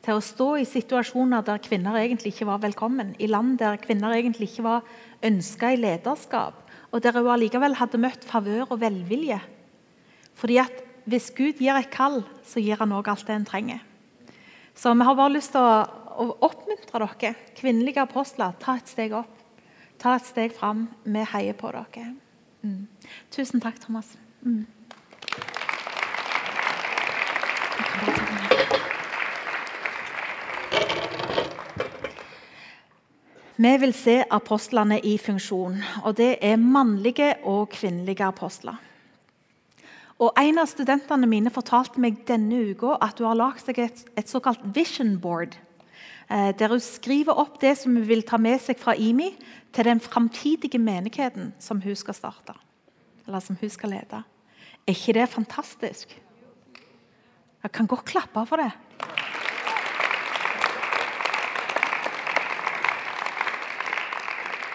til 0.04 0.18
å 0.18 0.24
stå 0.24 0.48
i 0.60 0.66
situasjoner 0.68 1.44
der 1.46 1.62
kvinner 1.64 1.96
egentlig 2.00 2.34
ikke 2.34 2.48
var 2.50 2.60
velkommen, 2.62 3.14
i 3.18 3.28
land 3.30 3.56
der 3.62 3.78
kvinner 3.80 4.14
egentlig 4.16 4.50
ikke 4.50 4.66
var 4.66 4.86
ønska 5.24 5.72
i 5.72 5.80
lederskap, 5.80 6.60
og 6.92 7.02
der 7.02 7.16
hun 7.16 7.30
allikevel 7.32 7.78
hadde 7.80 8.00
møtt 8.02 8.26
favør 8.28 8.68
og 8.68 8.80
velvilje. 8.82 9.40
Fordi 10.38 10.60
at 10.62 10.82
hvis 11.08 11.30
Gud 11.36 11.60
gir 11.60 11.76
et 11.76 11.90
kall, 11.92 12.22
så 12.44 12.62
gir 12.62 12.80
han 12.80 12.92
òg 12.96 13.08
alt 13.12 13.26
det 13.28 13.36
en 13.36 13.48
trenger. 13.48 13.80
Så 14.74 14.92
vi 14.94 15.06
har 15.06 15.16
bare 15.16 15.34
lyst 15.36 15.52
til 15.54 15.62
å, 15.62 16.30
oppmuntre 16.46 17.00
dere, 17.04 17.34
kvinnelige 17.58 18.02
apostler, 18.02 18.54
ta 18.62 18.76
et 18.78 18.90
steg 18.90 19.14
opp. 19.16 19.32
Ta 19.98 20.16
et 20.18 20.26
steg 20.26 20.54
fram. 20.54 20.88
Vi 21.04 21.24
heier 21.34 21.56
på 21.58 21.70
dere. 21.74 22.14
Mm. 22.64 22.86
Tusen 23.34 23.62
takk, 23.62 23.78
Thomas. 23.82 24.16
Mm. 24.42 24.66
Vi 33.56 33.70
vil 33.78 33.92
se 33.94 34.16
apostlene 34.34 34.96
i 35.06 35.14
funksjon, 35.18 35.76
og 36.02 36.16
det 36.18 36.40
er 36.42 36.56
mannlige 36.58 37.36
og 37.46 37.68
kvinnelige 37.70 38.26
apostler. 38.26 38.80
Og 40.18 40.32
En 40.38 40.58
av 40.58 40.66
studentene 40.66 41.26
mine 41.30 41.52
fortalte 41.54 42.02
meg 42.02 42.24
denne 42.26 42.72
uka 42.72 42.96
at 43.02 43.18
hun 43.18 43.28
har 43.28 43.38
lagd 43.38 43.62
seg 43.62 43.78
et, 43.78 44.02
et, 44.18 44.30
såkalt 44.30 44.62
vision 44.74 45.20
board. 45.20 45.54
Eh, 46.30 46.50
der 46.58 46.70
hun 46.70 46.82
skriver 46.82 47.38
opp 47.38 47.60
det 47.60 47.76
som 47.78 47.94
hun 47.94 48.06
vil 48.08 48.22
ta 48.26 48.38
med 48.38 48.58
seg 48.62 48.78
fra 48.78 48.94
IMI 48.94 49.30
til 49.74 49.86
den 49.86 50.02
framtidige 50.02 50.78
menigheten 50.78 51.52
som 51.58 51.82
hun 51.82 51.98
skal 51.98 52.14
starte. 52.14 52.54
Eller 53.26 53.42
som 53.42 53.58
hun 53.60 53.70
skal 53.70 53.94
lede. 53.94 54.22
Er 54.86 54.94
ikke 54.94 55.14
det 55.14 55.28
fantastisk? 55.30 56.10
Jeg 57.62 57.72
kan 57.72 57.86
godt 57.86 58.04
klappe 58.04 58.46
for 58.46 58.58
det. 58.58 58.72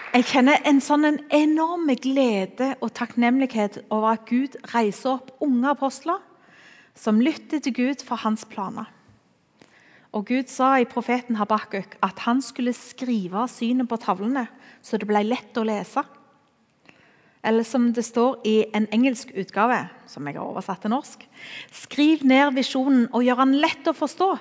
Jeg 0.09 0.25
kjenner 0.25 0.57
en 0.65 0.79
sånn 0.81 1.05
en 1.05 1.19
enorm 1.37 1.89
glede 2.01 2.71
og 2.81 2.95
takknemlighet 2.97 3.75
over 3.93 4.15
at 4.15 4.23
Gud 4.25 4.55
reiser 4.71 5.19
opp 5.19 5.35
unge 5.45 5.69
apostler 5.69 6.17
som 6.97 7.19
lytter 7.21 7.61
til 7.61 7.75
Gud 7.77 8.01
for 8.01 8.17
hans 8.23 8.41
planer. 8.49 8.87
Og 10.09 10.25
Gud 10.31 10.49
sa 10.49 10.71
i 10.81 10.87
profeten 10.89 11.37
Habakkuk 11.37 11.93
at 12.01 12.23
han 12.25 12.41
skulle 12.41 12.73
skrive 12.73 13.45
synet 13.53 13.85
på 13.91 13.99
tavlene, 14.01 14.47
så 14.81 14.97
det 14.97 15.05
ble 15.11 15.21
lett 15.27 15.61
å 15.61 15.67
lese. 15.69 16.01
Eller 17.45 17.69
som 17.69 17.91
det 17.93 18.07
står 18.09 18.41
i 18.49 18.55
en 18.73 18.89
engelsk 18.89 19.29
utgave, 19.37 19.83
som 20.09 20.25
jeg 20.25 20.39
har 20.39 20.49
oversatt 20.49 20.81
til 20.83 20.95
norsk 20.95 21.21
Skriv 21.85 22.25
ned 22.25 22.57
visjonen 22.57 23.05
og 23.13 23.29
gjør 23.29 23.45
den 23.45 23.59
lett 23.61 23.85
å 23.85 23.93
forstå, 23.93 24.33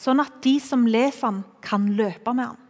sånn 0.00 0.24
at 0.24 0.40
de 0.40 0.56
som 0.56 0.88
leser 0.88 1.28
den, 1.28 1.44
kan 1.60 1.92
løpe 2.00 2.32
med 2.32 2.48
den. 2.48 2.61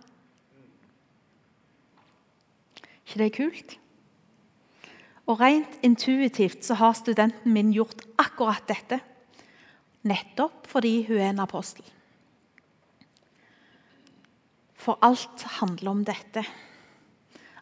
Ikke 3.07 3.19
det 3.19 3.27
er 3.27 3.37
kult? 3.37 3.79
Og 5.27 5.41
Rent 5.41 5.79
intuitivt 5.87 6.65
så 6.67 6.75
har 6.75 6.97
studenten 6.99 7.53
min 7.55 7.73
gjort 7.75 8.03
akkurat 8.19 8.65
dette. 8.69 8.99
Nettopp 10.03 10.67
fordi 10.71 11.05
hun 11.07 11.21
er 11.21 11.31
en 11.31 11.43
apostel. 11.45 11.85
For 14.75 14.99
alt 15.03 15.45
handler 15.61 15.91
om 15.91 16.05
dette. 16.05 16.43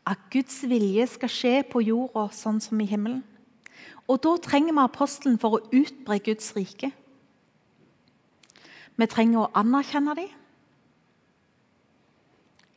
At 0.08 0.22
Guds 0.32 0.62
vilje 0.64 1.04
skal 1.06 1.32
skje 1.32 1.56
på 1.68 1.82
jorda 1.84 2.30
sånn 2.32 2.62
som 2.64 2.80
i 2.80 2.88
himmelen. 2.88 3.20
Og 4.08 4.22
Da 4.24 4.32
trenger 4.42 4.72
vi 4.72 4.82
apostelen 4.82 5.38
for 5.38 5.58
å 5.58 5.66
utbre 5.76 6.18
Guds 6.24 6.54
rike. 6.56 6.90
Vi 8.96 9.06
trenger 9.06 9.44
å 9.44 9.52
anerkjenne 9.54 10.16
dem, 10.16 10.32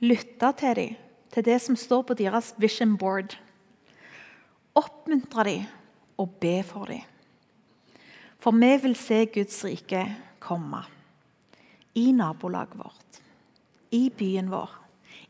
lytte 0.04 0.52
til 0.60 0.76
dem 0.78 1.00
til 1.34 1.46
det 1.46 1.58
som 1.62 1.78
står 1.80 2.06
på 2.08 2.18
deres 2.18 2.54
vision 2.62 2.98
board. 2.98 3.38
Oppmuntre 4.78 5.46
dem 5.48 5.66
og 6.22 6.38
be 6.42 6.60
for 6.66 6.90
dem. 6.90 7.02
For 8.44 8.54
vi 8.60 8.72
vil 8.84 8.96
se 9.00 9.26
Guds 9.34 9.64
rike 9.66 10.04
komme. 10.44 10.84
I 11.96 12.12
nabolaget 12.12 12.78
vårt, 12.78 13.20
i 13.94 14.10
byen 14.10 14.50
vår, 14.50 14.72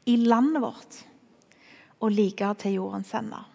i 0.07 0.15
landet 0.15 0.61
vårt 0.63 0.99
og 1.99 2.11
like 2.11 2.53
til 2.59 2.79
jordens 2.79 3.11
ender. 3.13 3.52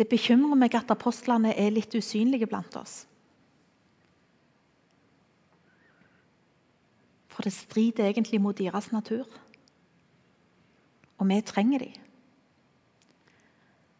Det 0.00 0.08
bekymrer 0.08 0.56
meg 0.56 0.72
at 0.78 0.88
apostlene 0.94 1.52
er 1.60 1.74
litt 1.74 1.92
usynlige 1.92 2.48
blant 2.48 2.72
oss. 2.80 3.02
For 7.28 7.44
det 7.44 7.52
strider 7.52 8.08
egentlig 8.08 8.40
mot 8.40 8.56
deres 8.56 8.88
natur. 8.94 9.28
Og 11.20 11.28
vi 11.28 11.36
trenger 11.44 11.84
dem. 11.84 11.98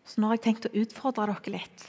Så 0.09 0.18
nå 0.18 0.30
har 0.30 0.40
jeg 0.40 0.46
tenkt 0.48 0.66
å 0.70 0.74
utfordre 0.80 1.28
dere 1.28 1.59
litt. 1.59 1.84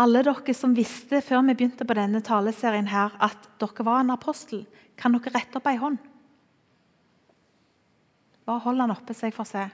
Alle 0.00 0.24
dere 0.24 0.54
som 0.56 0.74
visste 0.76 1.20
før 1.24 1.44
vi 1.46 1.54
begynte 1.54 1.84
på 1.84 1.96
denne 1.96 2.24
taleserien 2.24 2.88
her, 2.88 3.12
at 3.20 3.50
dere 3.60 3.84
var 3.84 4.00
en 4.00 4.16
apostel, 4.16 4.64
kan 4.96 5.12
dere 5.12 5.36
rette 5.36 5.60
opp 5.60 5.68
ei 5.68 5.76
hånd? 5.80 6.00
Bare 8.48 8.64
hold 8.64 8.80
den 8.80 8.96
oppe 8.96 9.14
så 9.16 9.28
jeg 9.28 9.36
får 9.36 9.48
se. 9.52 9.66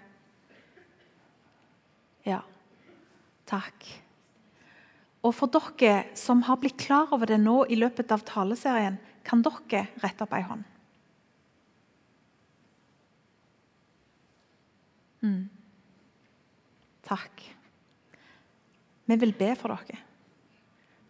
Ja. 2.26 2.43
Takk. 3.53 3.89
Og 5.23 5.35
for 5.37 5.53
dere 5.53 6.17
som 6.19 6.43
har 6.49 6.59
blitt 6.59 6.81
klar 6.81 7.13
over 7.15 7.29
det 7.31 7.39
nå 7.43 7.63
i 7.71 7.79
løpet 7.79 8.11
av 8.15 8.25
taleserien, 8.27 8.99
kan 9.23 9.43
dere 9.45 9.87
rette 10.03 10.25
opp 10.25 10.33
ei 10.35 10.45
hånd. 10.47 10.65
Mm. 15.23 15.43
Takk. 17.07 17.45
Vi 19.07 19.19
vil 19.21 19.35
be 19.39 19.53
for 19.59 19.75
dere. 19.77 20.01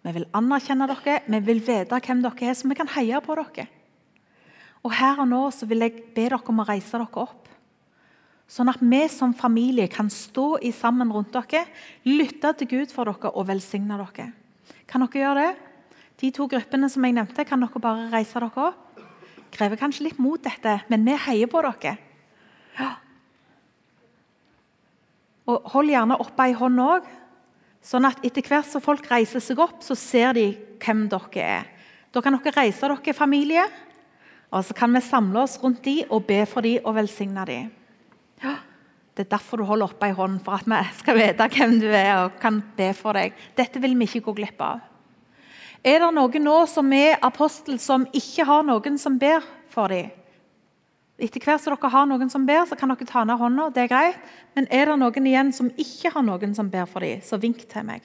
Vi 0.02 0.12
vil 0.16 0.26
anerkjenne 0.34 0.88
dere, 0.90 1.20
vi 1.30 1.40
vil 1.46 1.62
vite 1.62 2.00
hvem 2.02 2.20
dere 2.24 2.50
er, 2.50 2.58
så 2.58 2.68
vi 2.68 2.76
kan 2.76 2.90
heie 2.98 3.22
på 3.24 3.38
dere. 3.38 3.68
Og 4.82 4.92
Her 4.98 5.22
og 5.22 5.30
nå 5.30 5.44
vil 5.70 5.86
jeg 5.86 6.02
be 6.10 6.26
dere 6.26 6.42
om 6.42 6.60
å 6.60 6.66
reise 6.68 6.98
dere 6.98 7.22
opp. 7.22 7.41
Sånn 8.52 8.68
at 8.68 8.82
vi 8.84 9.00
som 9.08 9.32
familie 9.32 9.86
kan 9.88 10.10
stå 10.12 10.58
i 10.60 10.74
sammen 10.76 11.12
rundt 11.14 11.32
dere, 11.32 11.64
lytte 12.04 12.50
til 12.60 12.68
Gud 12.68 12.92
for 12.92 13.08
dere 13.08 13.30
og 13.32 13.46
velsigne 13.48 13.96
dere. 13.96 14.26
Kan 14.90 15.06
dere 15.06 15.22
gjøre 15.22 15.46
det? 15.46 15.70
De 16.20 16.30
to 16.36 16.44
gruppene 16.50 16.90
som 16.92 17.06
jeg 17.06 17.16
nevnte, 17.16 17.46
kan 17.48 17.64
dere 17.64 17.80
bare 17.80 18.10
reise 18.12 18.36
dere 18.36 18.66
opp. 18.68 19.00
Krever 19.52 19.80
kanskje 19.80 20.04
litt 20.10 20.20
mot 20.20 20.40
dette, 20.44 20.78
men 20.92 21.08
vi 21.08 21.16
heier 21.30 21.48
på 21.48 21.64
dere. 21.64 21.96
Ja. 22.76 22.92
Og 25.48 25.72
Hold 25.72 25.90
gjerne 25.94 26.20
oppe 26.20 26.44
ei 26.44 26.54
hånd 26.56 26.84
òg, 26.84 27.08
sånn 27.82 28.06
at 28.06 28.20
etter 28.20 28.44
hvert 28.46 28.68
som 28.68 28.84
folk 28.84 29.08
reiser 29.10 29.42
seg 29.42 29.64
opp, 29.64 29.80
så 29.80 29.96
ser 29.96 30.36
de 30.36 30.50
hvem 30.82 31.06
dere 31.10 31.46
er. 31.58 31.68
Da 32.12 32.20
kan 32.20 32.36
dere 32.36 32.58
reise 32.60 32.84
dere 32.84 33.16
familie, 33.16 33.64
og 34.52 34.60
så 34.68 34.76
kan 34.76 34.92
vi 34.92 35.00
samle 35.00 35.46
oss 35.46 35.56
rundt 35.62 35.86
dem 35.88 36.04
og 36.12 36.26
be 36.28 36.44
for 36.44 36.60
dem 36.60 36.84
og 36.84 37.00
velsigne 37.00 37.48
dem. 37.48 37.78
Ja, 38.42 38.56
Det 39.12 39.26
er 39.26 39.34
derfor 39.34 39.60
du 39.60 39.66
holder 39.68 39.90
oppe 39.90 40.06
ei 40.08 40.14
hånd, 40.16 40.38
for 40.40 40.56
at 40.56 40.64
vi 40.64 40.78
skal 40.96 41.18
vite 41.18 41.48
hvem 41.52 41.74
du 41.82 41.90
er 41.92 42.24
og 42.24 42.38
kan 42.40 42.62
be 42.76 42.94
for 42.96 43.12
deg. 43.12 43.34
Dette 43.54 43.80
vil 43.82 43.92
vi 43.98 44.06
ikke 44.08 44.22
gå 44.24 44.32
glipp 44.38 44.62
av. 44.64 44.80
Er 45.84 45.98
det 46.00 46.08
noen 46.14 46.44
nå 46.46 46.54
som 46.70 46.92
er 46.96 47.18
apostel, 47.20 47.76
som 47.82 48.06
ikke 48.14 48.46
har 48.48 48.62
noen 48.64 48.96
som 48.98 49.18
ber 49.18 49.44
for 49.68 49.92
dem? 49.92 50.08
Etter 51.22 51.44
hvert 51.44 51.60
som 51.60 51.76
dere 51.76 51.90
har 51.92 52.06
noen 52.08 52.30
som 52.32 52.46
ber, 52.46 52.64
så 52.66 52.78
kan 52.78 52.88
dere 52.88 53.06
ta 53.06 53.24
ned 53.24 53.38
hånda. 53.38 53.68
det 53.74 53.82
er 53.82 53.90
greit. 53.92 54.32
Men 54.54 54.66
er 54.70 54.86
det 54.86 54.96
noen 54.98 55.26
igjen 55.26 55.52
som 55.52 55.68
ikke 55.76 56.10
har 56.14 56.22
noen 56.22 56.54
som 56.54 56.70
ber 56.70 56.86
for 56.86 57.00
dem, 57.00 57.20
så 57.20 57.36
vink 57.36 57.68
til 57.68 57.84
meg. 57.84 58.02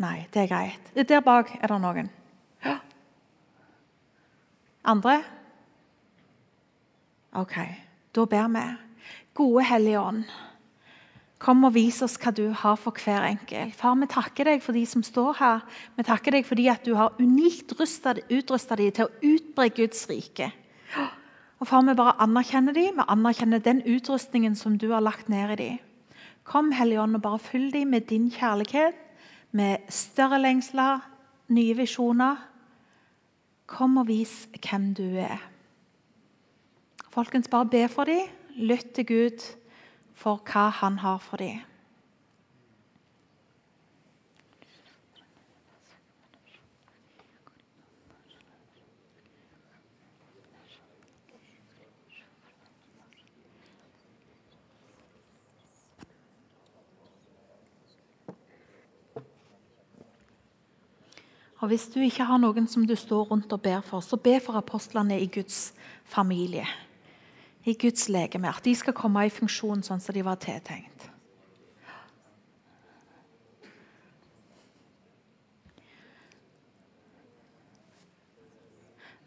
Nei, 0.00 0.26
det 0.32 0.46
er 0.46 0.48
greit. 0.48 0.94
Der 0.96 1.20
bak 1.20 1.52
er 1.60 1.68
det 1.68 1.80
noen. 1.82 2.08
Ja. 2.64 2.78
Andre? 4.84 5.20
OK. 7.36 7.56
Da 8.14 8.24
ber 8.26 8.48
vi. 8.50 8.62
Gode 9.34 9.64
Hellige 9.64 10.00
Ånd, 10.00 10.24
kom 11.40 11.62
og 11.64 11.72
vis 11.74 12.00
oss 12.02 12.18
hva 12.20 12.32
du 12.34 12.50
har 12.52 12.76
for 12.76 12.96
hver 12.98 13.24
enkelt. 13.28 13.76
Far, 13.78 13.94
vi 13.96 14.08
takker 14.10 14.50
deg 14.50 14.64
for 14.64 14.76
de 14.76 14.82
som 14.86 15.04
står 15.06 15.38
her. 15.38 15.60
Vi 15.96 16.04
takker 16.04 16.34
deg 16.34 16.48
fordi 16.48 16.66
at 16.68 16.82
du 16.84 16.96
har 16.98 17.14
unikt 17.20 17.72
utrusta 17.72 18.76
dem 18.76 18.90
til 18.96 19.06
å 19.06 19.12
utbre 19.30 19.68
Guds 19.76 20.02
rike. 20.10 20.50
Og 21.60 21.68
far, 21.68 21.82
Vi 21.82 21.94
bare 21.94 22.18
anerkjenner 22.18 22.72
dem, 22.72 22.96
vi 22.96 23.06
anerkjenner 23.06 23.58
den 23.58 23.82
utrustningen 23.86 24.56
som 24.56 24.78
du 24.78 24.90
har 24.90 25.00
lagt 25.00 25.28
ned 25.28 25.52
i 25.52 25.56
dem. 25.56 25.78
Kom, 26.44 26.72
Hellige 26.72 27.00
Ånd, 27.00 27.16
og 27.16 27.22
bare 27.22 27.38
fyll 27.38 27.70
dem 27.70 27.88
med 27.88 28.08
din 28.08 28.30
kjærlighet, 28.30 28.94
med 29.52 29.78
større 29.88 30.40
lengsler, 30.40 31.00
nye 31.48 31.76
visjoner. 31.76 32.36
Kom 33.66 33.98
og 33.98 34.08
vis 34.08 34.48
hvem 34.58 34.94
du 34.94 35.16
er. 35.20 35.49
Folkens, 37.10 37.48
bare 37.48 37.66
be 37.66 37.88
for 37.88 38.04
dem. 38.04 38.28
Lytt 38.54 38.92
til 38.94 39.06
Gud 39.06 39.42
for 40.14 40.38
hva 40.46 40.68
han 40.70 40.98
har 41.02 41.18
for 41.18 41.36
dem. 41.36 41.58
Og 61.60 61.68
Hvis 61.68 61.88
du 61.92 61.98
ikke 62.00 62.24
har 62.24 62.38
noen 62.38 62.68
som 62.70 62.86
du 62.86 62.94
står 62.96 63.26
rundt 63.34 63.52
og 63.52 63.60
ber 63.62 63.82
for, 63.84 64.00
så 64.00 64.16
be 64.16 64.38
for 64.40 64.56
apostlene 64.56 65.18
i 65.20 65.26
Guds 65.26 65.74
familie 66.04 66.64
i 67.64 67.74
Guds 67.74 68.08
legeme. 68.08 68.48
At 68.48 68.64
de 68.64 68.74
skal 68.76 68.96
komme 68.96 69.26
i 69.26 69.32
funksjon 69.32 69.84
sånn 69.86 70.00
som 70.00 70.16
de 70.16 70.24
var 70.24 70.40
tiltenkt. 70.40 71.08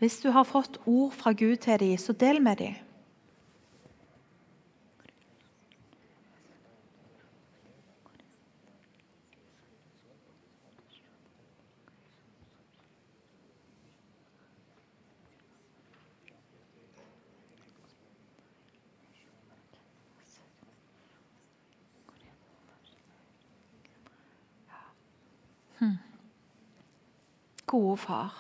Hvis 0.04 0.18
du 0.20 0.34
har 0.36 0.44
fått 0.44 0.82
ord 0.84 1.14
fra 1.16 1.32
Gud 1.32 1.62
til 1.64 1.80
dem, 1.80 1.98
så 1.98 2.12
del 2.12 2.42
med 2.44 2.60
dem. 2.60 2.76
Gode 27.74 27.98
far. 27.98 28.34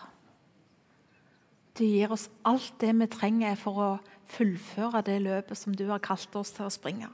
Du 1.73 1.81
gir 1.81 2.11
oss 2.13 2.27
alt 2.45 2.75
det 2.83 2.91
vi 2.99 3.07
trenger 3.09 3.55
for 3.57 3.79
å 3.81 3.87
fullføre 4.29 5.01
det 5.07 5.15
løpet 5.23 5.57
som 5.57 5.73
du 5.73 5.87
har 5.89 6.03
kalt 6.05 6.35
oss 6.37 6.51
til 6.53 6.67
å 6.67 6.73
springe. 6.73 7.09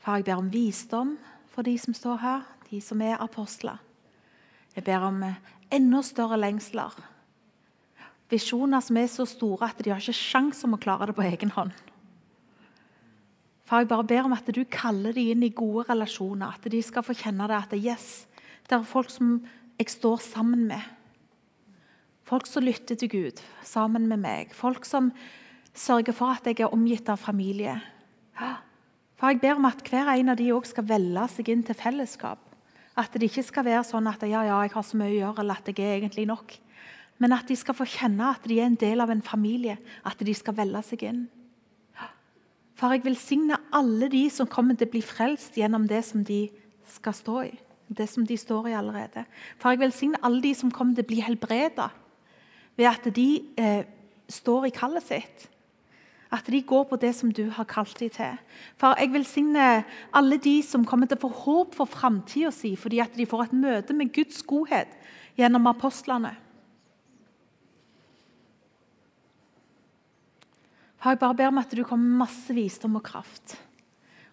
Far, 0.00 0.22
jeg 0.22 0.28
ber 0.30 0.40
om 0.40 0.48
visdom 0.48 1.10
for 1.52 1.68
de 1.68 1.74
som 1.76 1.92
står 1.92 2.22
her, 2.22 2.46
de 2.70 2.80
som 2.80 3.02
er 3.04 3.20
apostler. 3.20 3.76
Jeg 4.72 4.86
ber 4.86 5.04
om 5.04 5.20
enda 5.74 6.00
større 6.06 6.40
lengsler. 6.40 6.96
Visjoner 8.32 8.80
som 8.84 8.96
er 9.00 9.12
så 9.12 9.28
store 9.28 9.68
at 9.68 9.84
de 9.84 9.92
har 9.92 10.00
ikke 10.00 10.16
sjans 10.16 10.64
om 10.64 10.78
å 10.78 10.80
klare 10.80 11.10
det 11.10 11.16
på 11.18 11.28
egen 11.28 11.52
hånd. 11.52 11.76
Far, 13.68 13.84
jeg 13.84 13.92
bare 13.92 14.08
ber 14.08 14.24
om 14.24 14.32
at 14.32 14.48
du 14.48 14.62
kaller 14.64 15.12
dem 15.12 15.34
inn 15.34 15.44
i 15.44 15.52
gode 15.52 15.90
relasjoner. 15.90 16.56
At 16.56 16.72
de 16.72 16.80
skal 16.80 17.04
få 17.04 17.12
kjenne 17.12 17.52
det 17.52 17.60
at 17.60 17.76
yes, 17.76 18.24
det 18.64 18.78
er 18.78 18.88
folk 18.88 19.12
som 19.12 19.42
jeg 19.78 19.92
står 19.92 20.22
sammen 20.24 20.66
med. 20.66 20.82
Folk 22.26 22.48
som 22.50 22.64
lytter 22.66 22.98
til 22.98 23.08
Gud 23.08 23.42
sammen 23.64 24.08
med 24.10 24.20
meg. 24.20 24.50
Folk 24.52 24.84
som 24.84 25.12
sørger 25.72 26.12
for 26.12 26.34
at 26.34 26.46
jeg 26.46 26.60
er 26.64 26.74
omgitt 26.74 27.08
av 27.08 27.20
familie. 27.22 27.78
For 29.18 29.30
Jeg 29.30 29.40
ber 29.40 29.56
om 29.56 29.68
at 29.68 29.82
hver 29.82 30.10
en 30.12 30.28
av 30.34 30.36
de 30.36 30.52
også 30.52 30.74
skal 30.74 30.88
velge 30.88 31.28
seg 31.32 31.48
inn 31.48 31.62
til 31.62 31.78
fellesskap. 31.78 32.42
At 32.98 33.14
det 33.14 33.30
ikke 33.30 33.46
skal 33.46 33.64
være 33.64 33.84
sånn 33.86 34.10
at 34.10 34.22
ja, 34.26 34.42
ja, 34.42 34.58
jeg 34.66 34.74
har 34.74 34.82
så 34.82 34.98
mye 34.98 35.12
å 35.12 35.16
gjøre, 35.16 35.42
eller 35.42 35.62
at 35.62 35.70
jeg 35.70 35.86
er 35.86 35.96
egentlig 36.00 36.26
nok. 36.26 36.54
Men 37.18 37.34
at 37.34 37.46
de 37.46 37.56
skal 37.58 37.74
få 37.74 37.86
kjenne 37.86 38.32
at 38.34 38.46
de 38.46 38.58
er 38.58 38.66
en 38.66 38.78
del 38.78 39.00
av 39.00 39.10
en 39.10 39.22
familie. 39.22 39.78
At 40.06 40.18
de 40.18 40.34
skal 40.34 40.58
velge 40.58 40.82
seg 40.90 41.06
inn. 41.06 41.22
For 42.78 42.94
jeg 42.94 43.06
velsigner 43.06 43.62
alle 43.74 44.10
de 44.10 44.26
som 44.30 44.50
kommer 44.50 44.78
til 44.78 44.90
å 44.90 44.92
bli 44.92 45.02
frelst 45.02 45.56
gjennom 45.58 45.86
det 45.90 46.04
som 46.06 46.22
de 46.26 46.44
skal 46.86 47.14
stå 47.14 47.40
i 47.46 47.56
det 47.88 48.08
som 48.10 48.26
de 48.26 48.36
står 48.36 48.68
i 48.68 48.76
allerede. 48.76 49.24
For 49.58 49.72
jeg 49.72 49.82
velsigner 49.82 50.22
alle 50.24 50.42
de 50.44 50.54
som 50.56 50.72
kommer 50.72 50.96
til 50.96 51.06
å 51.06 51.10
bli 51.10 51.20
helbreda 51.24 51.88
ved 52.78 52.88
at 52.90 53.06
de 53.14 53.28
eh, 53.58 53.86
står 54.30 54.68
i 54.68 54.74
kallet 54.74 55.04
sitt. 55.04 55.46
At 56.30 56.50
de 56.52 56.60
går 56.60 56.84
på 56.90 56.98
det 57.00 57.14
som 57.16 57.30
du 57.32 57.46
har 57.56 57.64
kalt 57.68 57.96
dem 58.00 58.12
til. 58.12 58.34
For 58.76 58.98
jeg 59.00 59.14
velsigner 59.14 59.86
alle 60.12 60.36
de 60.44 60.58
som 60.62 60.84
kommer 60.86 61.08
til 61.08 61.16
å 61.16 61.24
få 61.24 61.30
håp 61.44 61.78
for 61.78 61.88
framtida 61.88 62.52
si 62.52 62.74
fordi 62.76 63.00
at 63.00 63.16
de 63.16 63.26
får 63.26 63.46
et 63.46 63.56
møte 63.56 63.96
med 63.96 64.12
Guds 64.12 64.42
godhet 64.44 64.92
gjennom 65.40 65.70
apostlene. 65.70 66.34
For 70.98 71.14
jeg 71.14 71.22
bare 71.22 71.38
ber 71.38 71.52
om 71.52 71.60
at 71.62 71.72
du 71.72 71.84
kommer 71.86 72.04
med 72.04 72.26
masse 72.26 72.52
visdom 72.52 72.98
og 72.98 73.06
kraft. 73.06 73.54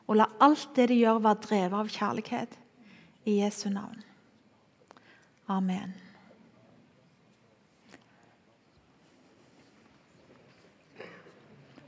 Og 0.10 0.18
la 0.20 0.28
alt 0.44 0.72
det 0.76 0.90
de 0.90 1.00
gjør, 1.00 1.22
være 1.24 1.44
drevet 1.46 1.80
av 1.80 1.92
kjærlighet 1.94 2.62
i 3.26 3.40
Jesu 3.42 3.70
navn. 3.74 4.04
Amen. 5.50 5.94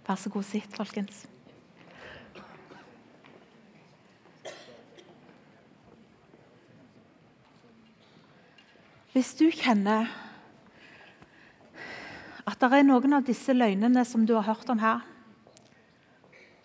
Vær 0.07 0.15
så 0.15 0.31
god, 0.31 0.45
sitt, 0.47 0.71
folkens. 0.71 1.25
Hvis 9.11 9.33
du 9.35 9.47
kjenner 9.49 10.07
at 12.47 12.61
det 12.61 12.69
er 12.77 12.85
noen 12.85 13.17
av 13.17 13.25
disse 13.27 13.53
løgnene 13.53 14.03
som 14.07 14.23
du 14.29 14.35
har 14.37 14.45
hørt 14.47 14.69
om 14.71 14.79
her, 14.79 15.01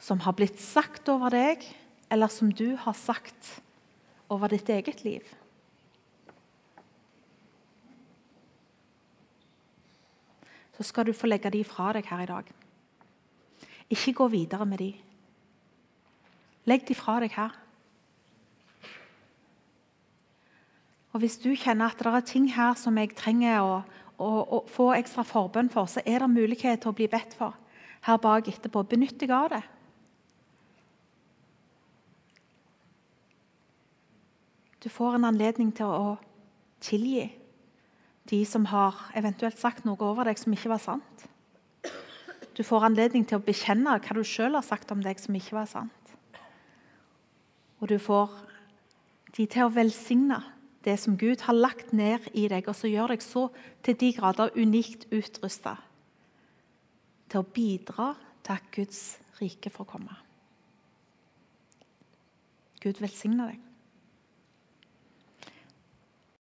som 0.03 0.20
har 0.23 0.37
blitt 0.37 0.61
sagt 0.61 1.09
over 1.11 1.33
deg, 1.33 1.64
eller 2.12 2.31
som 2.31 2.53
du 2.53 2.75
har 2.77 2.95
sagt 2.99 3.57
over 4.33 4.53
ditt 4.53 4.68
eget 4.72 5.05
liv. 5.05 5.28
Så 10.76 10.89
skal 10.89 11.07
du 11.07 11.12
få 11.12 11.28
legge 11.28 11.53
de 11.53 11.62
fra 11.68 11.93
deg 11.95 12.09
her 12.09 12.24
i 12.24 12.30
dag. 12.30 12.53
Ikke 13.93 14.16
gå 14.16 14.28
videre 14.33 14.66
med 14.66 14.80
de. 14.80 14.93
Legg 16.64 16.87
de 16.89 16.97
fra 16.97 17.18
deg 17.20 17.35
her. 17.37 17.53
Og 21.12 21.20
Hvis 21.20 21.37
du 21.39 21.53
kjenner 21.53 21.93
at 21.93 22.01
det 22.01 22.09
er 22.09 22.24
ting 22.24 22.47
her 22.55 22.72
som 22.80 22.97
jeg 22.97 23.12
trenger 23.16 23.61
å, 23.61 23.74
å, 24.16 24.30
å 24.57 24.62
få 24.64 24.95
ekstra 24.97 25.26
forbønn 25.28 25.68
for, 25.70 25.85
så 25.87 26.01
er 26.07 26.24
det 26.24 26.30
mulighet 26.33 26.80
til 26.80 26.93
å 26.93 26.97
bli 26.97 27.11
bedt 27.12 27.37
for 27.37 27.59
her 28.07 28.18
bak 28.18 28.49
etterpå. 28.49 28.83
Benytt 28.89 29.20
deg 29.20 29.30
av 29.35 29.51
det. 29.53 29.62
Du 34.83 34.89
får 34.91 35.14
en 35.16 35.28
anledning 35.28 35.70
til 35.74 35.87
å 35.87 36.16
tilgi 36.83 37.28
de 38.30 38.41
som 38.47 38.66
har 38.70 38.99
eventuelt 39.18 39.59
sagt 39.59 39.87
noe 39.87 39.99
over 40.03 40.26
deg 40.26 40.39
som 40.39 40.55
ikke 40.55 40.70
var 40.72 40.83
sant. 40.83 41.26
Du 42.53 42.62
får 42.66 42.89
anledning 42.91 43.24
til 43.26 43.39
å 43.39 43.45
bekjenne 43.45 43.95
hva 43.97 44.16
du 44.16 44.22
sjøl 44.26 44.59
har 44.59 44.66
sagt 44.66 44.91
om 44.95 45.03
deg 45.03 45.20
som 45.22 45.35
ikke 45.39 45.57
var 45.57 45.70
sant. 45.70 46.14
Og 47.80 47.89
du 47.91 47.97
får 47.99 48.35
de 49.37 49.47
til 49.51 49.66
å 49.66 49.72
velsigne 49.72 50.39
det 50.85 50.99
som 51.01 51.16
Gud 51.18 51.47
har 51.47 51.57
lagt 51.57 51.95
ned 51.95 52.26
i 52.35 52.49
deg, 52.51 52.66
og 52.68 52.76
så 52.76 52.91
gjør 52.91 53.14
deg 53.14 53.24
så 53.24 53.47
til 53.87 53.97
de 53.99 54.12
grader 54.18 54.55
unikt 54.59 55.07
utrusta 55.14 55.76
til 57.30 57.41
å 57.41 57.49
bidra 57.49 58.12
til 58.45 58.55
at 58.59 58.70
Guds 58.74 59.03
rike 59.39 59.70
får 59.72 59.89
komme. 59.89 60.16
Gud 62.83 62.99
velsigne 63.01 63.47
deg. 63.47 63.72